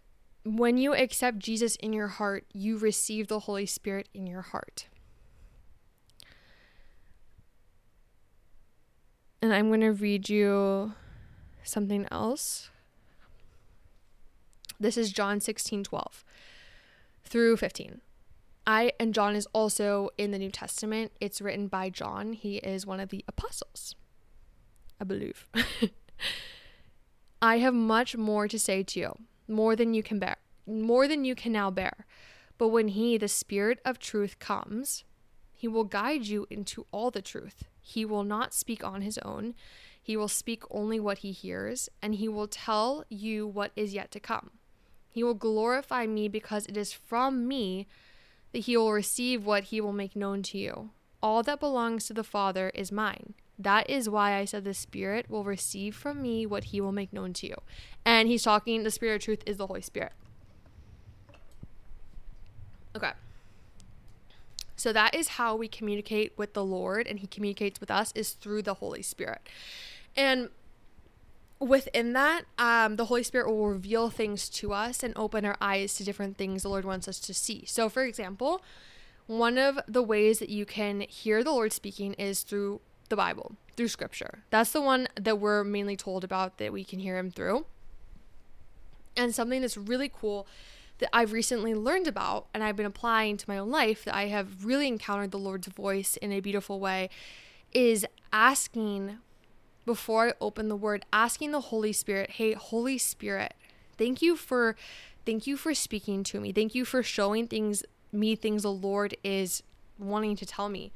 When 0.56 0.78
you 0.78 0.94
accept 0.94 1.40
Jesus 1.40 1.76
in 1.76 1.92
your 1.92 2.08
heart, 2.08 2.46
you 2.54 2.78
receive 2.78 3.28
the 3.28 3.40
Holy 3.40 3.66
Spirit 3.66 4.08
in 4.14 4.26
your 4.26 4.40
heart. 4.40 4.87
And 9.42 9.52
I'm 9.52 9.68
going 9.68 9.82
to 9.82 9.92
read 9.92 10.30
you 10.30 10.94
something 11.62 12.06
else. 12.11 12.70
This 14.80 14.96
is 14.96 15.12
John 15.12 15.38
16 15.40 15.84
12 15.84 16.24
through 17.24 17.58
15. 17.58 18.00
I 18.66 18.92
and 18.98 19.12
John 19.12 19.37
is 19.37 19.46
also 19.52 20.08
in 20.16 20.30
the 20.30 20.38
New 20.38 20.50
Testament. 20.50 21.12
It's 21.20 21.42
written 21.42 21.68
by 21.68 21.90
John. 21.90 22.32
He 22.32 22.56
is 22.56 22.87
one 22.87 23.00
of 23.00 23.11
the 23.11 23.22
apostles, 23.28 23.94
I 24.98 25.04
believe. 25.04 25.46
I 27.42 27.58
have 27.58 27.74
much 27.74 28.16
more 28.16 28.48
to 28.48 28.58
say 28.58 28.82
to 28.82 29.00
you, 29.00 29.14
more 29.48 29.74
than 29.74 29.94
you 29.94 30.02
can 30.02 30.18
bear, 30.18 30.37
more 30.66 31.08
than 31.08 31.24
you 31.24 31.34
can 31.34 31.52
now 31.52 31.70
bear. 31.70 32.06
But 32.58 32.68
when 32.68 32.88
he, 32.88 33.16
the 33.16 33.28
Spirit 33.28 33.80
of 33.84 33.98
truth, 33.98 34.38
comes, 34.38 35.04
he 35.54 35.66
will 35.66 35.84
guide 35.84 36.26
you 36.26 36.46
into 36.50 36.87
all 36.92 37.11
the 37.11 37.22
truth. 37.22 37.64
He 37.80 38.04
will 38.04 38.24
not 38.24 38.54
speak 38.54 38.84
on 38.84 39.02
his 39.02 39.18
own. 39.18 39.54
He 40.00 40.16
will 40.16 40.28
speak 40.28 40.62
only 40.70 41.00
what 41.00 41.18
he 41.18 41.32
hears, 41.32 41.88
and 42.00 42.14
he 42.14 42.28
will 42.28 42.48
tell 42.48 43.04
you 43.08 43.46
what 43.46 43.72
is 43.74 43.94
yet 43.94 44.11
to 44.12 44.20
come. 44.20 44.50
He 45.11 45.24
will 45.24 45.34
glorify 45.34 46.06
me 46.06 46.28
because 46.28 46.66
it 46.66 46.76
is 46.76 46.92
from 46.92 47.48
me 47.48 47.87
that 48.52 48.61
he 48.61 48.76
will 48.76 48.92
receive 48.92 49.44
what 49.44 49.64
he 49.64 49.80
will 49.80 49.92
make 49.92 50.14
known 50.14 50.42
to 50.44 50.58
you. 50.58 50.90
All 51.22 51.42
that 51.42 51.61
belongs 51.61 52.06
to 52.06 52.14
the 52.14 52.24
Father 52.24 52.70
is 52.74 52.92
mine. 52.92 53.34
That 53.59 53.90
is 53.90 54.09
why 54.09 54.35
I 54.37 54.44
said 54.44 54.64
the 54.64 54.75
Spirit 54.75 55.29
will 55.29 55.44
receive 55.44 55.97
from 55.97 56.23
me 56.23 56.47
what 56.47 56.64
he 56.64 56.81
will 56.81 56.92
make 56.92 57.12
known 57.12 57.33
to 57.35 57.49
you. 57.49 57.57
And 58.05 58.29
he's 58.29 58.44
talking, 58.44 58.85
the 58.85 58.90
Spirit 58.90 59.16
of 59.16 59.23
truth 59.23 59.42
is 59.47 59.57
the 59.57 59.66
Holy 59.66 59.83
Spirit. 59.83 60.12
Okay. 62.94 63.12
So 64.77 64.92
that 64.92 65.14
is 65.14 65.29
how 65.29 65.57
we 65.57 65.66
communicate 65.66 66.33
with 66.37 66.55
the 66.55 66.64
Lord 66.64 67.09
and 67.09 67.18
he 67.18 67.27
communicates 67.27 67.81
with 67.81 67.90
us 67.90 68.12
is 68.14 68.31
through 68.31 68.62
the 68.62 68.75
Holy 68.75 69.03
Spirit. 69.03 69.40
And 70.16 70.51
within 71.59 72.12
that, 72.12 72.42
um, 72.59 72.94
the 72.94 73.07
Holy 73.07 73.25
Spirit 73.25 73.49
will 73.49 73.68
reveal 73.68 74.09
things 74.09 74.49
to 74.51 74.73
us 74.73 75.03
and 75.03 75.12
open 75.16 75.44
our 75.44 75.57
eyes 75.61 75.94
to 75.94 76.05
different 76.05 76.37
things 76.37 76.62
the 76.62 76.68
Lord 76.68 76.85
wants 76.85 77.09
us 77.09 77.18
to 77.21 77.35
see. 77.35 77.64
So, 77.66 77.88
for 77.88 78.05
example, 78.05 78.62
one 79.27 79.59
of 79.59 79.81
the 79.87 80.03
ways 80.03 80.38
that 80.38 80.49
you 80.49 80.64
can 80.64 81.01
hear 81.01 81.42
the 81.42 81.51
Lord 81.51 81.73
speaking 81.73 82.14
is 82.14 82.42
through 82.42 82.81
the 83.09 83.16
Bible, 83.16 83.57
through 83.77 83.88
scripture. 83.88 84.44
That's 84.51 84.73
the 84.73 84.81
one 84.81 85.09
that 85.21 85.38
we're 85.38 85.64
mainly 85.64 85.97
told 85.97 86.25
about 86.25 86.59
that 86.59 86.73
we 86.73 86.85
can 86.85 86.99
hear 86.99 87.18
him 87.18 87.31
through. 87.31 87.66
And 89.16 89.35
something 89.35 89.61
that's 89.61 89.77
really 89.77 90.11
cool 90.12 90.47
that 90.99 91.11
I've 91.12 91.33
recently 91.33 91.75
learned 91.75 92.07
about 92.07 92.47
and 92.53 92.62
I've 92.62 92.77
been 92.77 92.87
applying 92.87 93.37
to 93.37 93.49
my 93.49 93.59
own 93.59 93.71
life 93.71 94.05
that 94.05 94.14
I 94.14 94.27
have 94.27 94.64
really 94.64 94.88
encountered 94.88 95.31
the 95.31 95.38
Lord's 95.38 95.68
voice 95.68 96.16
in 96.16 96.33
a 96.33 96.40
beautiful 96.40 96.81
way 96.81 97.11
is 97.73 98.07
asking 98.33 99.18
before 99.87 100.29
I 100.29 100.35
open 100.40 100.68
the 100.68 100.77
word, 100.77 101.05
asking 101.12 101.53
the 101.53 101.61
Holy 101.61 101.92
Spirit, 101.92 102.31
hey, 102.33 102.53
Holy 102.53 102.99
Spirit, 102.99 103.55
Thank 103.99 104.23
you 104.23 104.37
for 104.37 104.77
thank 105.27 105.47
you 105.47 105.57
for 105.57 105.75
speaking 105.75 106.23
to 106.25 106.40
me. 106.40 106.53
Thank 106.53 106.75
you 106.75 106.85
for 106.85 107.03
showing 107.03 107.49
things 107.49 107.83
me 108.12 108.37
things 108.37 108.62
the 108.62 108.73
Lord 108.73 109.16
is 109.23 109.62
wanting 109.99 110.37
to 110.37 110.47
tell 110.47 110.68
me. 110.68 110.92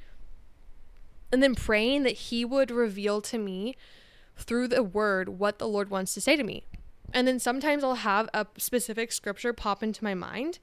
And 1.32 1.42
then 1.42 1.54
praying 1.54 2.02
that 2.02 2.12
he 2.12 2.44
would 2.44 2.70
reveal 2.70 3.20
to 3.22 3.38
me 3.38 3.74
through 4.36 4.68
the 4.68 4.82
word 4.82 5.30
what 5.30 5.58
the 5.58 5.66
Lord 5.66 5.90
wants 5.90 6.14
to 6.14 6.20
say 6.20 6.36
to 6.36 6.44
me. 6.44 6.64
And 7.12 7.26
then 7.26 7.38
sometimes 7.38 7.82
I'll 7.82 7.94
have 7.96 8.28
a 8.32 8.46
specific 8.58 9.12
scripture 9.12 9.52
pop 9.52 9.82
into 9.82 10.04
my 10.04 10.14
mind. 10.14 10.58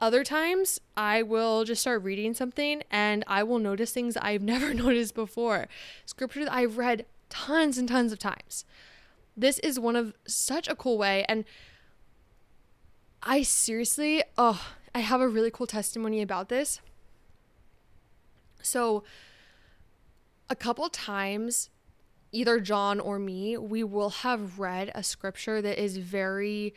Other 0.00 0.22
times 0.22 0.80
I 0.96 1.22
will 1.22 1.64
just 1.64 1.80
start 1.80 2.02
reading 2.02 2.34
something 2.34 2.82
and 2.90 3.24
I 3.26 3.42
will 3.42 3.58
notice 3.58 3.92
things 3.92 4.16
I've 4.22 4.42
never 4.42 4.72
noticed 4.84 5.14
before. 5.14 5.68
Scripture 6.06 6.44
that 6.44 6.52
I've 6.52 6.78
read 6.78 7.06
tons 7.28 7.78
and 7.78 7.88
tons 7.88 8.12
of 8.12 8.18
times. 8.18 8.64
This 9.36 9.58
is 9.60 9.78
one 9.78 9.96
of 9.96 10.14
such 10.26 10.68
a 10.68 10.74
cool 10.74 10.98
way. 10.98 11.24
And 11.28 11.44
I 13.22 13.42
seriously, 13.42 14.22
oh, 14.36 14.64
I 14.94 15.00
have 15.00 15.20
a 15.20 15.28
really 15.28 15.50
cool 15.50 15.66
testimony 15.66 16.22
about 16.22 16.48
this. 16.48 16.80
So, 18.62 19.04
a 20.50 20.56
couple 20.56 20.88
times 20.88 21.70
either 22.32 22.60
John 22.60 23.00
or 23.00 23.18
me, 23.18 23.56
we 23.56 23.82
will 23.82 24.10
have 24.10 24.58
read 24.58 24.90
a 24.94 25.02
scripture 25.02 25.62
that 25.62 25.82
is 25.82 25.96
very 25.96 26.74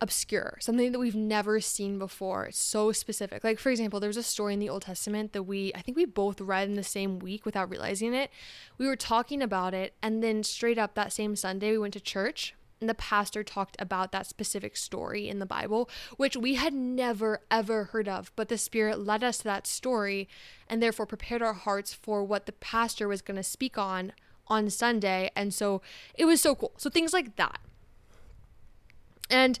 obscure, 0.00 0.56
something 0.60 0.92
that 0.92 0.98
we've 0.98 1.16
never 1.16 1.60
seen 1.60 1.98
before. 1.98 2.46
It's 2.46 2.58
so 2.58 2.92
specific. 2.92 3.42
Like, 3.42 3.58
for 3.58 3.70
example, 3.70 3.98
there's 3.98 4.16
a 4.16 4.22
story 4.22 4.54
in 4.54 4.60
the 4.60 4.68
Old 4.68 4.82
Testament 4.82 5.32
that 5.32 5.42
we, 5.42 5.72
I 5.74 5.80
think 5.80 5.96
we 5.96 6.04
both 6.04 6.40
read 6.40 6.68
in 6.68 6.74
the 6.74 6.84
same 6.84 7.18
week 7.18 7.44
without 7.44 7.68
realizing 7.68 8.14
it. 8.14 8.30
We 8.78 8.86
were 8.86 8.94
talking 8.94 9.42
about 9.42 9.74
it, 9.74 9.94
and 10.00 10.22
then 10.22 10.44
straight 10.44 10.78
up 10.78 10.94
that 10.94 11.12
same 11.12 11.34
Sunday, 11.34 11.72
we 11.72 11.78
went 11.78 11.94
to 11.94 12.00
church. 12.00 12.54
And 12.80 12.88
the 12.88 12.94
pastor 12.94 13.42
talked 13.42 13.76
about 13.80 14.12
that 14.12 14.26
specific 14.26 14.76
story 14.76 15.28
in 15.28 15.38
the 15.38 15.46
Bible, 15.46 15.90
which 16.16 16.36
we 16.36 16.54
had 16.54 16.72
never 16.72 17.40
ever 17.50 17.84
heard 17.84 18.08
of. 18.08 18.30
But 18.36 18.48
the 18.48 18.58
Spirit 18.58 19.00
led 19.00 19.24
us 19.24 19.38
to 19.38 19.44
that 19.44 19.66
story 19.66 20.28
and 20.68 20.82
therefore 20.82 21.06
prepared 21.06 21.42
our 21.42 21.54
hearts 21.54 21.92
for 21.92 22.22
what 22.22 22.46
the 22.46 22.52
pastor 22.52 23.08
was 23.08 23.22
going 23.22 23.36
to 23.36 23.42
speak 23.42 23.76
on 23.76 24.12
on 24.46 24.70
Sunday. 24.70 25.30
And 25.34 25.52
so 25.52 25.82
it 26.14 26.24
was 26.24 26.40
so 26.40 26.54
cool. 26.54 26.72
So 26.76 26.88
things 26.90 27.12
like 27.12 27.36
that. 27.36 27.58
And 29.30 29.58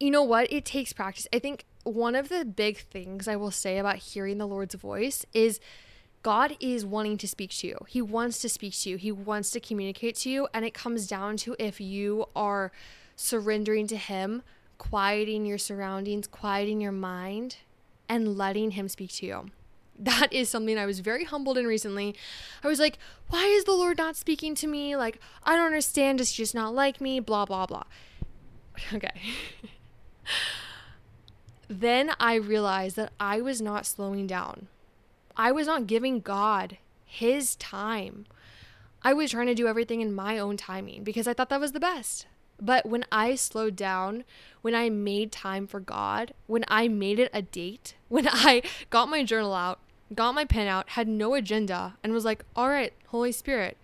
you 0.00 0.10
know 0.10 0.22
what? 0.22 0.52
It 0.52 0.64
takes 0.64 0.92
practice. 0.92 1.26
I 1.32 1.38
think 1.38 1.64
one 1.84 2.14
of 2.14 2.28
the 2.28 2.44
big 2.44 2.78
things 2.78 3.28
I 3.28 3.36
will 3.36 3.50
say 3.50 3.78
about 3.78 3.96
hearing 3.96 4.38
the 4.38 4.46
Lord's 4.46 4.74
voice 4.74 5.24
is 5.32 5.60
God 6.24 6.56
is 6.58 6.84
wanting 6.84 7.18
to 7.18 7.28
speak 7.28 7.50
to 7.50 7.68
you. 7.68 7.78
He 7.86 8.02
wants 8.02 8.40
to 8.40 8.48
speak 8.48 8.74
to 8.78 8.90
you. 8.90 8.96
He 8.96 9.12
wants 9.12 9.50
to 9.52 9.60
communicate 9.60 10.16
to 10.16 10.30
you. 10.30 10.48
And 10.52 10.64
it 10.64 10.74
comes 10.74 11.06
down 11.06 11.36
to 11.38 11.54
if 11.58 11.80
you 11.80 12.26
are 12.34 12.72
surrendering 13.14 13.86
to 13.88 13.96
Him, 13.96 14.42
quieting 14.78 15.46
your 15.46 15.58
surroundings, 15.58 16.26
quieting 16.26 16.80
your 16.80 16.92
mind, 16.92 17.58
and 18.08 18.36
letting 18.36 18.72
Him 18.72 18.88
speak 18.88 19.12
to 19.12 19.26
you 19.26 19.50
that 19.98 20.32
is 20.32 20.48
something 20.48 20.76
I 20.78 20.86
was 20.86 21.00
very 21.00 21.24
humbled 21.24 21.58
in 21.58 21.66
recently. 21.66 22.14
I 22.62 22.68
was 22.68 22.80
like, 22.80 22.98
why 23.28 23.44
is 23.44 23.64
the 23.64 23.72
Lord 23.72 23.98
not 23.98 24.16
speaking 24.16 24.54
to 24.56 24.66
me? 24.66 24.96
Like, 24.96 25.20
I 25.44 25.54
don't 25.56 25.66
understand. 25.66 26.18
Does 26.18 26.30
he 26.30 26.42
just 26.42 26.54
not 26.54 26.74
like 26.74 27.00
me? 27.00 27.20
Blah, 27.20 27.46
blah, 27.46 27.66
blah. 27.66 27.84
Okay. 28.92 29.12
then 31.68 32.10
I 32.18 32.34
realized 32.34 32.96
that 32.96 33.12
I 33.20 33.40
was 33.40 33.62
not 33.62 33.86
slowing 33.86 34.26
down. 34.26 34.66
I 35.36 35.52
was 35.52 35.66
not 35.66 35.86
giving 35.86 36.20
God 36.20 36.78
his 37.04 37.56
time. 37.56 38.26
I 39.02 39.12
was 39.12 39.32
trying 39.32 39.46
to 39.48 39.54
do 39.54 39.66
everything 39.66 40.00
in 40.00 40.14
my 40.14 40.38
own 40.38 40.56
timing 40.56 41.04
because 41.04 41.26
I 41.26 41.34
thought 41.34 41.48
that 41.50 41.60
was 41.60 41.72
the 41.72 41.80
best. 41.80 42.26
But 42.60 42.86
when 42.86 43.04
I 43.10 43.34
slowed 43.34 43.76
down, 43.76 44.24
when 44.62 44.74
I 44.74 44.88
made 44.88 45.32
time 45.32 45.66
for 45.66 45.80
God, 45.80 46.32
when 46.46 46.64
I 46.68 46.88
made 46.88 47.18
it 47.18 47.30
a 47.32 47.42
date, 47.42 47.94
when 48.08 48.28
I 48.28 48.62
got 48.90 49.08
my 49.08 49.24
journal 49.24 49.54
out, 49.54 49.80
got 50.14 50.34
my 50.34 50.44
pen 50.44 50.68
out, 50.68 50.90
had 50.90 51.08
no 51.08 51.34
agenda, 51.34 51.96
and 52.02 52.12
was 52.12 52.24
like, 52.24 52.44
all 52.54 52.68
right, 52.68 52.92
Holy 53.08 53.32
Spirit, 53.32 53.76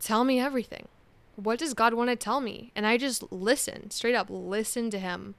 tell 0.00 0.24
me 0.24 0.38
everything. 0.38 0.88
What 1.36 1.58
does 1.58 1.74
God 1.74 1.94
want 1.94 2.10
to 2.10 2.16
tell 2.16 2.40
me? 2.40 2.72
And 2.74 2.86
I 2.86 2.96
just 2.96 3.32
listened, 3.32 3.92
straight 3.92 4.14
up 4.14 4.26
listen 4.28 4.90
to 4.90 4.98
Him. 4.98 5.34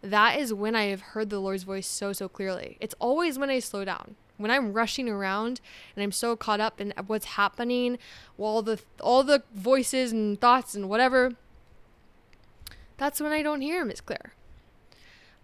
That 0.00 0.38
is 0.38 0.54
when 0.54 0.74
I 0.74 0.84
have 0.84 1.00
heard 1.00 1.30
the 1.30 1.40
Lord's 1.40 1.64
voice 1.64 1.86
so, 1.86 2.12
so 2.12 2.28
clearly. 2.28 2.76
It's 2.80 2.94
always 2.98 3.38
when 3.38 3.50
I 3.50 3.58
slow 3.58 3.84
down. 3.84 4.16
When 4.36 4.50
I'm 4.50 4.72
rushing 4.72 5.08
around 5.08 5.60
and 5.94 6.02
I'm 6.02 6.12
so 6.12 6.34
caught 6.36 6.60
up 6.60 6.80
in 6.80 6.92
what's 7.06 7.26
happening, 7.26 7.98
all 8.38 8.62
the 8.62 8.80
all 9.00 9.22
the 9.22 9.42
voices 9.54 10.12
and 10.12 10.40
thoughts 10.40 10.74
and 10.74 10.88
whatever, 10.88 11.32
that's 12.96 13.20
when 13.20 13.32
I 13.32 13.42
don't 13.42 13.60
hear 13.60 13.84
Miss 13.84 14.00
Claire. 14.00 14.32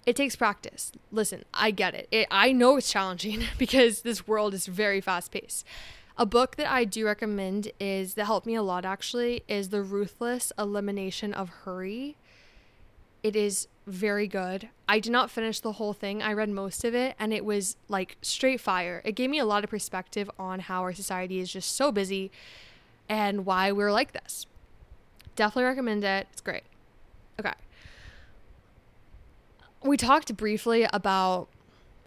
it 0.07 0.17
takes 0.17 0.35
practice. 0.37 0.91
Listen, 1.13 1.45
I 1.53 1.71
get 1.71 1.95
it. 1.95 2.09
it. 2.11 2.27
I 2.31 2.51
know 2.53 2.77
it's 2.77 2.91
challenging 2.91 3.45
because 3.59 4.03
this 4.03 4.27
world 4.27 4.55
is 4.55 4.67
very 4.67 5.01
fast 5.01 5.31
paced. 5.33 5.65
A 6.17 6.27
book 6.27 6.57
that 6.57 6.69
I 6.69 6.85
do 6.85 7.07
recommend 7.07 7.71
is 7.79 8.15
that 8.15 8.25
helped 8.25 8.47
me 8.47 8.57
a 8.57 8.63
lot 8.63 8.85
actually 8.85 9.45
is 9.47 9.69
The 9.69 9.83
Ruthless 9.83 10.53
Elimination 10.59 11.33
of 11.33 11.49
Hurry. 11.65 12.17
It 13.23 13.37
is 13.37 13.69
very 13.89 14.27
good. 14.27 14.69
I 14.89 15.01
did 15.01 15.13
not 15.13 15.31
finish 15.31 15.61
the 15.61 15.73
whole 15.73 15.93
thing. 15.93 16.23
I 16.23 16.33
read 16.33 16.49
most 16.49 16.85
of 16.85 16.95
it 16.95 17.15
and 17.19 17.33
it 17.33 17.45
was 17.45 17.77
like 17.89 18.17
straight 18.23 18.61
fire. 18.61 19.03
It 19.05 19.13
gave 19.13 19.31
me 19.31 19.39
a 19.39 19.45
lot 19.45 19.65
of 19.65 19.71
perspective 19.71 20.31
on 20.39 20.61
how 20.61 20.83
our 20.83 20.93
society 20.93 21.41
is 21.41 21.53
just 21.53 21.75
so 21.75 21.91
busy 21.91 22.31
and 23.09 23.45
why 23.45 23.73
we're 23.73 23.93
like 23.93 24.13
this. 24.13 24.47
Definitely 25.37 25.65
recommend 25.65 26.05
it. 26.05 26.27
It's 26.33 26.41
great. 26.41 26.65
Okay 27.41 27.53
we 29.83 29.97
talked 29.97 30.37
briefly 30.37 30.87
about 30.93 31.49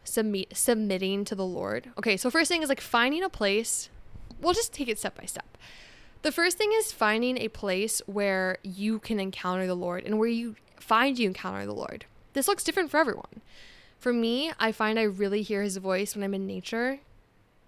submit, 0.04 0.56
submitting 0.56 1.26
to 1.26 1.36
the 1.36 1.46
Lord. 1.46 1.92
Okay, 1.98 2.18
so 2.18 2.30
first 2.30 2.50
thing 2.50 2.62
is 2.62 2.70
like 2.70 2.82
finding 2.82 3.24
a 3.24 3.30
place. 3.30 3.90
We'll 4.40 4.54
just 4.54 4.74
take 4.74 4.88
it 4.88 5.00
step 5.00 5.18
by 5.18 5.26
step. 5.26 5.58
The 6.24 6.32
first 6.32 6.58
thing 6.58 6.72
is 6.74 6.92
finding 6.92 7.38
a 7.38 7.48
place 7.48 8.02
where 8.06 8.58
you 8.64 9.00
can 9.00 9.20
encounter 9.20 9.66
the 9.66 9.76
Lord 9.76 10.04
and 10.04 10.20
where 10.20 10.30
you 10.30 10.56
find 10.82 11.18
you 11.18 11.28
encounter 11.28 11.66
the 11.66 11.74
Lord. 11.74 12.06
This 12.34 12.48
looks 12.48 12.64
different 12.64 12.92
for 12.92 13.00
everyone. 13.00 13.42
For 14.00 14.12
me, 14.12 14.52
I 14.60 14.72
find 14.72 14.98
I 14.98 15.04
really 15.04 15.42
hear 15.42 15.62
his 15.62 15.78
voice 15.78 16.16
when 16.16 16.24
I'm 16.24 16.34
in 16.34 16.48
nature. 16.48 17.00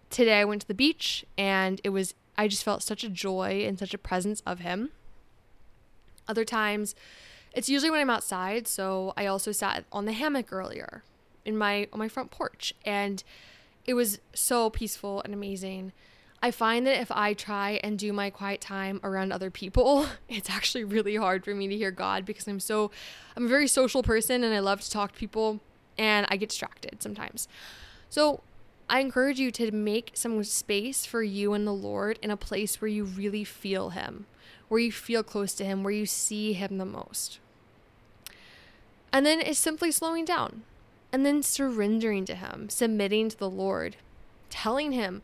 Today 0.10 0.40
I 0.40 0.46
went 0.46 0.62
to 0.62 0.68
the 0.68 0.74
beach 0.74 1.26
and 1.38 1.80
it 1.84 1.90
was 1.90 2.16
I 2.38 2.48
just 2.48 2.64
felt 2.64 2.82
such 2.82 3.04
a 3.04 3.10
joy 3.10 3.64
and 3.68 3.78
such 3.78 3.94
a 3.94 4.00
presence 4.00 4.42
of 4.46 4.60
him. 4.60 4.90
Other 6.28 6.46
times 6.46 6.96
it's 7.54 7.70
usually 7.70 7.92
when 7.92 8.00
I'm 8.00 8.10
outside, 8.10 8.68
so 8.68 9.14
I 9.16 9.28
also 9.28 9.52
sat 9.52 9.86
on 9.92 10.06
the 10.06 10.14
hammock 10.14 10.52
earlier 10.52 11.04
in 11.46 11.58
my 11.58 11.88
on 11.94 12.00
my 12.00 12.08
front 12.08 12.32
porch 12.32 12.74
and 12.86 13.24
it 13.86 13.94
was 13.94 14.20
so 14.34 14.70
peaceful 14.70 15.22
and 15.22 15.34
amazing. 15.34 15.92
I 16.44 16.52
find 16.52 16.86
that 16.86 17.02
if 17.02 17.12
I 17.12 17.34
try 17.34 17.80
and 17.84 17.98
do 17.98 18.14
my 18.14 18.30
quiet 18.30 18.62
time 18.62 19.00
around 19.04 19.32
other 19.32 19.50
people, 19.50 20.06
it's 20.30 20.50
actually 20.50 20.84
really 20.84 21.16
hard 21.16 21.44
for 21.44 21.56
me 21.56 21.68
to 21.68 21.76
hear 21.76 21.90
God 21.90 22.26
because 22.26 22.48
I'm 22.48 22.60
so 22.60 22.92
I'm 23.36 23.46
a 23.46 23.50
very 23.50 23.68
social 23.68 24.04
person 24.04 24.44
and 24.44 24.54
I 24.54 24.60
love 24.60 24.82
to 24.82 24.92
talk 24.92 25.14
to 25.14 25.18
people 25.18 25.62
and 25.98 26.28
I 26.30 26.38
get 26.38 26.50
distracted 26.50 27.02
sometimes. 27.02 27.48
So, 28.10 28.42
I 28.90 29.00
encourage 29.00 29.40
you 29.40 29.50
to 29.52 29.72
make 29.72 30.12
some 30.14 30.44
space 30.44 31.06
for 31.06 31.24
you 31.24 31.54
and 31.54 31.66
the 31.66 31.74
Lord 31.74 32.20
in 32.22 32.30
a 32.30 32.38
place 32.38 32.82
where 32.82 32.90
you 32.90 33.06
really 33.06 33.46
feel 33.46 33.92
him, 33.92 34.26
where 34.68 34.80
you 34.80 34.92
feel 34.92 35.24
close 35.24 35.54
to 35.56 35.66
him, 35.66 35.84
where 35.84 35.94
you 35.94 36.06
see 36.06 36.54
him 36.54 36.78
the 36.78 36.86
most. 36.86 37.40
And 39.14 39.26
then 39.26 39.40
it's 39.40 39.58
simply 39.58 39.90
slowing 39.92 40.26
down 40.26 40.64
and 41.14 41.24
then 41.24 41.44
surrendering 41.44 42.26
to 42.26 42.34
Him, 42.34 42.68
submitting 42.70 43.30
to 43.30 43.38
the 43.38 43.50
Lord, 43.50 43.98
telling 44.50 44.92
Him, 44.92 45.22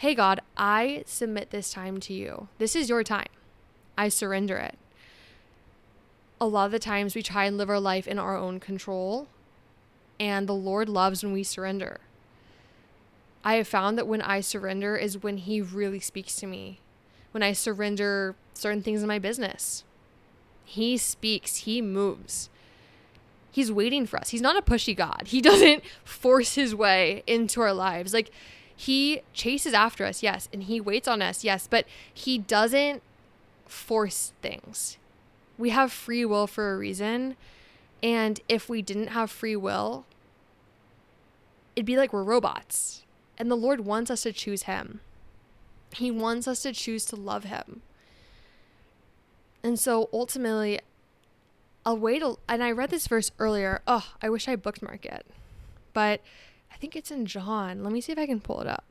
Hey, 0.00 0.14
God, 0.14 0.40
I 0.56 1.02
submit 1.04 1.50
this 1.50 1.70
time 1.70 2.00
to 2.00 2.14
you. 2.14 2.48
This 2.56 2.74
is 2.74 2.88
your 2.88 3.04
time. 3.04 3.28
I 3.98 4.08
surrender 4.08 4.56
it. 4.56 4.78
A 6.40 6.46
lot 6.46 6.64
of 6.64 6.72
the 6.72 6.78
times 6.78 7.14
we 7.14 7.22
try 7.22 7.44
and 7.44 7.58
live 7.58 7.68
our 7.68 7.78
life 7.78 8.08
in 8.08 8.18
our 8.18 8.34
own 8.34 8.60
control, 8.60 9.28
and 10.18 10.46
the 10.46 10.54
Lord 10.54 10.88
loves 10.88 11.22
when 11.22 11.34
we 11.34 11.42
surrender. 11.42 12.00
I 13.44 13.56
have 13.56 13.68
found 13.68 13.98
that 13.98 14.06
when 14.06 14.22
I 14.22 14.40
surrender 14.40 14.96
is 14.96 15.22
when 15.22 15.36
He 15.36 15.60
really 15.60 16.00
speaks 16.00 16.34
to 16.36 16.46
me. 16.46 16.80
When 17.32 17.42
I 17.42 17.52
surrender 17.52 18.36
certain 18.54 18.82
things 18.82 19.02
in 19.02 19.06
my 19.06 19.18
business, 19.18 19.84
He 20.64 20.96
speaks, 20.96 21.56
He 21.56 21.82
moves. 21.82 22.48
He's 23.52 23.70
waiting 23.70 24.06
for 24.06 24.18
us. 24.18 24.30
He's 24.30 24.40
not 24.40 24.56
a 24.56 24.62
pushy 24.62 24.96
God. 24.96 25.24
He 25.26 25.40
doesn't 25.42 25.82
force 26.04 26.54
his 26.54 26.74
way 26.74 27.22
into 27.26 27.60
our 27.60 27.74
lives. 27.74 28.14
Like 28.14 28.30
he 28.80 29.20
chases 29.34 29.74
after 29.74 30.06
us, 30.06 30.22
yes, 30.22 30.48
and 30.54 30.62
he 30.62 30.80
waits 30.80 31.06
on 31.06 31.20
us, 31.20 31.44
yes, 31.44 31.68
but 31.70 31.84
he 32.14 32.38
doesn't 32.38 33.02
force 33.66 34.32
things. 34.40 34.96
We 35.58 35.68
have 35.68 35.92
free 35.92 36.24
will 36.24 36.46
for 36.46 36.72
a 36.72 36.78
reason. 36.78 37.36
And 38.02 38.40
if 38.48 38.70
we 38.70 38.80
didn't 38.80 39.08
have 39.08 39.30
free 39.30 39.54
will, 39.54 40.06
it'd 41.76 41.84
be 41.84 41.98
like 41.98 42.14
we're 42.14 42.22
robots. 42.22 43.04
And 43.36 43.50
the 43.50 43.54
Lord 43.54 43.80
wants 43.80 44.10
us 44.10 44.22
to 44.22 44.32
choose 44.32 44.62
him. 44.62 45.00
He 45.92 46.10
wants 46.10 46.48
us 46.48 46.62
to 46.62 46.72
choose 46.72 47.04
to 47.06 47.16
love 47.16 47.44
him. 47.44 47.82
And 49.62 49.78
so 49.78 50.08
ultimately, 50.10 50.80
a 51.84 51.94
way 51.94 52.18
to, 52.18 52.38
and 52.48 52.64
I 52.64 52.70
read 52.70 52.88
this 52.88 53.08
verse 53.08 53.30
earlier. 53.38 53.82
Oh, 53.86 54.14
I 54.22 54.30
wish 54.30 54.48
I 54.48 54.56
bookmarked 54.56 55.04
it, 55.04 55.26
but 55.92 56.22
think 56.80 56.96
it's 56.96 57.10
in 57.10 57.26
John. 57.26 57.84
Let 57.84 57.92
me 57.92 58.00
see 58.00 58.12
if 58.12 58.18
I 58.18 58.24
can 58.26 58.40
pull 58.40 58.62
it 58.62 58.66
up. 58.66 58.84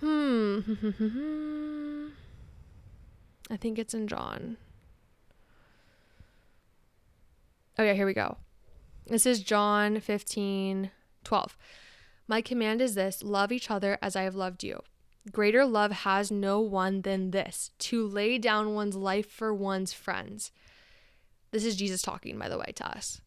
Hmm. 0.00 0.58
I 3.50 3.56
think 3.56 3.78
it's 3.78 3.94
in 3.94 4.06
John. 4.06 4.58
Oh, 7.78 7.82
yeah, 7.82 7.94
here 7.94 8.04
we 8.04 8.12
go. 8.12 8.36
This 9.06 9.24
is 9.24 9.42
John 9.42 9.98
15, 9.98 10.90
12. 11.24 11.56
My 12.28 12.42
command 12.42 12.82
is 12.82 12.94
this 12.94 13.22
love 13.22 13.50
each 13.50 13.70
other 13.70 13.98
as 14.02 14.14
I 14.14 14.22
have 14.22 14.34
loved 14.34 14.62
you. 14.62 14.82
Greater 15.30 15.64
love 15.64 15.92
has 15.92 16.30
no 16.30 16.60
one 16.60 17.00
than 17.02 17.30
this 17.30 17.70
to 17.78 18.06
lay 18.06 18.36
down 18.38 18.74
one's 18.74 18.96
life 18.96 19.30
for 19.30 19.54
one's 19.54 19.92
friends. 19.94 20.52
This 21.50 21.64
is 21.64 21.76
Jesus 21.76 22.02
talking, 22.02 22.38
by 22.38 22.48
the 22.48 22.58
way, 22.58 22.72
to 22.76 22.86
us. 22.86 23.20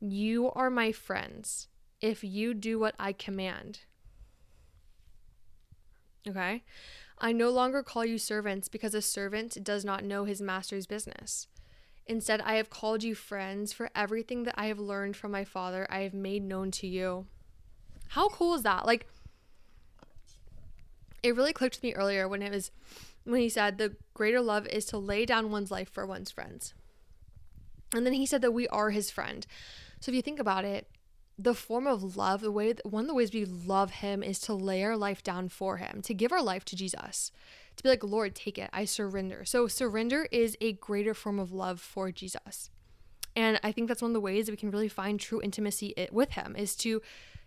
You 0.00 0.50
are 0.52 0.70
my 0.70 0.90
friends 0.90 1.68
if 2.00 2.22
you 2.22 2.54
do 2.54 2.78
what 2.78 2.94
I 2.98 3.12
command. 3.12 3.80
Okay? 6.26 6.62
I 7.18 7.32
no 7.32 7.50
longer 7.50 7.82
call 7.82 8.04
you 8.04 8.18
servants 8.18 8.68
because 8.68 8.94
a 8.94 9.02
servant 9.02 9.62
does 9.64 9.84
not 9.84 10.04
know 10.04 10.24
his 10.24 10.40
master's 10.40 10.86
business. 10.86 11.48
Instead, 12.06 12.40
I 12.40 12.54
have 12.54 12.70
called 12.70 13.02
you 13.02 13.14
friends, 13.14 13.72
for 13.72 13.90
everything 13.94 14.44
that 14.44 14.54
I 14.56 14.66
have 14.66 14.78
learned 14.78 15.16
from 15.16 15.30
my 15.30 15.44
Father, 15.44 15.86
I 15.90 16.00
have 16.00 16.14
made 16.14 16.42
known 16.42 16.70
to 16.72 16.86
you. 16.86 17.26
How 18.08 18.28
cool 18.28 18.54
is 18.54 18.62
that? 18.62 18.86
Like, 18.86 19.06
it 21.22 21.36
really 21.36 21.52
clicked 21.52 21.76
with 21.76 21.82
me 21.82 21.92
earlier 21.92 22.26
when 22.26 22.42
it 22.42 22.52
was 22.52 22.70
when 23.24 23.40
he 23.40 23.48
said 23.50 23.76
the 23.76 23.94
greater 24.14 24.40
love 24.40 24.66
is 24.68 24.86
to 24.86 24.96
lay 24.96 25.26
down 25.26 25.50
one's 25.50 25.70
life 25.70 25.90
for 25.90 26.06
one's 26.06 26.30
friends. 26.30 26.72
And 27.94 28.06
then 28.06 28.14
he 28.14 28.24
said 28.24 28.40
that 28.40 28.52
we 28.52 28.66
are 28.68 28.90
his 28.90 29.10
friend. 29.10 29.46
So 30.00 30.10
if 30.10 30.16
you 30.16 30.22
think 30.22 30.38
about 30.38 30.64
it, 30.64 30.88
the 31.38 31.54
form 31.54 31.86
of 31.86 32.16
love, 32.16 32.40
the 32.40 32.50
way 32.50 32.72
that 32.72 32.84
one 32.84 33.04
of 33.04 33.08
the 33.08 33.14
ways 33.14 33.32
we 33.32 33.44
love 33.44 33.90
him 33.90 34.22
is 34.22 34.40
to 34.40 34.54
lay 34.54 34.82
our 34.82 34.96
life 34.96 35.22
down 35.22 35.48
for 35.48 35.76
him, 35.76 36.02
to 36.02 36.12
give 36.14 36.32
our 36.32 36.42
life 36.42 36.64
to 36.66 36.76
Jesus 36.76 37.30
to 37.78 37.82
be 37.82 37.88
like, 37.88 38.04
Lord, 38.04 38.34
take 38.34 38.58
it. 38.58 38.68
I 38.72 38.84
surrender. 38.84 39.44
So, 39.44 39.66
surrender 39.68 40.26
is 40.30 40.56
a 40.60 40.72
greater 40.74 41.14
form 41.14 41.38
of 41.38 41.52
love 41.52 41.80
for 41.80 42.10
Jesus. 42.10 42.70
And 43.34 43.58
I 43.62 43.72
think 43.72 43.86
that's 43.86 44.02
one 44.02 44.10
of 44.10 44.14
the 44.14 44.20
ways 44.20 44.46
that 44.46 44.52
we 44.52 44.56
can 44.56 44.70
really 44.70 44.88
find 44.88 45.18
true 45.18 45.40
intimacy 45.40 45.94
with 46.10 46.32
him 46.32 46.56
is 46.56 46.74
to 46.76 47.00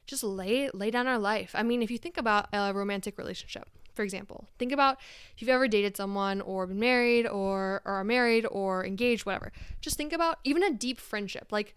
just 0.07 0.23
lay 0.23 0.69
lay 0.73 0.89
down 0.89 1.05
our 1.05 1.19
life. 1.19 1.51
I 1.53 1.63
mean, 1.63 1.81
if 1.81 1.91
you 1.91 1.97
think 1.97 2.17
about 2.17 2.47
a 2.53 2.73
romantic 2.73 3.17
relationship, 3.17 3.67
for 3.93 4.03
example, 4.03 4.47
think 4.57 4.71
about 4.71 4.99
if 5.35 5.41
you've 5.41 5.49
ever 5.49 5.67
dated 5.67 5.97
someone 5.97 6.39
or 6.39 6.65
been 6.65 6.79
married 6.79 7.27
or, 7.27 7.81
or 7.83 7.95
are 7.95 8.03
married 8.05 8.45
or 8.49 8.85
engaged, 8.85 9.25
whatever. 9.25 9.51
Just 9.81 9.97
think 9.97 10.13
about 10.13 10.39
even 10.45 10.63
a 10.63 10.73
deep 10.73 10.99
friendship, 10.99 11.51
like 11.51 11.75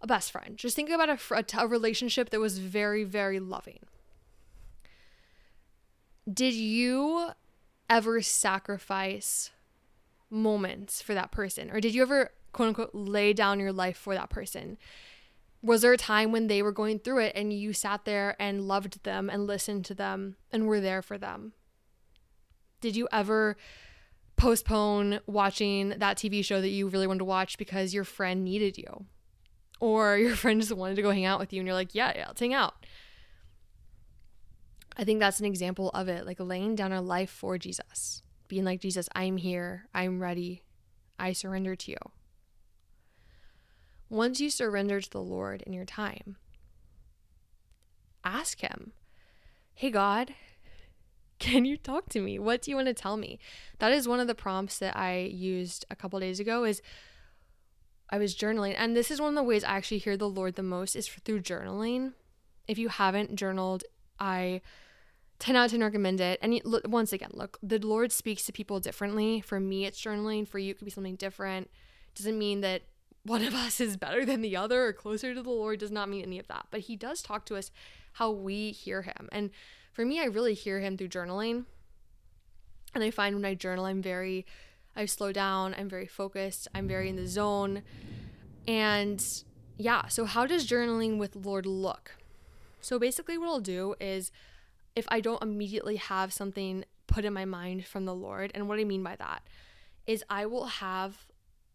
a 0.00 0.06
best 0.06 0.30
friend. 0.30 0.56
Just 0.56 0.76
think 0.76 0.90
about 0.90 1.08
a, 1.08 1.18
a, 1.34 1.64
a 1.64 1.66
relationship 1.66 2.30
that 2.30 2.40
was 2.40 2.58
very, 2.58 3.04
very 3.04 3.40
loving. 3.40 3.80
Did 6.32 6.54
you 6.54 7.30
ever 7.88 8.20
sacrifice 8.20 9.50
moments 10.30 11.00
for 11.00 11.14
that 11.14 11.32
person? 11.32 11.70
Or 11.70 11.80
did 11.80 11.94
you 11.94 12.02
ever, 12.02 12.30
quote 12.52 12.68
unquote, 12.68 12.90
lay 12.92 13.32
down 13.32 13.60
your 13.60 13.72
life 13.72 13.96
for 13.96 14.14
that 14.14 14.30
person? 14.30 14.76
Was 15.62 15.82
there 15.82 15.92
a 15.92 15.98
time 15.98 16.30
when 16.30 16.46
they 16.46 16.62
were 16.62 16.72
going 16.72 17.00
through 17.00 17.18
it 17.18 17.32
and 17.34 17.52
you 17.52 17.72
sat 17.72 18.04
there 18.04 18.36
and 18.38 18.68
loved 18.68 19.02
them 19.02 19.28
and 19.28 19.46
listened 19.46 19.84
to 19.86 19.94
them 19.94 20.36
and 20.52 20.66
were 20.66 20.80
there 20.80 21.02
for 21.02 21.18
them? 21.18 21.52
Did 22.80 22.94
you 22.94 23.08
ever 23.10 23.56
postpone 24.36 25.18
watching 25.26 25.94
that 25.98 26.16
TV 26.16 26.44
show 26.44 26.60
that 26.60 26.68
you 26.68 26.88
really 26.88 27.08
wanted 27.08 27.20
to 27.20 27.24
watch 27.24 27.58
because 27.58 27.92
your 27.92 28.04
friend 28.04 28.44
needed 28.44 28.78
you? 28.78 29.06
Or 29.80 30.16
your 30.18 30.36
friend 30.36 30.60
just 30.60 30.72
wanted 30.72 30.96
to 30.96 31.02
go 31.02 31.10
hang 31.10 31.24
out 31.24 31.38
with 31.38 31.52
you 31.52 31.60
and 31.60 31.66
you're 31.66 31.74
like, 31.74 31.94
yeah, 31.94 32.12
yeah, 32.14 32.26
let's 32.28 32.40
hang 32.40 32.54
out. 32.54 32.86
I 34.96 35.04
think 35.04 35.20
that's 35.20 35.38
an 35.38 35.46
example 35.46 35.90
of 35.90 36.08
it, 36.08 36.26
like 36.26 36.40
laying 36.40 36.74
down 36.74 36.92
our 36.92 37.00
life 37.00 37.30
for 37.30 37.56
Jesus, 37.56 38.22
being 38.48 38.64
like, 38.64 38.80
Jesus, 38.80 39.08
I'm 39.14 39.36
here, 39.36 39.86
I'm 39.94 40.20
ready, 40.20 40.64
I 41.20 41.32
surrender 41.32 41.76
to 41.76 41.90
you. 41.92 41.98
Once 44.10 44.40
you 44.40 44.50
surrender 44.50 45.00
to 45.00 45.10
the 45.10 45.22
Lord 45.22 45.62
in 45.62 45.72
your 45.72 45.84
time, 45.84 46.36
ask 48.24 48.60
Him, 48.60 48.92
Hey, 49.74 49.90
God, 49.90 50.34
can 51.38 51.64
you 51.64 51.76
talk 51.76 52.08
to 52.08 52.20
me? 52.20 52.38
What 52.40 52.62
do 52.62 52.70
you 52.72 52.76
want 52.76 52.88
to 52.88 52.94
tell 52.94 53.16
me? 53.16 53.38
That 53.78 53.92
is 53.92 54.08
one 54.08 54.18
of 54.18 54.26
the 54.26 54.34
prompts 54.34 54.78
that 54.78 54.96
I 54.96 55.18
used 55.18 55.84
a 55.90 55.96
couple 55.96 56.18
days 56.18 56.40
ago 56.40 56.64
is 56.64 56.82
I 58.10 58.18
was 58.18 58.34
journaling 58.34 58.74
and 58.76 58.96
this 58.96 59.10
is 59.10 59.20
one 59.20 59.30
of 59.30 59.34
the 59.34 59.42
ways 59.42 59.64
I 59.64 59.76
actually 59.76 59.98
hear 59.98 60.16
the 60.16 60.28
Lord 60.28 60.54
the 60.54 60.62
most 60.62 60.96
is 60.96 61.08
through 61.08 61.40
journaling. 61.40 62.12
If 62.66 62.78
you 62.78 62.88
haven't 62.88 63.36
journaled, 63.36 63.84
I 64.18 64.60
10 65.38 65.54
out 65.56 65.66
of 65.66 65.70
10 65.70 65.80
recommend 65.80 66.20
it. 66.20 66.38
And 66.42 66.60
once 66.86 67.12
again, 67.12 67.30
look, 67.32 67.58
the 67.62 67.78
Lord 67.78 68.10
speaks 68.12 68.44
to 68.46 68.52
people 68.52 68.80
differently. 68.80 69.40
For 69.40 69.60
me, 69.60 69.84
it's 69.84 70.02
journaling. 70.02 70.46
For 70.48 70.58
you, 70.58 70.72
it 70.72 70.78
could 70.78 70.84
be 70.84 70.90
something 70.90 71.16
different. 71.16 71.70
Doesn't 72.14 72.38
mean 72.38 72.60
that 72.62 72.82
one 73.22 73.42
of 73.42 73.54
us 73.54 73.80
is 73.80 73.96
better 73.96 74.24
than 74.24 74.42
the 74.42 74.56
other 74.56 74.86
or 74.86 74.92
closer 74.92 75.34
to 75.34 75.42
the 75.42 75.50
Lord. 75.50 75.78
Does 75.78 75.90
not 75.90 76.08
mean 76.08 76.22
any 76.22 76.38
of 76.38 76.48
that. 76.48 76.66
But 76.70 76.80
He 76.80 76.96
does 76.96 77.22
talk 77.22 77.46
to 77.46 77.56
us 77.56 77.70
how 78.14 78.30
we 78.30 78.72
hear 78.72 79.02
Him. 79.02 79.28
And 79.30 79.50
for 79.92 80.04
me, 80.04 80.20
I 80.20 80.24
really 80.24 80.54
hear 80.54 80.80
Him 80.80 80.96
through 80.96 81.08
journaling. 81.08 81.64
And 82.94 83.04
I 83.04 83.10
find 83.10 83.36
when 83.36 83.44
I 83.44 83.54
journal, 83.54 83.84
I'm 83.84 84.02
very, 84.02 84.44
I 84.98 85.06
slow 85.06 85.32
down. 85.32 85.74
I'm 85.78 85.88
very 85.88 86.06
focused. 86.06 86.68
I'm 86.74 86.88
very 86.88 87.08
in 87.08 87.16
the 87.16 87.26
zone. 87.26 87.82
And 88.66 89.24
yeah, 89.78 90.08
so 90.08 90.26
how 90.26 90.46
does 90.46 90.66
journaling 90.66 91.18
with 91.18 91.36
Lord 91.36 91.64
look? 91.64 92.16
So 92.80 92.98
basically, 92.98 93.38
what 93.38 93.48
I'll 93.48 93.60
do 93.60 93.94
is 94.00 94.30
if 94.94 95.06
I 95.08 95.20
don't 95.20 95.42
immediately 95.42 95.96
have 95.96 96.32
something 96.32 96.84
put 97.06 97.24
in 97.24 97.32
my 97.32 97.44
mind 97.44 97.86
from 97.86 98.04
the 98.04 98.14
Lord. 98.14 98.52
And 98.54 98.68
what 98.68 98.78
I 98.78 98.84
mean 98.84 99.02
by 99.02 99.16
that 99.16 99.42
is 100.06 100.24
I 100.30 100.46
will 100.46 100.66
have 100.66 101.26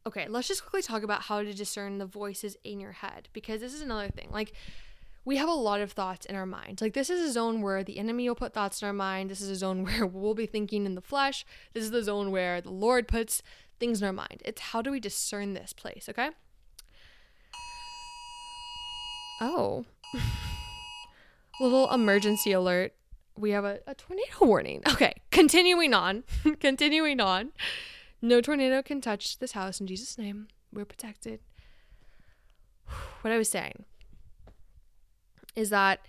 okay, 0.05 0.27
let's 0.27 0.49
just 0.49 0.63
quickly 0.63 0.81
talk 0.81 1.01
about 1.01 1.21
how 1.21 1.41
to 1.41 1.53
discern 1.53 1.97
the 1.97 2.05
voices 2.05 2.57
in 2.65 2.81
your 2.81 2.91
head 2.91 3.29
because 3.31 3.61
this 3.61 3.73
is 3.73 3.81
another 3.81 4.09
thing. 4.09 4.27
Like 4.31 4.51
we 5.25 5.37
have 5.37 5.49
a 5.49 5.53
lot 5.53 5.79
of 5.81 5.91
thoughts 5.91 6.25
in 6.25 6.35
our 6.35 6.45
mind. 6.45 6.81
Like 6.81 6.93
this 6.93 7.09
is 7.09 7.21
a 7.21 7.31
zone 7.31 7.61
where 7.61 7.83
the 7.83 7.97
enemy 7.97 8.27
will 8.27 8.35
put 8.35 8.53
thoughts 8.53 8.81
in 8.81 8.87
our 8.87 8.93
mind. 8.93 9.29
This 9.29 9.41
is 9.41 9.49
a 9.49 9.55
zone 9.55 9.83
where 9.85 10.05
we'll 10.05 10.33
be 10.33 10.45
thinking 10.45 10.85
in 10.85 10.95
the 10.95 11.01
flesh. 11.01 11.45
This 11.73 11.83
is 11.83 11.91
the 11.91 12.03
zone 12.03 12.31
where 12.31 12.61
the 12.61 12.71
Lord 12.71 13.07
puts 13.07 13.41
things 13.79 14.01
in 14.01 14.07
our 14.07 14.13
mind. 14.13 14.41
It's 14.45 14.61
how 14.61 14.81
do 14.81 14.91
we 14.91 14.99
discern 14.99 15.53
this 15.53 15.73
place, 15.73 16.07
okay? 16.09 16.31
Oh. 19.41 19.85
Little 21.59 21.91
emergency 21.91 22.51
alert 22.51 22.93
we 23.35 23.51
have 23.51 23.65
a, 23.65 23.79
a 23.87 23.95
tornado 23.95 24.37
warning. 24.41 24.81
Okay, 24.87 25.13
continuing 25.31 25.93
on. 25.93 26.23
continuing 26.59 27.19
on. 27.19 27.51
No 28.21 28.41
tornado 28.41 28.81
can 28.81 29.01
touch 29.01 29.39
this 29.39 29.53
house 29.53 29.81
in 29.81 29.87
Jesus' 29.87 30.17
name. 30.17 30.47
We're 30.71 30.85
protected. 30.85 31.39
What 33.21 33.31
I 33.31 33.37
was 33.37 33.49
saying 33.49 33.85
is 35.55 35.69
that 35.69 36.05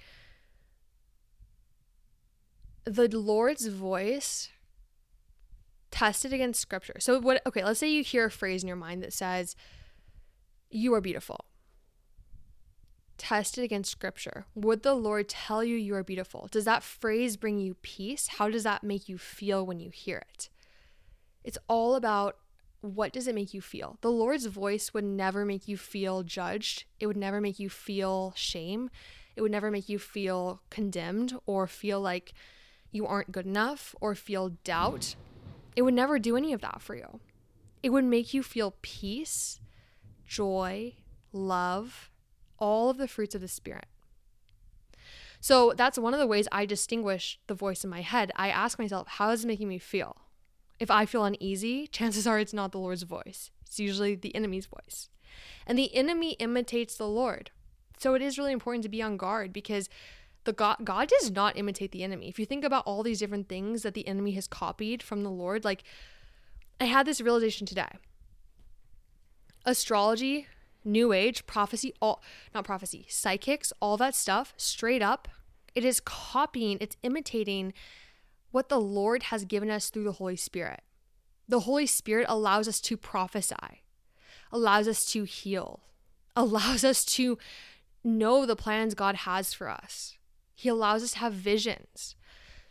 the 2.85 3.09
Lord's 3.09 3.67
voice 3.67 4.51
tested 5.91 6.33
against 6.33 6.61
scripture. 6.61 6.97
So 6.99 7.21
what 7.21 7.41
okay, 7.47 7.65
let's 7.65 7.81
say 7.81 7.91
you 7.91 8.03
hear 8.03 8.27
a 8.27 8.31
phrase 8.31 8.63
in 8.63 8.69
your 8.69 8.77
mind 8.77 9.03
that 9.03 9.13
says 9.13 9.55
you 10.71 10.93
are 10.95 11.01
beautiful 11.01 11.45
tested 13.17 13.65
against 13.65 13.91
scripture. 13.91 14.47
Would 14.55 14.83
the 14.83 14.95
Lord 14.95 15.29
tell 15.29 15.63
you 15.63 15.77
you 15.77 15.95
are 15.95 16.05
beautiful? 16.05 16.49
Does 16.51 16.65
that 16.65 16.83
phrase 16.83 17.37
bring 17.37 17.59
you 17.59 17.75
peace? 17.75 18.29
How 18.39 18.51
does 18.51 18.65
that 18.65 18.83
make 18.83 19.09
you 19.09 19.19
feel 19.19 19.65
when 19.65 19.81
you 19.81 19.91
hear 19.91 20.19
it? 20.19 20.49
It's 21.43 21.59
all 21.69 21.95
about 21.95 22.37
what 22.81 23.13
does 23.13 23.27
it 23.27 23.35
make 23.35 23.55
you 23.55 23.61
feel? 23.61 23.99
The 24.03 24.11
Lord's 24.11 24.47
voice 24.47 24.93
would 24.93 25.05
never 25.05 25.45
make 25.45 25.69
you 25.69 25.77
feel 25.77 26.23
judged. 26.23 26.85
It 27.01 27.07
would 27.07 27.17
never 27.17 27.41
make 27.41 27.59
you 27.59 27.71
feel 27.71 28.33
shame. 28.37 28.91
It 29.37 29.43
would 29.43 29.51
never 29.51 29.71
make 29.71 29.89
you 29.89 29.99
feel 29.99 30.63
condemned 30.71 31.35
or 31.47 31.67
feel 31.67 32.01
like 32.01 32.33
you 32.91 33.07
aren't 33.07 33.33
good 33.33 33.47
enough 33.47 33.95
or 34.01 34.15
feel 34.15 34.51
doubt. 34.63 35.17
It 35.75 35.83
would 35.83 35.95
never 35.95 36.19
do 36.19 36.37
any 36.37 36.53
of 36.53 36.61
that 36.61 36.81
for 36.81 36.95
you. 36.95 37.21
It 37.83 37.91
would 37.91 38.05
make 38.05 38.33
you 38.33 38.43
feel 38.43 38.77
peace, 38.83 39.61
joy, 40.27 40.95
love, 41.33 42.11
all 42.59 42.91
of 42.91 42.97
the 42.97 43.09
fruits 43.09 43.35
of 43.35 43.41
the 43.41 43.49
Spirit. 43.49 43.87
So 45.41 45.75
that's 45.77 45.99
one 45.99 46.15
of 46.15 46.21
the 46.21 46.27
ways 46.27 46.49
I 46.51 46.65
distinguish 46.65 47.39
the 47.49 47.55
voice 47.55 47.85
in 47.85 47.91
my 47.91 48.01
head. 48.01 48.33
I 48.37 48.49
ask 48.49 48.79
myself, 48.79 49.09
how 49.09 49.31
is 49.31 49.45
it 49.45 49.49
making 49.49 49.69
me 49.69 49.79
feel? 49.79 50.17
If 50.81 50.91
I 50.91 51.05
feel 51.05 51.25
uneasy, 51.25 51.87
chances 51.87 52.27
are 52.27 52.39
it's 52.39 52.55
not 52.55 52.73
the 52.73 52.79
Lord's 52.79 53.03
voice. 53.03 53.51
It's 53.67 53.79
usually 53.79 54.15
the 54.15 54.35
enemy's 54.35 54.67
voice. 54.67 55.11
And 55.67 55.79
the 55.79 55.95
enemy 55.95 56.33
imitates 56.35 56.97
the 56.97 57.09
Lord. 57.09 57.51
So 57.99 58.15
it 58.15 58.23
is 58.23 58.39
really 58.39 58.53
important 58.53 58.83
to 58.83 58.89
be 58.89 59.03
on 59.03 59.17
guard 59.17 59.53
because 59.53 59.89
the 60.45 60.53
God 60.53 60.79
God 60.85 61.09
does 61.09 61.31
not 61.31 61.57
imitate 61.57 61.93
the 61.93 62.03
enemy. 62.03 62.29
If 62.29 62.39
you 62.39 62.47
think 62.47 62.65
about 62.65 62.87
all 62.87 63.03
these 63.03 63.19
different 63.19 63.49
things 63.49 63.83
that 63.83 63.95
the 63.95 64.07
enemy 64.07 64.33
has 64.33 64.47
copied 64.47 65.03
from 65.03 65.23
the 65.23 65.31
Lord, 65.31 65.65
like 65.65 65.85
I 66.81 66.85
had 66.85 67.07
this 67.07 67.21
realization 67.21 67.67
today. 67.67 67.89
astrology, 69.67 70.47
new 70.85 71.13
age, 71.13 71.47
prophecy, 71.47 71.95
all 72.03 72.23
not 72.55 72.65
prophecy, 72.65 73.07
psychics, 73.09 73.73
all 73.81 73.97
that 73.97 74.15
stuff, 74.15 74.53
straight 74.57 75.03
up, 75.03 75.29
it 75.75 75.85
is 75.85 76.01
copying, 76.01 76.79
it's 76.81 76.97
imitating 77.03 77.73
what 78.51 78.69
the 78.69 78.81
Lord 78.81 79.25
has 79.25 79.45
given 79.45 79.71
us 79.71 79.91
through 79.91 80.05
the 80.05 80.13
Holy 80.13 80.37
Spirit. 80.37 80.83
The 81.49 81.61
Holy 81.61 81.87
Spirit 81.87 82.27
allows 82.29 82.69
us 82.69 82.81
to 82.83 82.97
prophesy, 82.97 83.83
allows 84.53 84.87
us 84.87 85.05
to 85.07 85.25
heal, 85.25 85.81
allows 86.37 86.85
us 86.85 87.05
to 87.05 87.39
know 88.05 88.47
the 88.47 88.57
plans 88.57 88.95
God 88.95 89.17
has 89.17 89.53
for 89.53 89.69
us. 89.69 90.17
He 90.55 90.69
allows 90.69 91.03
us 91.03 91.13
to 91.13 91.19
have 91.19 91.33
visions. 91.33 92.15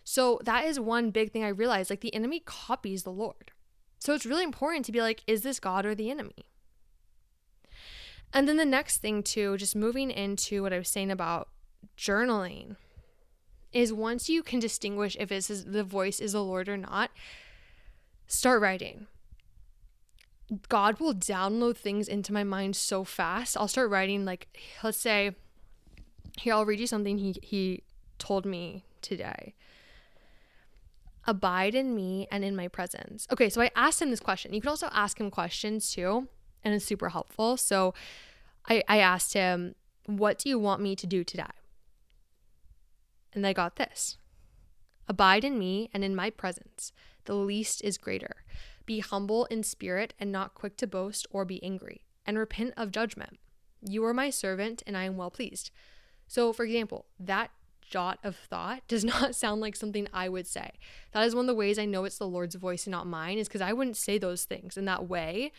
So 0.04 0.40
that 0.44 0.66
is 0.66 0.80
one 0.80 1.12
big 1.12 1.32
thing 1.32 1.44
I 1.44 1.50
realized 1.50 1.90
like 1.90 2.02
the 2.02 2.14
enemy 2.14 2.42
copies 2.46 3.04
the 3.04 3.12
Lord. 3.12 3.52
So 4.00 4.14
it's 4.14 4.26
really 4.26 4.44
important 4.44 4.86
to 4.86 4.92
be 4.92 5.02
like, 5.02 5.24
is 5.28 5.42
this 5.42 5.60
God 5.60 5.86
or 5.86 5.96
the 5.96 6.12
enemy? 6.12 6.46
And 8.34 8.48
then 8.48 8.58
the 8.58 8.66
next 8.66 8.98
thing, 8.98 9.24
too, 9.24 9.58
just 9.58 9.76
moving 9.76 10.12
into 10.12 10.64
what 10.64 10.74
I 10.74 10.80
was 10.80 10.90
saying 10.90 11.12
about 11.12 11.50
journaling, 11.98 12.76
is 13.72 13.94
once 13.94 14.28
you 14.28 14.44
can 14.44 14.60
distinguish 14.60 15.16
if 15.20 15.32
it's 15.32 15.48
the 15.48 15.84
voice 15.84 16.20
is 16.20 16.34
the 16.34 16.44
Lord 16.44 16.68
or 16.68 16.78
not, 16.78 17.12
start 18.28 18.62
writing. 18.62 19.08
God 20.70 21.00
will 21.00 21.14
download 21.14 21.78
things 21.78 22.08
into 22.08 22.34
my 22.34 22.44
mind 22.44 22.76
so 22.76 23.04
fast. 23.04 23.58
I'll 23.58 23.68
start 23.68 23.90
writing 23.90 24.26
like 24.26 24.48
let's 24.84 24.98
say 24.98 25.36
here 26.38 26.54
I'll 26.54 26.66
read 26.66 26.80
you 26.80 26.88
something 26.88 27.18
he 27.18 27.36
he 27.42 27.84
told 28.20 28.46
me 28.46 28.86
today. 29.02 29.54
Abide 31.26 31.74
in 31.74 31.96
me 31.96 32.28
and 32.32 32.44
in 32.44 32.56
my 32.56 32.68
presence. 32.68 33.28
Okay, 33.32 33.50
so 33.50 33.62
I 33.62 33.72
asked 33.76 34.02
him 34.02 34.10
this 34.10 34.20
question. 34.20 34.54
You 34.54 34.60
can 34.60 34.70
also 34.70 34.90
ask 34.92 35.20
him 35.20 35.32
questions 35.32 35.94
too, 35.94 36.28
and 36.64 36.74
it's 36.74 36.86
super 36.86 37.10
helpful. 37.10 37.56
So 37.56 37.94
I, 38.68 38.84
I 38.88 38.98
asked 38.98 39.34
him, 39.34 39.76
What 40.06 40.38
do 40.38 40.50
you 40.50 40.60
want 40.60 40.82
me 40.82 40.96
to 40.98 41.08
do 41.08 41.24
today? 41.24 41.44
And 43.34 43.48
I 43.48 43.54
got 43.54 43.78
this 43.78 44.18
Abide 45.08 45.44
in 45.44 45.60
me 45.60 45.90
and 45.94 46.04
in 46.04 46.16
my 46.16 46.30
presence. 46.30 46.92
The 47.26 47.36
least 47.36 47.84
is 47.84 47.98
greater. 47.98 48.44
Be 48.86 49.00
humble 49.00 49.46
in 49.46 49.64
spirit 49.64 50.14
and 50.20 50.32
not 50.32 50.54
quick 50.54 50.78
to 50.78 50.88
boast 50.88 51.26
or 51.32 51.46
be 51.46 51.64
angry, 51.64 52.02
and 52.26 52.38
repent 52.38 52.74
of 52.76 52.92
judgment. 52.92 53.40
You 53.82 54.04
are 54.06 54.14
my 54.14 54.30
servant, 54.30 54.84
and 54.86 54.98
I 54.98 55.04
am 55.04 55.18
well 55.18 55.32
pleased. 55.32 55.72
So, 56.28 56.54
for 56.54 56.64
example, 56.66 57.06
that 57.20 57.52
jot 57.82 58.20
of 58.24 58.36
thought 58.36 58.82
does 58.88 59.06
not 59.06 59.36
sound 59.36 59.62
like 59.62 59.76
something 59.76 60.08
I 60.14 60.30
would 60.30 60.48
say. 60.48 60.72
That 61.12 61.26
is 61.26 61.36
one 61.36 61.44
of 61.44 61.48
the 61.48 61.56
ways 61.56 61.78
I 61.78 61.86
know 61.86 62.06
it's 62.06 62.18
the 62.18 62.28
Lord's 62.28 62.56
voice 62.56 62.86
and 62.86 62.92
not 62.92 63.08
mine, 63.08 63.38
is 63.38 63.48
because 63.48 63.62
I 63.62 63.74
wouldn't 63.74 63.98
say 63.98 64.18
those 64.18 64.46
things 64.46 64.78
in 64.78 64.86
that 64.86 65.08
way. 65.08 65.52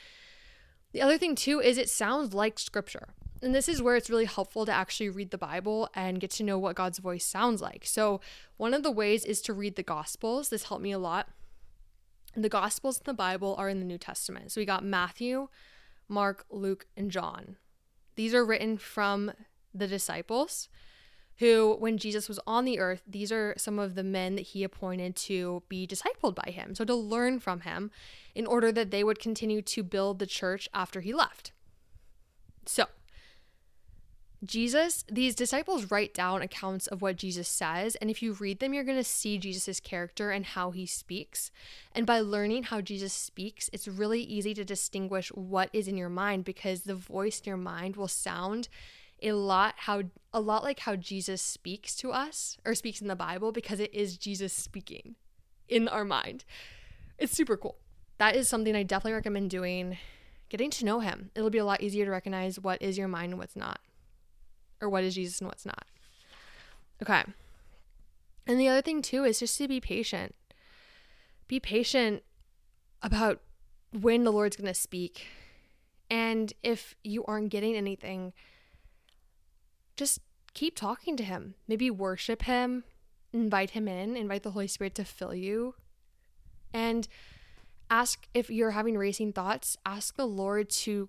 The 0.92 1.02
other 1.02 1.18
thing, 1.18 1.34
too, 1.34 1.60
is 1.60 1.78
it 1.78 1.88
sounds 1.88 2.34
like 2.34 2.58
scripture. 2.58 3.08
And 3.42 3.54
this 3.54 3.68
is 3.68 3.82
where 3.82 3.96
it's 3.96 4.08
really 4.08 4.24
helpful 4.24 4.64
to 4.64 4.72
actually 4.72 5.10
read 5.10 5.30
the 5.30 5.38
Bible 5.38 5.88
and 5.94 6.20
get 6.20 6.30
to 6.32 6.42
know 6.42 6.58
what 6.58 6.76
God's 6.76 6.98
voice 6.98 7.26
sounds 7.26 7.60
like. 7.60 7.84
So, 7.84 8.20
one 8.56 8.72
of 8.72 8.82
the 8.82 8.90
ways 8.90 9.24
is 9.24 9.42
to 9.42 9.52
read 9.52 9.76
the 9.76 9.82
Gospels. 9.82 10.48
This 10.48 10.64
helped 10.64 10.82
me 10.82 10.92
a 10.92 10.98
lot. 10.98 11.28
The 12.36 12.48
Gospels 12.48 12.98
in 12.98 13.04
the 13.04 13.14
Bible 13.14 13.54
are 13.58 13.68
in 13.68 13.78
the 13.78 13.84
New 13.84 13.98
Testament. 13.98 14.52
So, 14.52 14.60
we 14.60 14.64
got 14.64 14.84
Matthew, 14.84 15.48
Mark, 16.08 16.44
Luke, 16.50 16.86
and 16.96 17.10
John. 17.10 17.56
These 18.16 18.34
are 18.34 18.44
written 18.44 18.78
from 18.78 19.32
the 19.72 19.86
disciples 19.86 20.68
who, 21.38 21.76
when 21.78 21.98
Jesus 21.98 22.28
was 22.28 22.38
on 22.46 22.64
the 22.64 22.78
earth, 22.78 23.02
these 23.06 23.32
are 23.32 23.54
some 23.56 23.78
of 23.78 23.94
the 23.94 24.04
men 24.04 24.36
that 24.36 24.42
he 24.42 24.62
appointed 24.62 25.16
to 25.16 25.62
be 25.68 25.86
discipled 25.86 26.34
by 26.34 26.50
him. 26.50 26.74
So 26.74 26.84
to 26.84 26.94
learn 26.94 27.40
from 27.40 27.62
him 27.62 27.90
in 28.34 28.46
order 28.46 28.70
that 28.70 28.90
they 28.90 29.02
would 29.02 29.18
continue 29.18 29.60
to 29.62 29.82
build 29.82 30.18
the 30.18 30.26
church 30.26 30.68
after 30.72 31.00
he 31.00 31.12
left. 31.12 31.52
So, 32.66 32.86
Jesus, 34.44 35.04
these 35.10 35.34
disciples 35.34 35.90
write 35.90 36.14
down 36.14 36.42
accounts 36.42 36.86
of 36.86 37.02
what 37.02 37.16
Jesus 37.16 37.48
says. 37.48 37.96
And 37.96 38.10
if 38.10 38.22
you 38.22 38.32
read 38.34 38.60
them, 38.60 38.74
you're 38.74 38.84
going 38.84 38.98
to 38.98 39.04
see 39.04 39.38
Jesus' 39.38 39.80
character 39.80 40.30
and 40.30 40.44
how 40.44 40.70
he 40.70 40.86
speaks. 40.86 41.50
And 41.94 42.06
by 42.06 42.20
learning 42.20 42.64
how 42.64 42.80
Jesus 42.80 43.12
speaks, 43.12 43.70
it's 43.72 43.88
really 43.88 44.22
easy 44.22 44.54
to 44.54 44.64
distinguish 44.64 45.28
what 45.28 45.70
is 45.72 45.88
in 45.88 45.96
your 45.96 46.08
mind 46.08 46.44
because 46.44 46.82
the 46.82 46.94
voice 46.94 47.40
in 47.40 47.48
your 47.48 47.56
mind 47.56 47.96
will 47.96 48.08
sound 48.08 48.68
a 49.22 49.32
lot 49.32 49.74
how 49.78 50.02
a 50.32 50.40
lot 50.40 50.62
like 50.62 50.80
how 50.80 50.96
Jesus 50.96 51.40
speaks 51.40 51.94
to 51.96 52.12
us 52.12 52.58
or 52.64 52.74
speaks 52.74 53.00
in 53.00 53.08
the 53.08 53.16
Bible 53.16 53.52
because 53.52 53.80
it 53.80 53.94
is 53.94 54.18
Jesus 54.18 54.52
speaking 54.52 55.14
in 55.68 55.88
our 55.88 56.04
mind. 56.04 56.44
It's 57.18 57.32
super 57.32 57.56
cool. 57.56 57.76
That 58.18 58.36
is 58.36 58.48
something 58.48 58.76
I 58.76 58.82
definitely 58.82 59.14
recommend 59.14 59.50
doing. 59.50 59.98
Getting 60.50 60.70
to 60.70 60.84
know 60.84 61.00
him. 61.00 61.30
It'll 61.34 61.50
be 61.50 61.58
a 61.58 61.64
lot 61.64 61.80
easier 61.80 62.04
to 62.04 62.10
recognize 62.10 62.60
what 62.60 62.82
is 62.82 62.98
your 62.98 63.08
mind 63.08 63.32
and 63.32 63.38
what's 63.38 63.56
not. 63.56 63.80
Or 64.84 64.90
what 64.90 65.02
is 65.02 65.14
Jesus 65.14 65.38
and 65.40 65.48
what's 65.48 65.64
not. 65.64 65.86
Okay. 67.02 67.24
And 68.46 68.60
the 68.60 68.68
other 68.68 68.82
thing 68.82 69.00
too 69.00 69.24
is 69.24 69.38
just 69.38 69.56
to 69.56 69.66
be 69.66 69.80
patient. 69.80 70.34
Be 71.48 71.58
patient 71.58 72.22
about 73.02 73.40
when 73.98 74.24
the 74.24 74.30
Lord's 74.30 74.56
going 74.56 74.68
to 74.68 74.74
speak. 74.74 75.26
And 76.10 76.52
if 76.62 76.94
you 77.02 77.24
aren't 77.24 77.48
getting 77.48 77.74
anything, 77.74 78.34
just 79.96 80.20
keep 80.52 80.76
talking 80.76 81.16
to 81.16 81.24
him. 81.24 81.54
Maybe 81.66 81.90
worship 81.90 82.42
him, 82.42 82.84
invite 83.32 83.70
him 83.70 83.88
in, 83.88 84.16
invite 84.16 84.42
the 84.42 84.50
Holy 84.50 84.68
Spirit 84.68 84.94
to 84.96 85.04
fill 85.04 85.34
you. 85.34 85.76
And 86.74 87.08
ask 87.88 88.28
if 88.34 88.50
you're 88.50 88.72
having 88.72 88.98
racing 88.98 89.32
thoughts, 89.32 89.78
ask 89.86 90.16
the 90.16 90.26
Lord 90.26 90.68
to 90.70 91.08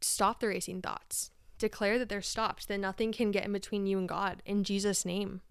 stop 0.00 0.40
the 0.40 0.48
racing 0.48 0.80
thoughts. 0.80 1.30
Declare 1.62 2.00
that 2.00 2.08
they're 2.08 2.20
stopped, 2.20 2.66
that 2.66 2.80
nothing 2.80 3.12
can 3.12 3.30
get 3.30 3.44
in 3.44 3.52
between 3.52 3.86
you 3.86 3.96
and 3.96 4.08
God 4.08 4.42
in 4.44 4.64
Jesus' 4.64 5.04
name. 5.04 5.42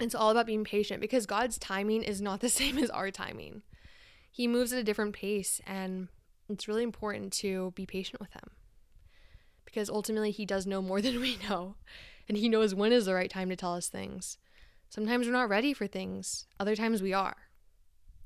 It's 0.00 0.14
all 0.14 0.30
about 0.30 0.46
being 0.46 0.64
patient 0.64 1.02
because 1.02 1.26
God's 1.26 1.58
timing 1.58 2.02
is 2.02 2.22
not 2.22 2.40
the 2.40 2.48
same 2.48 2.78
as 2.78 2.88
our 2.88 3.10
timing. 3.10 3.60
He 4.32 4.48
moves 4.48 4.72
at 4.72 4.78
a 4.78 4.84
different 4.84 5.14
pace, 5.14 5.60
and 5.66 6.08
it's 6.48 6.66
really 6.66 6.82
important 6.82 7.34
to 7.34 7.74
be 7.76 7.84
patient 7.84 8.20
with 8.20 8.32
Him 8.32 8.50
because 9.66 9.90
ultimately 9.90 10.30
he 10.30 10.46
does 10.46 10.66
know 10.66 10.80
more 10.80 11.02
than 11.02 11.20
we 11.20 11.36
know. 11.46 11.74
And 12.26 12.38
he 12.38 12.48
knows 12.48 12.74
when 12.74 12.90
is 12.90 13.04
the 13.04 13.14
right 13.14 13.28
time 13.28 13.50
to 13.50 13.56
tell 13.56 13.74
us 13.74 13.88
things. 13.88 14.38
Sometimes 14.88 15.26
we're 15.26 15.32
not 15.34 15.50
ready 15.50 15.74
for 15.74 15.86
things, 15.86 16.46
other 16.58 16.74
times 16.74 17.02
we 17.02 17.12
are. 17.12 17.36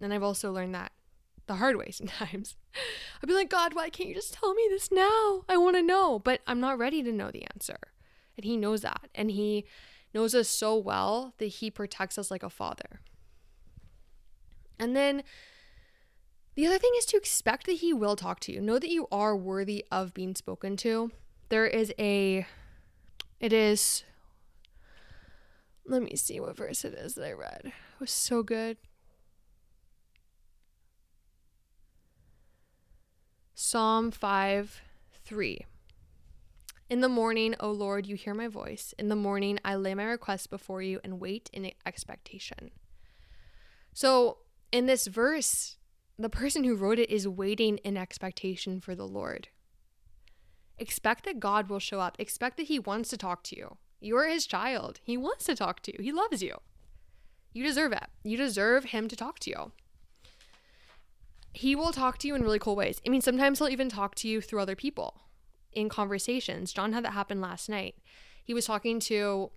And 0.00 0.14
I've 0.14 0.22
also 0.22 0.52
learned 0.52 0.76
that 0.76 0.92
the 1.48 1.56
hard 1.56 1.76
way 1.76 1.90
sometimes. 1.92 2.56
I'd 3.22 3.26
be 3.26 3.34
like, 3.34 3.50
God, 3.50 3.74
why 3.74 3.90
can't 3.90 4.08
you 4.08 4.14
just 4.14 4.34
tell 4.34 4.54
me 4.54 4.66
this 4.70 4.92
now? 4.92 5.44
I 5.48 5.56
want 5.56 5.76
to 5.76 5.82
know, 5.82 6.18
but 6.18 6.40
I'm 6.46 6.60
not 6.60 6.78
ready 6.78 7.02
to 7.02 7.12
know 7.12 7.30
the 7.30 7.46
answer. 7.52 7.78
And 8.36 8.44
he 8.44 8.56
knows 8.56 8.82
that. 8.82 9.08
And 9.14 9.30
he 9.30 9.64
knows 10.14 10.34
us 10.34 10.48
so 10.48 10.76
well 10.76 11.34
that 11.38 11.46
he 11.46 11.70
protects 11.70 12.16
us 12.16 12.30
like 12.30 12.42
a 12.44 12.50
father. 12.50 13.00
And 14.78 14.94
then 14.94 15.24
the 16.54 16.66
other 16.66 16.78
thing 16.78 16.92
is 16.98 17.06
to 17.06 17.16
expect 17.16 17.66
that 17.66 17.72
he 17.72 17.92
will 17.92 18.14
talk 18.14 18.38
to 18.40 18.52
you. 18.52 18.60
Know 18.60 18.78
that 18.78 18.90
you 18.90 19.08
are 19.10 19.36
worthy 19.36 19.84
of 19.90 20.14
being 20.14 20.36
spoken 20.36 20.76
to 20.78 21.10
there 21.48 21.66
is 21.66 21.92
a 21.98 22.46
it 23.40 23.52
is 23.52 24.04
let 25.86 26.02
me 26.02 26.16
see 26.16 26.38
what 26.40 26.56
verse 26.56 26.84
it 26.84 26.92
is 26.92 27.14
that 27.14 27.26
I 27.26 27.32
read. 27.32 27.62
It 27.64 27.72
was 27.98 28.10
so 28.10 28.42
good. 28.42 28.76
Psalm 33.60 34.12
5 34.12 34.82
3. 35.24 35.66
In 36.88 37.00
the 37.00 37.08
morning, 37.08 37.56
O 37.58 37.72
Lord, 37.72 38.06
you 38.06 38.14
hear 38.14 38.32
my 38.32 38.46
voice. 38.46 38.94
In 38.96 39.08
the 39.08 39.16
morning, 39.16 39.58
I 39.64 39.74
lay 39.74 39.96
my 39.96 40.04
request 40.04 40.48
before 40.48 40.80
you 40.80 41.00
and 41.02 41.18
wait 41.18 41.50
in 41.52 41.72
expectation. 41.84 42.70
So, 43.92 44.38
in 44.70 44.86
this 44.86 45.08
verse, 45.08 45.76
the 46.16 46.28
person 46.28 46.62
who 46.62 46.76
wrote 46.76 47.00
it 47.00 47.10
is 47.10 47.26
waiting 47.26 47.78
in 47.78 47.96
expectation 47.96 48.80
for 48.80 48.94
the 48.94 49.08
Lord. 49.08 49.48
Expect 50.78 51.24
that 51.24 51.40
God 51.40 51.68
will 51.68 51.80
show 51.80 51.98
up. 51.98 52.14
Expect 52.20 52.58
that 52.58 52.68
He 52.68 52.78
wants 52.78 53.10
to 53.10 53.16
talk 53.16 53.42
to 53.42 53.56
you. 53.56 53.76
You're 54.00 54.28
His 54.28 54.46
child. 54.46 55.00
He 55.02 55.16
wants 55.16 55.46
to 55.46 55.56
talk 55.56 55.82
to 55.82 55.92
you. 55.92 55.98
He 56.00 56.12
loves 56.12 56.44
you. 56.44 56.58
You 57.52 57.64
deserve 57.64 57.90
it. 57.90 58.06
You 58.22 58.36
deserve 58.36 58.84
Him 58.84 59.08
to 59.08 59.16
talk 59.16 59.40
to 59.40 59.50
you. 59.50 59.72
He 61.58 61.74
will 61.74 61.90
talk 61.90 62.18
to 62.18 62.28
you 62.28 62.36
in 62.36 62.42
really 62.42 62.60
cool 62.60 62.76
ways. 62.76 63.00
I 63.04 63.10
mean, 63.10 63.20
sometimes 63.20 63.58
He'll 63.58 63.68
even 63.68 63.88
talk 63.88 64.14
to 64.16 64.28
you 64.28 64.40
through 64.40 64.60
other 64.60 64.76
people 64.76 65.22
in 65.72 65.88
conversations. 65.88 66.72
John 66.72 66.92
had 66.92 67.04
that 67.04 67.14
happen 67.14 67.40
last 67.40 67.68
night. 67.68 67.96
He 68.44 68.54
was 68.54 68.64
talking 68.64 69.00
to 69.00 69.50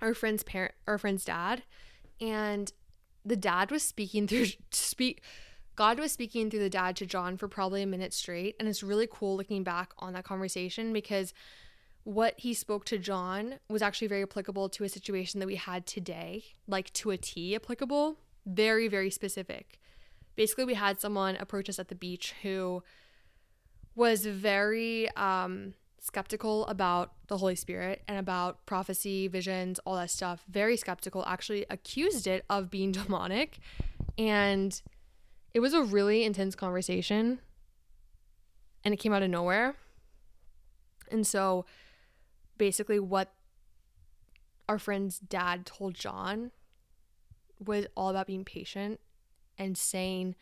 our 0.00 0.14
friend's 0.14 0.42
parent, 0.42 0.72
our 0.86 0.96
friend's 0.96 1.22
dad, 1.22 1.64
and 2.18 2.72
the 3.26 3.36
dad 3.36 3.70
was 3.70 3.82
speaking 3.82 4.26
through 4.26 4.46
speak 4.70 5.22
God 5.74 5.98
was 5.98 6.12
speaking 6.12 6.48
through 6.48 6.60
the 6.60 6.70
dad 6.70 6.96
to 6.96 7.04
John 7.04 7.36
for 7.36 7.46
probably 7.46 7.82
a 7.82 7.86
minute 7.86 8.14
straight. 8.14 8.56
And 8.58 8.66
it's 8.66 8.82
really 8.82 9.06
cool 9.06 9.36
looking 9.36 9.64
back 9.64 9.92
on 9.98 10.14
that 10.14 10.24
conversation 10.24 10.94
because 10.94 11.34
what 12.04 12.32
he 12.38 12.54
spoke 12.54 12.86
to 12.86 12.96
John 12.96 13.56
was 13.68 13.82
actually 13.82 14.08
very 14.08 14.22
applicable 14.22 14.70
to 14.70 14.84
a 14.84 14.88
situation 14.88 15.40
that 15.40 15.46
we 15.46 15.56
had 15.56 15.84
today, 15.84 16.44
like 16.66 16.90
to 16.94 17.10
a 17.10 17.18
T 17.18 17.54
applicable, 17.54 18.16
very, 18.46 18.88
very 18.88 19.10
specific 19.10 19.78
basically 20.36 20.64
we 20.64 20.74
had 20.74 21.00
someone 21.00 21.36
approach 21.36 21.68
us 21.68 21.78
at 21.78 21.88
the 21.88 21.94
beach 21.94 22.34
who 22.42 22.82
was 23.94 24.26
very 24.26 25.08
um, 25.16 25.72
skeptical 26.00 26.66
about 26.66 27.12
the 27.26 27.38
Holy 27.38 27.56
Spirit 27.56 28.02
and 28.06 28.18
about 28.18 28.64
prophecy, 28.66 29.26
visions, 29.26 29.80
all 29.84 29.96
that 29.96 30.10
stuff. 30.10 30.44
Very 30.48 30.76
skeptical, 30.76 31.24
actually 31.26 31.66
accused 31.70 32.26
it 32.26 32.44
of 32.48 32.70
being 32.70 32.92
demonic. 32.92 33.58
And 34.16 34.80
it 35.54 35.60
was 35.60 35.74
a 35.74 35.82
really 35.82 36.22
intense 36.24 36.54
conversation. 36.54 37.40
And 38.84 38.94
it 38.94 38.98
came 38.98 39.12
out 39.12 39.22
of 39.22 39.30
nowhere. 39.30 39.74
And 41.10 41.26
so 41.26 41.64
basically, 42.58 43.00
what 43.00 43.32
our 44.68 44.78
friend's 44.78 45.18
dad 45.18 45.64
told 45.64 45.94
John 45.94 46.50
was 47.64 47.86
all 47.96 48.10
about 48.10 48.26
being 48.26 48.44
patient 48.44 49.00
and 49.58 49.76
saying, 49.76 50.34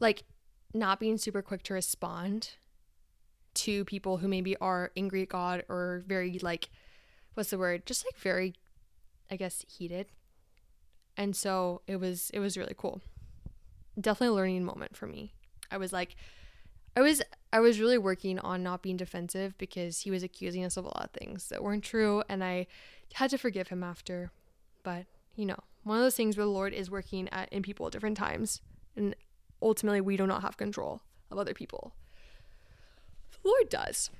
like, 0.00 0.24
not 0.72 1.00
being 1.00 1.18
super 1.18 1.42
quick 1.42 1.62
to 1.64 1.74
respond 1.74 2.50
to 3.54 3.84
people 3.84 4.18
who 4.18 4.28
maybe 4.28 4.56
are 4.56 4.90
angry 4.96 5.22
at 5.22 5.28
God 5.28 5.64
or 5.68 6.02
very, 6.06 6.38
like, 6.40 6.68
what's 7.34 7.50
the 7.50 7.58
word? 7.58 7.86
Just 7.86 8.04
like 8.04 8.16
very, 8.16 8.54
I 9.30 9.36
guess, 9.36 9.64
heated. 9.68 10.06
And 11.16 11.36
so 11.36 11.82
it 11.86 11.96
was, 11.96 12.30
it 12.30 12.40
was 12.40 12.56
really 12.56 12.74
cool. 12.76 13.00
Definitely 14.00 14.34
a 14.34 14.36
learning 14.36 14.64
moment 14.64 14.96
for 14.96 15.06
me. 15.06 15.32
I 15.70 15.76
was 15.76 15.92
like, 15.92 16.16
I 16.96 17.00
was 17.00 17.22
I 17.52 17.60
was 17.60 17.80
really 17.80 17.98
working 17.98 18.38
on 18.38 18.62
not 18.62 18.82
being 18.82 18.96
defensive 18.96 19.56
because 19.58 20.00
he 20.00 20.10
was 20.10 20.22
accusing 20.22 20.64
us 20.64 20.76
of 20.76 20.84
a 20.84 20.88
lot 20.88 21.04
of 21.04 21.10
things 21.10 21.48
that 21.48 21.62
weren't 21.62 21.84
true 21.84 22.22
and 22.28 22.42
I 22.42 22.66
had 23.14 23.30
to 23.30 23.38
forgive 23.38 23.68
him 23.68 23.82
after. 23.82 24.30
But, 24.82 25.06
you 25.34 25.46
know, 25.46 25.58
one 25.84 25.98
of 25.98 26.02
those 26.02 26.16
things 26.16 26.36
where 26.36 26.46
the 26.46 26.50
Lord 26.50 26.72
is 26.72 26.90
working 26.90 27.28
at 27.30 27.48
in 27.52 27.62
people 27.62 27.86
at 27.86 27.92
different 27.92 28.16
times 28.16 28.60
and 28.96 29.14
ultimately 29.62 30.00
we 30.00 30.16
do 30.16 30.26
not 30.26 30.42
have 30.42 30.56
control 30.56 31.02
of 31.30 31.38
other 31.38 31.54
people. 31.54 31.94
The 33.42 33.48
Lord 33.48 33.68
does. 33.68 34.10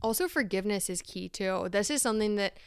Also 0.00 0.28
forgiveness 0.28 0.90
is 0.90 1.02
key 1.02 1.28
too. 1.28 1.68
This 1.70 1.90
is 1.90 2.02
something 2.02 2.36
that 2.36 2.58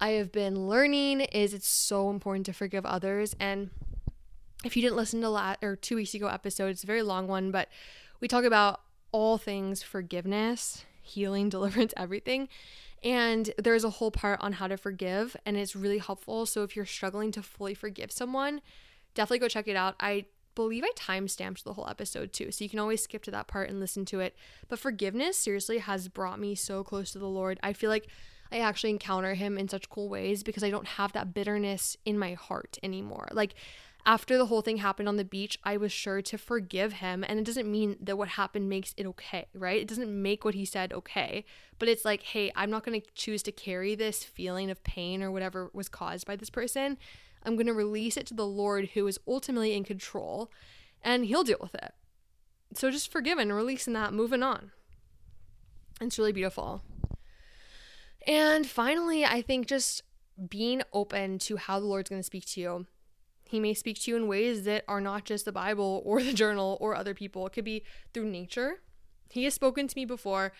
I 0.00 0.10
have 0.10 0.32
been 0.32 0.66
learning 0.66 1.20
is 1.20 1.52
it's 1.52 1.68
so 1.68 2.10
important 2.10 2.46
to 2.46 2.52
forgive 2.52 2.86
others 2.86 3.36
and 3.38 3.70
if 4.64 4.76
you 4.76 4.82
didn't 4.82 4.96
listen 4.96 5.20
to 5.22 5.30
last 5.30 5.62
or 5.62 5.76
two 5.76 5.96
weeks 5.96 6.14
ago 6.14 6.26
episode, 6.26 6.68
it's 6.70 6.84
a 6.84 6.86
very 6.86 7.02
long 7.02 7.26
one, 7.26 7.50
but 7.50 7.68
we 8.20 8.28
talk 8.28 8.44
about 8.44 8.80
all 9.12 9.38
things 9.38 9.82
forgiveness, 9.82 10.84
healing, 11.02 11.48
deliverance, 11.50 11.94
everything. 11.96 12.48
And 13.02 13.52
there's 13.56 13.84
a 13.84 13.90
whole 13.90 14.10
part 14.10 14.40
on 14.42 14.54
how 14.54 14.66
to 14.66 14.76
forgive, 14.76 15.36
and 15.46 15.56
it's 15.56 15.74
really 15.74 15.98
helpful. 15.98 16.44
So 16.44 16.62
if 16.62 16.76
you're 16.76 16.84
struggling 16.84 17.32
to 17.32 17.42
fully 17.42 17.74
forgive 17.74 18.12
someone, 18.12 18.60
definitely 19.14 19.38
go 19.38 19.48
check 19.48 19.68
it 19.68 19.76
out. 19.76 19.94
I 19.98 20.26
believe 20.54 20.84
I 20.84 20.90
time 20.96 21.26
stamped 21.28 21.64
the 21.64 21.72
whole 21.72 21.88
episode 21.88 22.32
too, 22.32 22.52
so 22.52 22.62
you 22.62 22.68
can 22.68 22.78
always 22.78 23.02
skip 23.02 23.22
to 23.24 23.30
that 23.30 23.46
part 23.46 23.70
and 23.70 23.80
listen 23.80 24.04
to 24.06 24.20
it. 24.20 24.36
But 24.68 24.78
forgiveness 24.78 25.38
seriously 25.38 25.78
has 25.78 26.08
brought 26.08 26.38
me 26.38 26.54
so 26.54 26.84
close 26.84 27.12
to 27.12 27.18
the 27.18 27.26
Lord. 27.26 27.58
I 27.62 27.72
feel 27.72 27.88
like 27.88 28.08
I 28.52 28.58
actually 28.58 28.90
encounter 28.90 29.34
Him 29.34 29.56
in 29.56 29.68
such 29.68 29.88
cool 29.88 30.08
ways 30.08 30.42
because 30.42 30.64
I 30.64 30.70
don't 30.70 30.86
have 30.86 31.12
that 31.12 31.32
bitterness 31.32 31.96
in 32.04 32.18
my 32.18 32.34
heart 32.34 32.78
anymore. 32.82 33.28
Like, 33.32 33.54
after 34.06 34.38
the 34.38 34.46
whole 34.46 34.62
thing 34.62 34.78
happened 34.78 35.08
on 35.08 35.16
the 35.16 35.24
beach, 35.24 35.58
I 35.62 35.76
was 35.76 35.92
sure 35.92 36.22
to 36.22 36.38
forgive 36.38 36.94
him. 36.94 37.24
And 37.26 37.38
it 37.38 37.44
doesn't 37.44 37.70
mean 37.70 37.96
that 38.00 38.16
what 38.16 38.28
happened 38.28 38.68
makes 38.68 38.94
it 38.96 39.06
okay, 39.06 39.46
right? 39.54 39.80
It 39.80 39.88
doesn't 39.88 40.10
make 40.10 40.44
what 40.44 40.54
he 40.54 40.64
said 40.64 40.92
okay. 40.92 41.44
But 41.78 41.88
it's 41.88 42.04
like, 42.04 42.22
hey, 42.22 42.50
I'm 42.56 42.70
not 42.70 42.84
going 42.84 43.00
to 43.00 43.06
choose 43.14 43.42
to 43.44 43.52
carry 43.52 43.94
this 43.94 44.24
feeling 44.24 44.70
of 44.70 44.82
pain 44.84 45.22
or 45.22 45.30
whatever 45.30 45.70
was 45.72 45.88
caused 45.88 46.26
by 46.26 46.36
this 46.36 46.50
person. 46.50 46.98
I'm 47.42 47.56
going 47.56 47.66
to 47.66 47.74
release 47.74 48.16
it 48.16 48.26
to 48.26 48.34
the 48.34 48.46
Lord 48.46 48.90
who 48.94 49.06
is 49.06 49.18
ultimately 49.26 49.74
in 49.74 49.84
control 49.84 50.50
and 51.02 51.24
he'll 51.24 51.44
deal 51.44 51.58
with 51.60 51.74
it. 51.74 51.92
So 52.74 52.90
just 52.90 53.10
forgiving, 53.10 53.50
releasing 53.50 53.94
that, 53.94 54.12
moving 54.12 54.42
on. 54.42 54.70
It's 56.00 56.18
really 56.18 56.32
beautiful. 56.32 56.82
And 58.26 58.66
finally, 58.66 59.24
I 59.24 59.42
think 59.42 59.66
just 59.66 60.02
being 60.48 60.82
open 60.92 61.38
to 61.40 61.56
how 61.56 61.80
the 61.80 61.86
Lord's 61.86 62.10
going 62.10 62.20
to 62.20 62.26
speak 62.26 62.46
to 62.46 62.60
you 62.60 62.86
he 63.50 63.58
may 63.58 63.74
speak 63.74 64.00
to 64.00 64.10
you 64.12 64.16
in 64.16 64.28
ways 64.28 64.62
that 64.62 64.84
are 64.86 65.00
not 65.00 65.24
just 65.24 65.44
the 65.44 65.50
Bible 65.50 66.02
or 66.04 66.22
the 66.22 66.32
journal 66.32 66.78
or 66.80 66.94
other 66.94 67.14
people. 67.14 67.46
It 67.46 67.52
could 67.52 67.64
be 67.64 67.82
through 68.14 68.30
nature. 68.30 68.80
He 69.28 69.42
has 69.44 69.54
spoken 69.54 69.88
to 69.88 69.96
me 69.96 70.04
before 70.04 70.52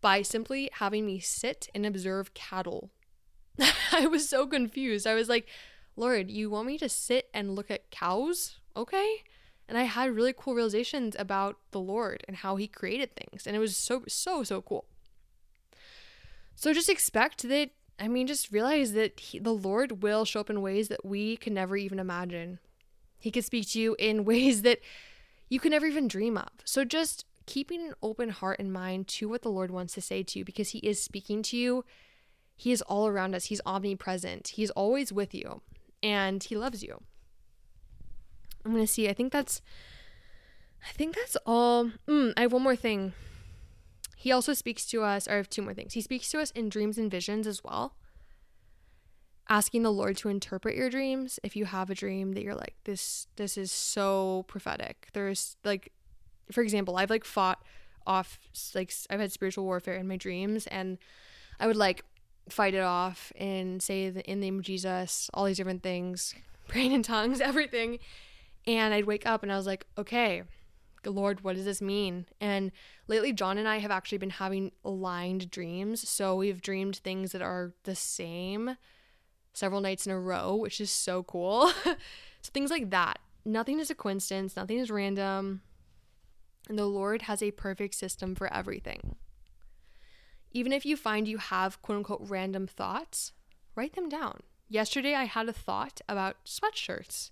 by 0.00 0.22
simply 0.22 0.70
having 0.74 1.04
me 1.04 1.18
sit 1.18 1.68
and 1.74 1.84
observe 1.84 2.34
cattle. 2.34 2.90
I 3.92 4.06
was 4.06 4.28
so 4.28 4.46
confused. 4.46 5.04
I 5.04 5.14
was 5.14 5.28
like, 5.28 5.48
Lord, 5.96 6.30
you 6.30 6.48
want 6.48 6.68
me 6.68 6.78
to 6.78 6.88
sit 6.88 7.28
and 7.34 7.56
look 7.56 7.72
at 7.72 7.90
cows? 7.90 8.60
Okay. 8.76 9.24
And 9.68 9.76
I 9.76 9.82
had 9.82 10.14
really 10.14 10.32
cool 10.32 10.54
realizations 10.54 11.16
about 11.18 11.56
the 11.72 11.80
Lord 11.80 12.22
and 12.28 12.36
how 12.36 12.54
he 12.54 12.68
created 12.68 13.16
things. 13.16 13.48
And 13.48 13.56
it 13.56 13.58
was 13.58 13.76
so, 13.76 14.04
so, 14.06 14.44
so 14.44 14.62
cool. 14.62 14.86
So 16.54 16.72
just 16.72 16.88
expect 16.88 17.48
that 17.48 17.70
I 17.98 18.08
mean, 18.08 18.26
just 18.26 18.52
realize 18.52 18.92
that 18.92 19.18
he, 19.18 19.38
the 19.38 19.52
Lord 19.52 20.02
will 20.02 20.24
show 20.24 20.40
up 20.40 20.50
in 20.50 20.62
ways 20.62 20.88
that 20.88 21.04
we 21.04 21.36
can 21.36 21.54
never 21.54 21.76
even 21.76 21.98
imagine. 21.98 22.58
He 23.18 23.30
can 23.30 23.42
speak 23.42 23.68
to 23.70 23.80
you 23.80 23.96
in 23.98 24.24
ways 24.26 24.62
that 24.62 24.80
you 25.48 25.58
can 25.60 25.70
never 25.70 25.86
even 25.86 26.08
dream 26.08 26.36
of. 26.36 26.48
So 26.64 26.84
just 26.84 27.24
keeping 27.46 27.80
an 27.80 27.94
open 28.02 28.28
heart 28.28 28.58
and 28.58 28.72
mind 28.72 29.08
to 29.08 29.28
what 29.28 29.42
the 29.42 29.50
Lord 29.50 29.70
wants 29.70 29.94
to 29.94 30.00
say 30.00 30.22
to 30.22 30.38
you 30.38 30.44
because 30.44 30.70
He 30.70 30.78
is 30.78 31.02
speaking 31.02 31.42
to 31.44 31.56
you. 31.56 31.84
He 32.56 32.72
is 32.72 32.82
all 32.82 33.06
around 33.06 33.34
us, 33.34 33.46
He's 33.46 33.60
omnipresent, 33.64 34.48
He's 34.48 34.70
always 34.70 35.12
with 35.12 35.34
you, 35.34 35.62
and 36.02 36.42
He 36.42 36.56
loves 36.56 36.82
you. 36.82 37.02
I'm 38.64 38.72
going 38.72 38.84
to 38.84 38.92
see. 38.92 39.08
I 39.08 39.14
think 39.14 39.32
that's. 39.32 39.62
I 40.88 40.92
think 40.92 41.16
that's 41.16 41.36
all. 41.46 41.90
Mm, 42.06 42.34
I 42.36 42.42
have 42.42 42.52
one 42.52 42.62
more 42.62 42.76
thing. 42.76 43.12
He 44.20 44.32
also 44.32 44.52
speaks 44.52 44.84
to 44.86 45.04
us, 45.04 45.28
or 45.28 45.34
I 45.34 45.36
have 45.36 45.48
two 45.48 45.62
more 45.62 45.74
things. 45.74 45.92
He 45.92 46.00
speaks 46.00 46.28
to 46.32 46.40
us 46.40 46.50
in 46.50 46.68
dreams 46.68 46.98
and 46.98 47.08
visions 47.08 47.46
as 47.46 47.62
well. 47.62 47.94
Asking 49.48 49.84
the 49.84 49.92
Lord 49.92 50.16
to 50.16 50.28
interpret 50.28 50.74
your 50.74 50.90
dreams. 50.90 51.38
If 51.44 51.54
you 51.54 51.66
have 51.66 51.88
a 51.88 51.94
dream 51.94 52.32
that 52.32 52.42
you're 52.42 52.56
like, 52.56 52.74
this, 52.82 53.28
this 53.36 53.56
is 53.56 53.70
so 53.70 54.44
prophetic. 54.48 55.06
There's 55.12 55.56
like, 55.62 55.92
for 56.50 56.62
example, 56.64 56.96
I've 56.96 57.10
like 57.10 57.24
fought 57.24 57.62
off, 58.08 58.40
like, 58.74 58.92
I've 59.08 59.20
had 59.20 59.30
spiritual 59.30 59.62
warfare 59.62 59.94
in 59.94 60.08
my 60.08 60.16
dreams, 60.16 60.66
and 60.66 60.98
I 61.60 61.68
would 61.68 61.76
like 61.76 62.04
fight 62.48 62.74
it 62.74 62.82
off 62.82 63.32
and 63.36 63.80
say 63.80 64.06
in 64.06 64.14
the 64.14 64.34
name 64.34 64.58
of 64.58 64.64
Jesus, 64.64 65.30
all 65.32 65.44
these 65.44 65.58
different 65.58 65.84
things, 65.84 66.34
praying 66.66 66.90
in 66.90 67.04
tongues, 67.04 67.40
everything. 67.40 68.00
And 68.66 68.92
I'd 68.92 69.04
wake 69.04 69.28
up 69.28 69.44
and 69.44 69.52
I 69.52 69.56
was 69.56 69.66
like, 69.66 69.86
okay, 69.96 70.42
Lord, 71.04 71.42
what 71.42 71.56
does 71.56 71.64
this 71.64 71.80
mean? 71.80 72.26
And 72.40 72.72
lately, 73.06 73.32
John 73.32 73.58
and 73.58 73.68
I 73.68 73.78
have 73.78 73.90
actually 73.90 74.18
been 74.18 74.30
having 74.30 74.72
aligned 74.84 75.50
dreams. 75.50 76.08
So 76.08 76.36
we've 76.36 76.60
dreamed 76.60 76.96
things 76.96 77.32
that 77.32 77.42
are 77.42 77.72
the 77.84 77.94
same 77.94 78.76
several 79.52 79.80
nights 79.80 80.06
in 80.06 80.12
a 80.12 80.20
row, 80.20 80.54
which 80.54 80.80
is 80.80 80.90
so 80.90 81.22
cool. 81.24 81.68
so 81.84 82.50
things 82.52 82.70
like 82.70 82.90
that. 82.90 83.18
Nothing 83.44 83.80
is 83.80 83.90
a 83.90 83.94
coincidence, 83.94 84.56
nothing 84.56 84.78
is 84.78 84.90
random. 84.90 85.62
And 86.68 86.78
the 86.78 86.86
Lord 86.86 87.22
has 87.22 87.42
a 87.42 87.50
perfect 87.50 87.94
system 87.94 88.34
for 88.34 88.52
everything. 88.52 89.16
Even 90.52 90.72
if 90.72 90.84
you 90.84 90.96
find 90.96 91.26
you 91.26 91.38
have 91.38 91.80
quote 91.82 91.98
unquote 91.98 92.22
random 92.22 92.66
thoughts, 92.66 93.32
write 93.74 93.94
them 93.94 94.08
down. 94.08 94.40
Yesterday, 94.68 95.14
I 95.14 95.24
had 95.24 95.48
a 95.48 95.52
thought 95.52 96.00
about 96.08 96.36
sweatshirts. 96.44 97.30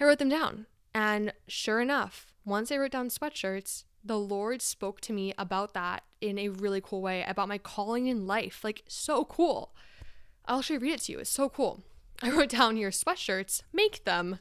I 0.00 0.04
wrote 0.04 0.18
them 0.18 0.28
down. 0.28 0.66
And 0.96 1.34
sure 1.46 1.82
enough, 1.82 2.32
once 2.46 2.72
I 2.72 2.78
wrote 2.78 2.92
down 2.92 3.10
sweatshirts, 3.10 3.84
the 4.02 4.18
Lord 4.18 4.62
spoke 4.62 5.02
to 5.02 5.12
me 5.12 5.34
about 5.36 5.74
that 5.74 6.04
in 6.22 6.38
a 6.38 6.48
really 6.48 6.80
cool 6.80 7.02
way, 7.02 7.22
about 7.28 7.48
my 7.48 7.58
calling 7.58 8.06
in 8.06 8.26
life. 8.26 8.64
Like, 8.64 8.82
so 8.88 9.26
cool. 9.26 9.74
I'll 10.46 10.60
actually 10.60 10.78
read 10.78 10.94
it 10.94 11.02
to 11.02 11.12
you. 11.12 11.18
It's 11.18 11.28
so 11.28 11.50
cool. 11.50 11.82
I 12.22 12.30
wrote 12.30 12.48
down 12.48 12.76
here 12.76 12.88
sweatshirts, 12.88 13.62
make 13.74 14.04
them. 14.04 14.38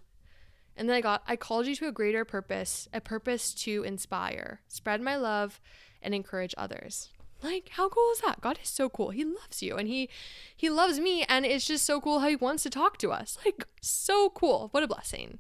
And 0.78 0.88
then 0.88 0.95
I 0.95 1.01
got, 1.01 1.24
I 1.28 1.36
called 1.36 1.68
you 1.68 1.76
to 1.76 1.89
a 1.89 1.91
greater 1.91 2.24
purpose, 2.24 2.88
a 2.93 3.01
purpose 3.01 3.53
to 3.56 3.84
inspire, 3.84 4.62
spread 4.70 5.01
my 5.01 5.18
love, 5.18 5.60
and 6.01 6.16
encourage 6.16 6.56
others. 6.58 7.10
Like, 7.43 7.68
how 7.74 7.89
cool 7.89 8.12
is 8.14 8.22
that? 8.22 8.39
God 8.39 8.60
is 8.64 8.70
so 8.70 8.88
cool. 8.88 9.10
He 9.10 9.26
loves 9.26 9.62
you 9.62 9.76
and 9.76 9.89
he 9.89 10.10
he 10.56 10.70
loves 10.70 11.01
me 11.01 11.26
and 11.28 11.45
it's 11.45 11.66
just 11.66 11.86
so 11.86 11.99
cool 11.99 12.20
how 12.20 12.30
he 12.30 12.38
wants 12.38 12.64
to 12.64 12.70
talk 12.70 12.97
to 12.99 13.12
us. 13.12 13.38
Like, 13.43 13.66
so 13.82 14.30
cool. 14.30 14.70
What 14.72 14.84
a 14.84 14.88
blessing. 14.88 15.39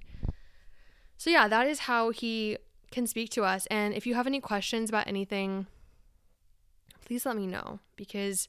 So, 1.17 1.29
yeah, 1.29 1.47
that 1.47 1.67
is 1.67 1.79
how 1.79 2.09
he 2.09 2.57
can 2.91 3.07
speak 3.07 3.29
to 3.31 3.43
us. 3.43 3.67
And 3.67 3.93
if 3.93 4.05
you 4.05 4.15
have 4.15 4.27
any 4.27 4.39
questions 4.39 4.89
about 4.89 5.07
anything, 5.07 5.67
please 7.05 7.25
let 7.25 7.35
me 7.35 7.47
know 7.47 7.79
because 7.95 8.47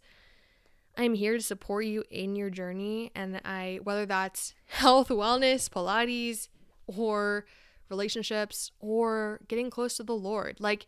I'm 0.96 1.14
here 1.14 1.36
to 1.36 1.42
support 1.42 1.84
you 1.84 2.04
in 2.10 2.36
your 2.36 2.50
journey. 2.50 3.12
And 3.14 3.40
I, 3.44 3.80
whether 3.82 4.06
that's 4.06 4.54
health, 4.68 5.08
wellness, 5.08 5.68
Pilates, 5.68 6.48
or 6.86 7.46
relationships, 7.88 8.72
or 8.80 9.40
getting 9.48 9.70
close 9.70 9.96
to 9.96 10.02
the 10.02 10.14
Lord, 10.14 10.56
like, 10.58 10.86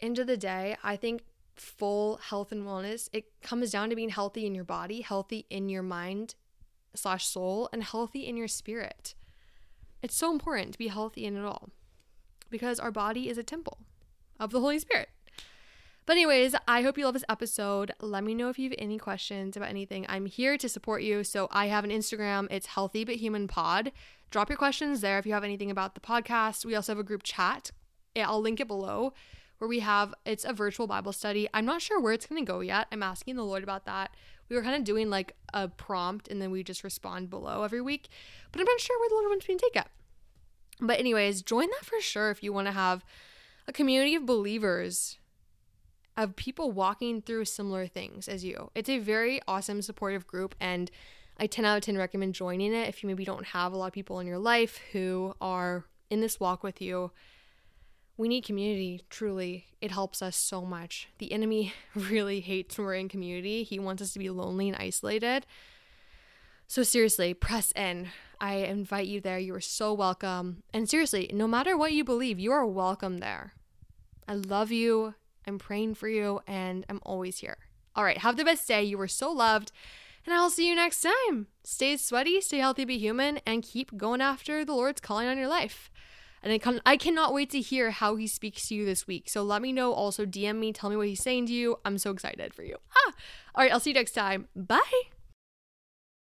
end 0.00 0.18
of 0.18 0.26
the 0.26 0.36
day, 0.36 0.76
I 0.84 0.96
think 0.96 1.22
full 1.56 2.18
health 2.18 2.52
and 2.52 2.64
wellness, 2.64 3.08
it 3.12 3.24
comes 3.42 3.72
down 3.72 3.90
to 3.90 3.96
being 3.96 4.10
healthy 4.10 4.46
in 4.46 4.54
your 4.54 4.64
body, 4.64 5.00
healthy 5.00 5.46
in 5.50 5.68
your 5.68 5.82
mind 5.82 6.36
slash 6.94 7.26
soul, 7.26 7.68
and 7.72 7.82
healthy 7.82 8.26
in 8.26 8.36
your 8.36 8.48
spirit. 8.48 9.14
It's 10.02 10.16
so 10.16 10.32
important 10.32 10.72
to 10.72 10.78
be 10.78 10.88
healthy 10.88 11.24
in 11.24 11.36
it 11.36 11.44
all 11.44 11.70
because 12.50 12.78
our 12.78 12.90
body 12.90 13.28
is 13.28 13.38
a 13.38 13.42
temple 13.42 13.78
of 14.38 14.50
the 14.50 14.60
Holy 14.60 14.78
Spirit. 14.78 15.08
But, 16.06 16.16
anyways, 16.16 16.54
I 16.66 16.80
hope 16.80 16.96
you 16.96 17.04
love 17.04 17.12
this 17.14 17.24
episode. 17.28 17.92
Let 18.00 18.24
me 18.24 18.34
know 18.34 18.48
if 18.48 18.58
you 18.58 18.70
have 18.70 18.78
any 18.78 18.96
questions 18.96 19.56
about 19.58 19.68
anything. 19.68 20.06
I'm 20.08 20.24
here 20.24 20.56
to 20.56 20.68
support 20.68 21.02
you. 21.02 21.22
So, 21.22 21.48
I 21.50 21.66
have 21.66 21.84
an 21.84 21.90
Instagram, 21.90 22.46
it's 22.50 22.68
Healthy 22.68 23.04
But 23.04 23.16
Human 23.16 23.46
Pod. 23.46 23.92
Drop 24.30 24.48
your 24.48 24.56
questions 24.56 25.02
there 25.02 25.18
if 25.18 25.26
you 25.26 25.34
have 25.34 25.44
anything 25.44 25.70
about 25.70 25.94
the 25.94 26.00
podcast. 26.00 26.64
We 26.64 26.74
also 26.74 26.92
have 26.92 26.98
a 26.98 27.04
group 27.04 27.22
chat. 27.24 27.72
I'll 28.16 28.40
link 28.40 28.58
it 28.58 28.66
below 28.66 29.12
where 29.58 29.68
we 29.68 29.80
have 29.80 30.14
it's 30.24 30.44
a 30.44 30.52
virtual 30.52 30.86
Bible 30.86 31.12
study. 31.12 31.48
I'm 31.52 31.66
not 31.66 31.82
sure 31.82 32.00
where 32.00 32.12
it's 32.12 32.26
going 32.26 32.44
to 32.44 32.50
go 32.50 32.60
yet. 32.60 32.86
I'm 32.90 33.02
asking 33.02 33.36
the 33.36 33.44
Lord 33.44 33.62
about 33.62 33.84
that. 33.86 34.14
We 34.48 34.56
were 34.56 34.62
kind 34.62 34.76
of 34.76 34.84
doing 34.84 35.10
like 35.10 35.36
a 35.52 35.68
prompt 35.68 36.28
and 36.28 36.40
then 36.40 36.50
we 36.50 36.62
just 36.62 36.84
respond 36.84 37.30
below 37.30 37.62
every 37.62 37.80
week, 37.80 38.08
but 38.52 38.60
I'm 38.60 38.66
not 38.66 38.80
sure 38.80 38.98
where 38.98 39.08
the 39.08 39.14
Lord 39.14 39.28
wants 39.28 39.48
me 39.48 39.56
to 39.56 39.60
take 39.60 39.76
it. 39.76 39.88
But, 40.80 41.00
anyways, 41.00 41.42
join 41.42 41.68
that 41.68 41.84
for 41.84 42.00
sure 42.00 42.30
if 42.30 42.42
you 42.42 42.52
want 42.52 42.66
to 42.68 42.72
have 42.72 43.04
a 43.66 43.72
community 43.72 44.14
of 44.14 44.26
believers, 44.26 45.18
of 46.16 46.36
people 46.36 46.70
walking 46.70 47.20
through 47.20 47.44
similar 47.44 47.86
things 47.86 48.28
as 48.28 48.44
you. 48.44 48.70
It's 48.74 48.88
a 48.88 48.98
very 48.98 49.40
awesome, 49.46 49.82
supportive 49.82 50.26
group, 50.26 50.54
and 50.60 50.90
I 51.38 51.46
10 51.46 51.64
out 51.64 51.76
of 51.76 51.84
10 51.84 51.96
recommend 51.96 52.34
joining 52.34 52.74
it 52.74 52.88
if 52.88 53.02
you 53.02 53.08
maybe 53.08 53.24
don't 53.24 53.46
have 53.46 53.72
a 53.72 53.76
lot 53.76 53.86
of 53.86 53.92
people 53.92 54.18
in 54.18 54.26
your 54.26 54.38
life 54.38 54.80
who 54.92 55.34
are 55.40 55.84
in 56.10 56.20
this 56.20 56.40
walk 56.40 56.62
with 56.62 56.80
you. 56.80 57.12
We 58.18 58.26
need 58.26 58.44
community, 58.44 59.02
truly. 59.10 59.68
It 59.80 59.92
helps 59.92 60.22
us 60.22 60.36
so 60.36 60.62
much. 60.62 61.08
The 61.18 61.32
enemy 61.32 61.72
really 61.94 62.40
hates 62.40 62.76
when 62.76 62.86
we're 62.86 62.94
in 62.94 63.08
community. 63.08 63.62
He 63.62 63.78
wants 63.78 64.02
us 64.02 64.12
to 64.12 64.18
be 64.18 64.28
lonely 64.28 64.68
and 64.68 64.76
isolated. 64.76 65.46
So, 66.66 66.82
seriously, 66.82 67.32
press 67.32 67.72
in. 67.72 68.08
I 68.40 68.56
invite 68.56 69.06
you 69.06 69.20
there. 69.20 69.38
You 69.38 69.54
are 69.54 69.60
so 69.60 69.92
welcome. 69.94 70.64
And 70.74 70.90
seriously, 70.90 71.30
no 71.32 71.46
matter 71.46 71.76
what 71.76 71.92
you 71.92 72.02
believe, 72.02 72.40
you 72.40 72.50
are 72.50 72.66
welcome 72.66 73.18
there. 73.18 73.52
I 74.26 74.34
love 74.34 74.72
you. 74.72 75.14
I'm 75.46 75.58
praying 75.58 75.94
for 75.94 76.08
you, 76.08 76.40
and 76.46 76.84
I'm 76.88 77.00
always 77.04 77.38
here. 77.38 77.56
All 77.94 78.04
right, 78.04 78.18
have 78.18 78.36
the 78.36 78.44
best 78.44 78.66
day. 78.66 78.82
You 78.82 78.98
were 78.98 79.08
so 79.08 79.30
loved, 79.30 79.70
and 80.26 80.34
I'll 80.34 80.50
see 80.50 80.68
you 80.68 80.74
next 80.74 81.02
time. 81.02 81.46
Stay 81.62 81.96
sweaty, 81.96 82.40
stay 82.40 82.58
healthy, 82.58 82.84
be 82.84 82.98
human, 82.98 83.38
and 83.46 83.62
keep 83.62 83.96
going 83.96 84.20
after 84.20 84.64
the 84.64 84.74
Lord's 84.74 85.00
calling 85.00 85.28
on 85.28 85.38
your 85.38 85.48
life. 85.48 85.88
And 86.48 86.54
I, 86.54 86.58
can, 86.58 86.80
I 86.86 86.96
cannot 86.96 87.34
wait 87.34 87.50
to 87.50 87.60
hear 87.60 87.90
how 87.90 88.16
he 88.16 88.26
speaks 88.26 88.68
to 88.68 88.74
you 88.74 88.86
this 88.86 89.06
week. 89.06 89.28
So 89.28 89.42
let 89.42 89.60
me 89.60 89.70
know. 89.70 89.92
Also, 89.92 90.24
DM 90.24 90.56
me, 90.56 90.72
tell 90.72 90.88
me 90.88 90.96
what 90.96 91.06
he's 91.06 91.22
saying 91.22 91.44
to 91.48 91.52
you. 91.52 91.78
I'm 91.84 91.98
so 91.98 92.10
excited 92.10 92.54
for 92.54 92.62
you. 92.62 92.76
Ah! 92.96 93.12
All 93.54 93.64
right, 93.64 93.70
I'll 93.70 93.80
see 93.80 93.90
you 93.90 93.94
next 93.94 94.12
time. 94.12 94.48
Bye. 94.56 95.17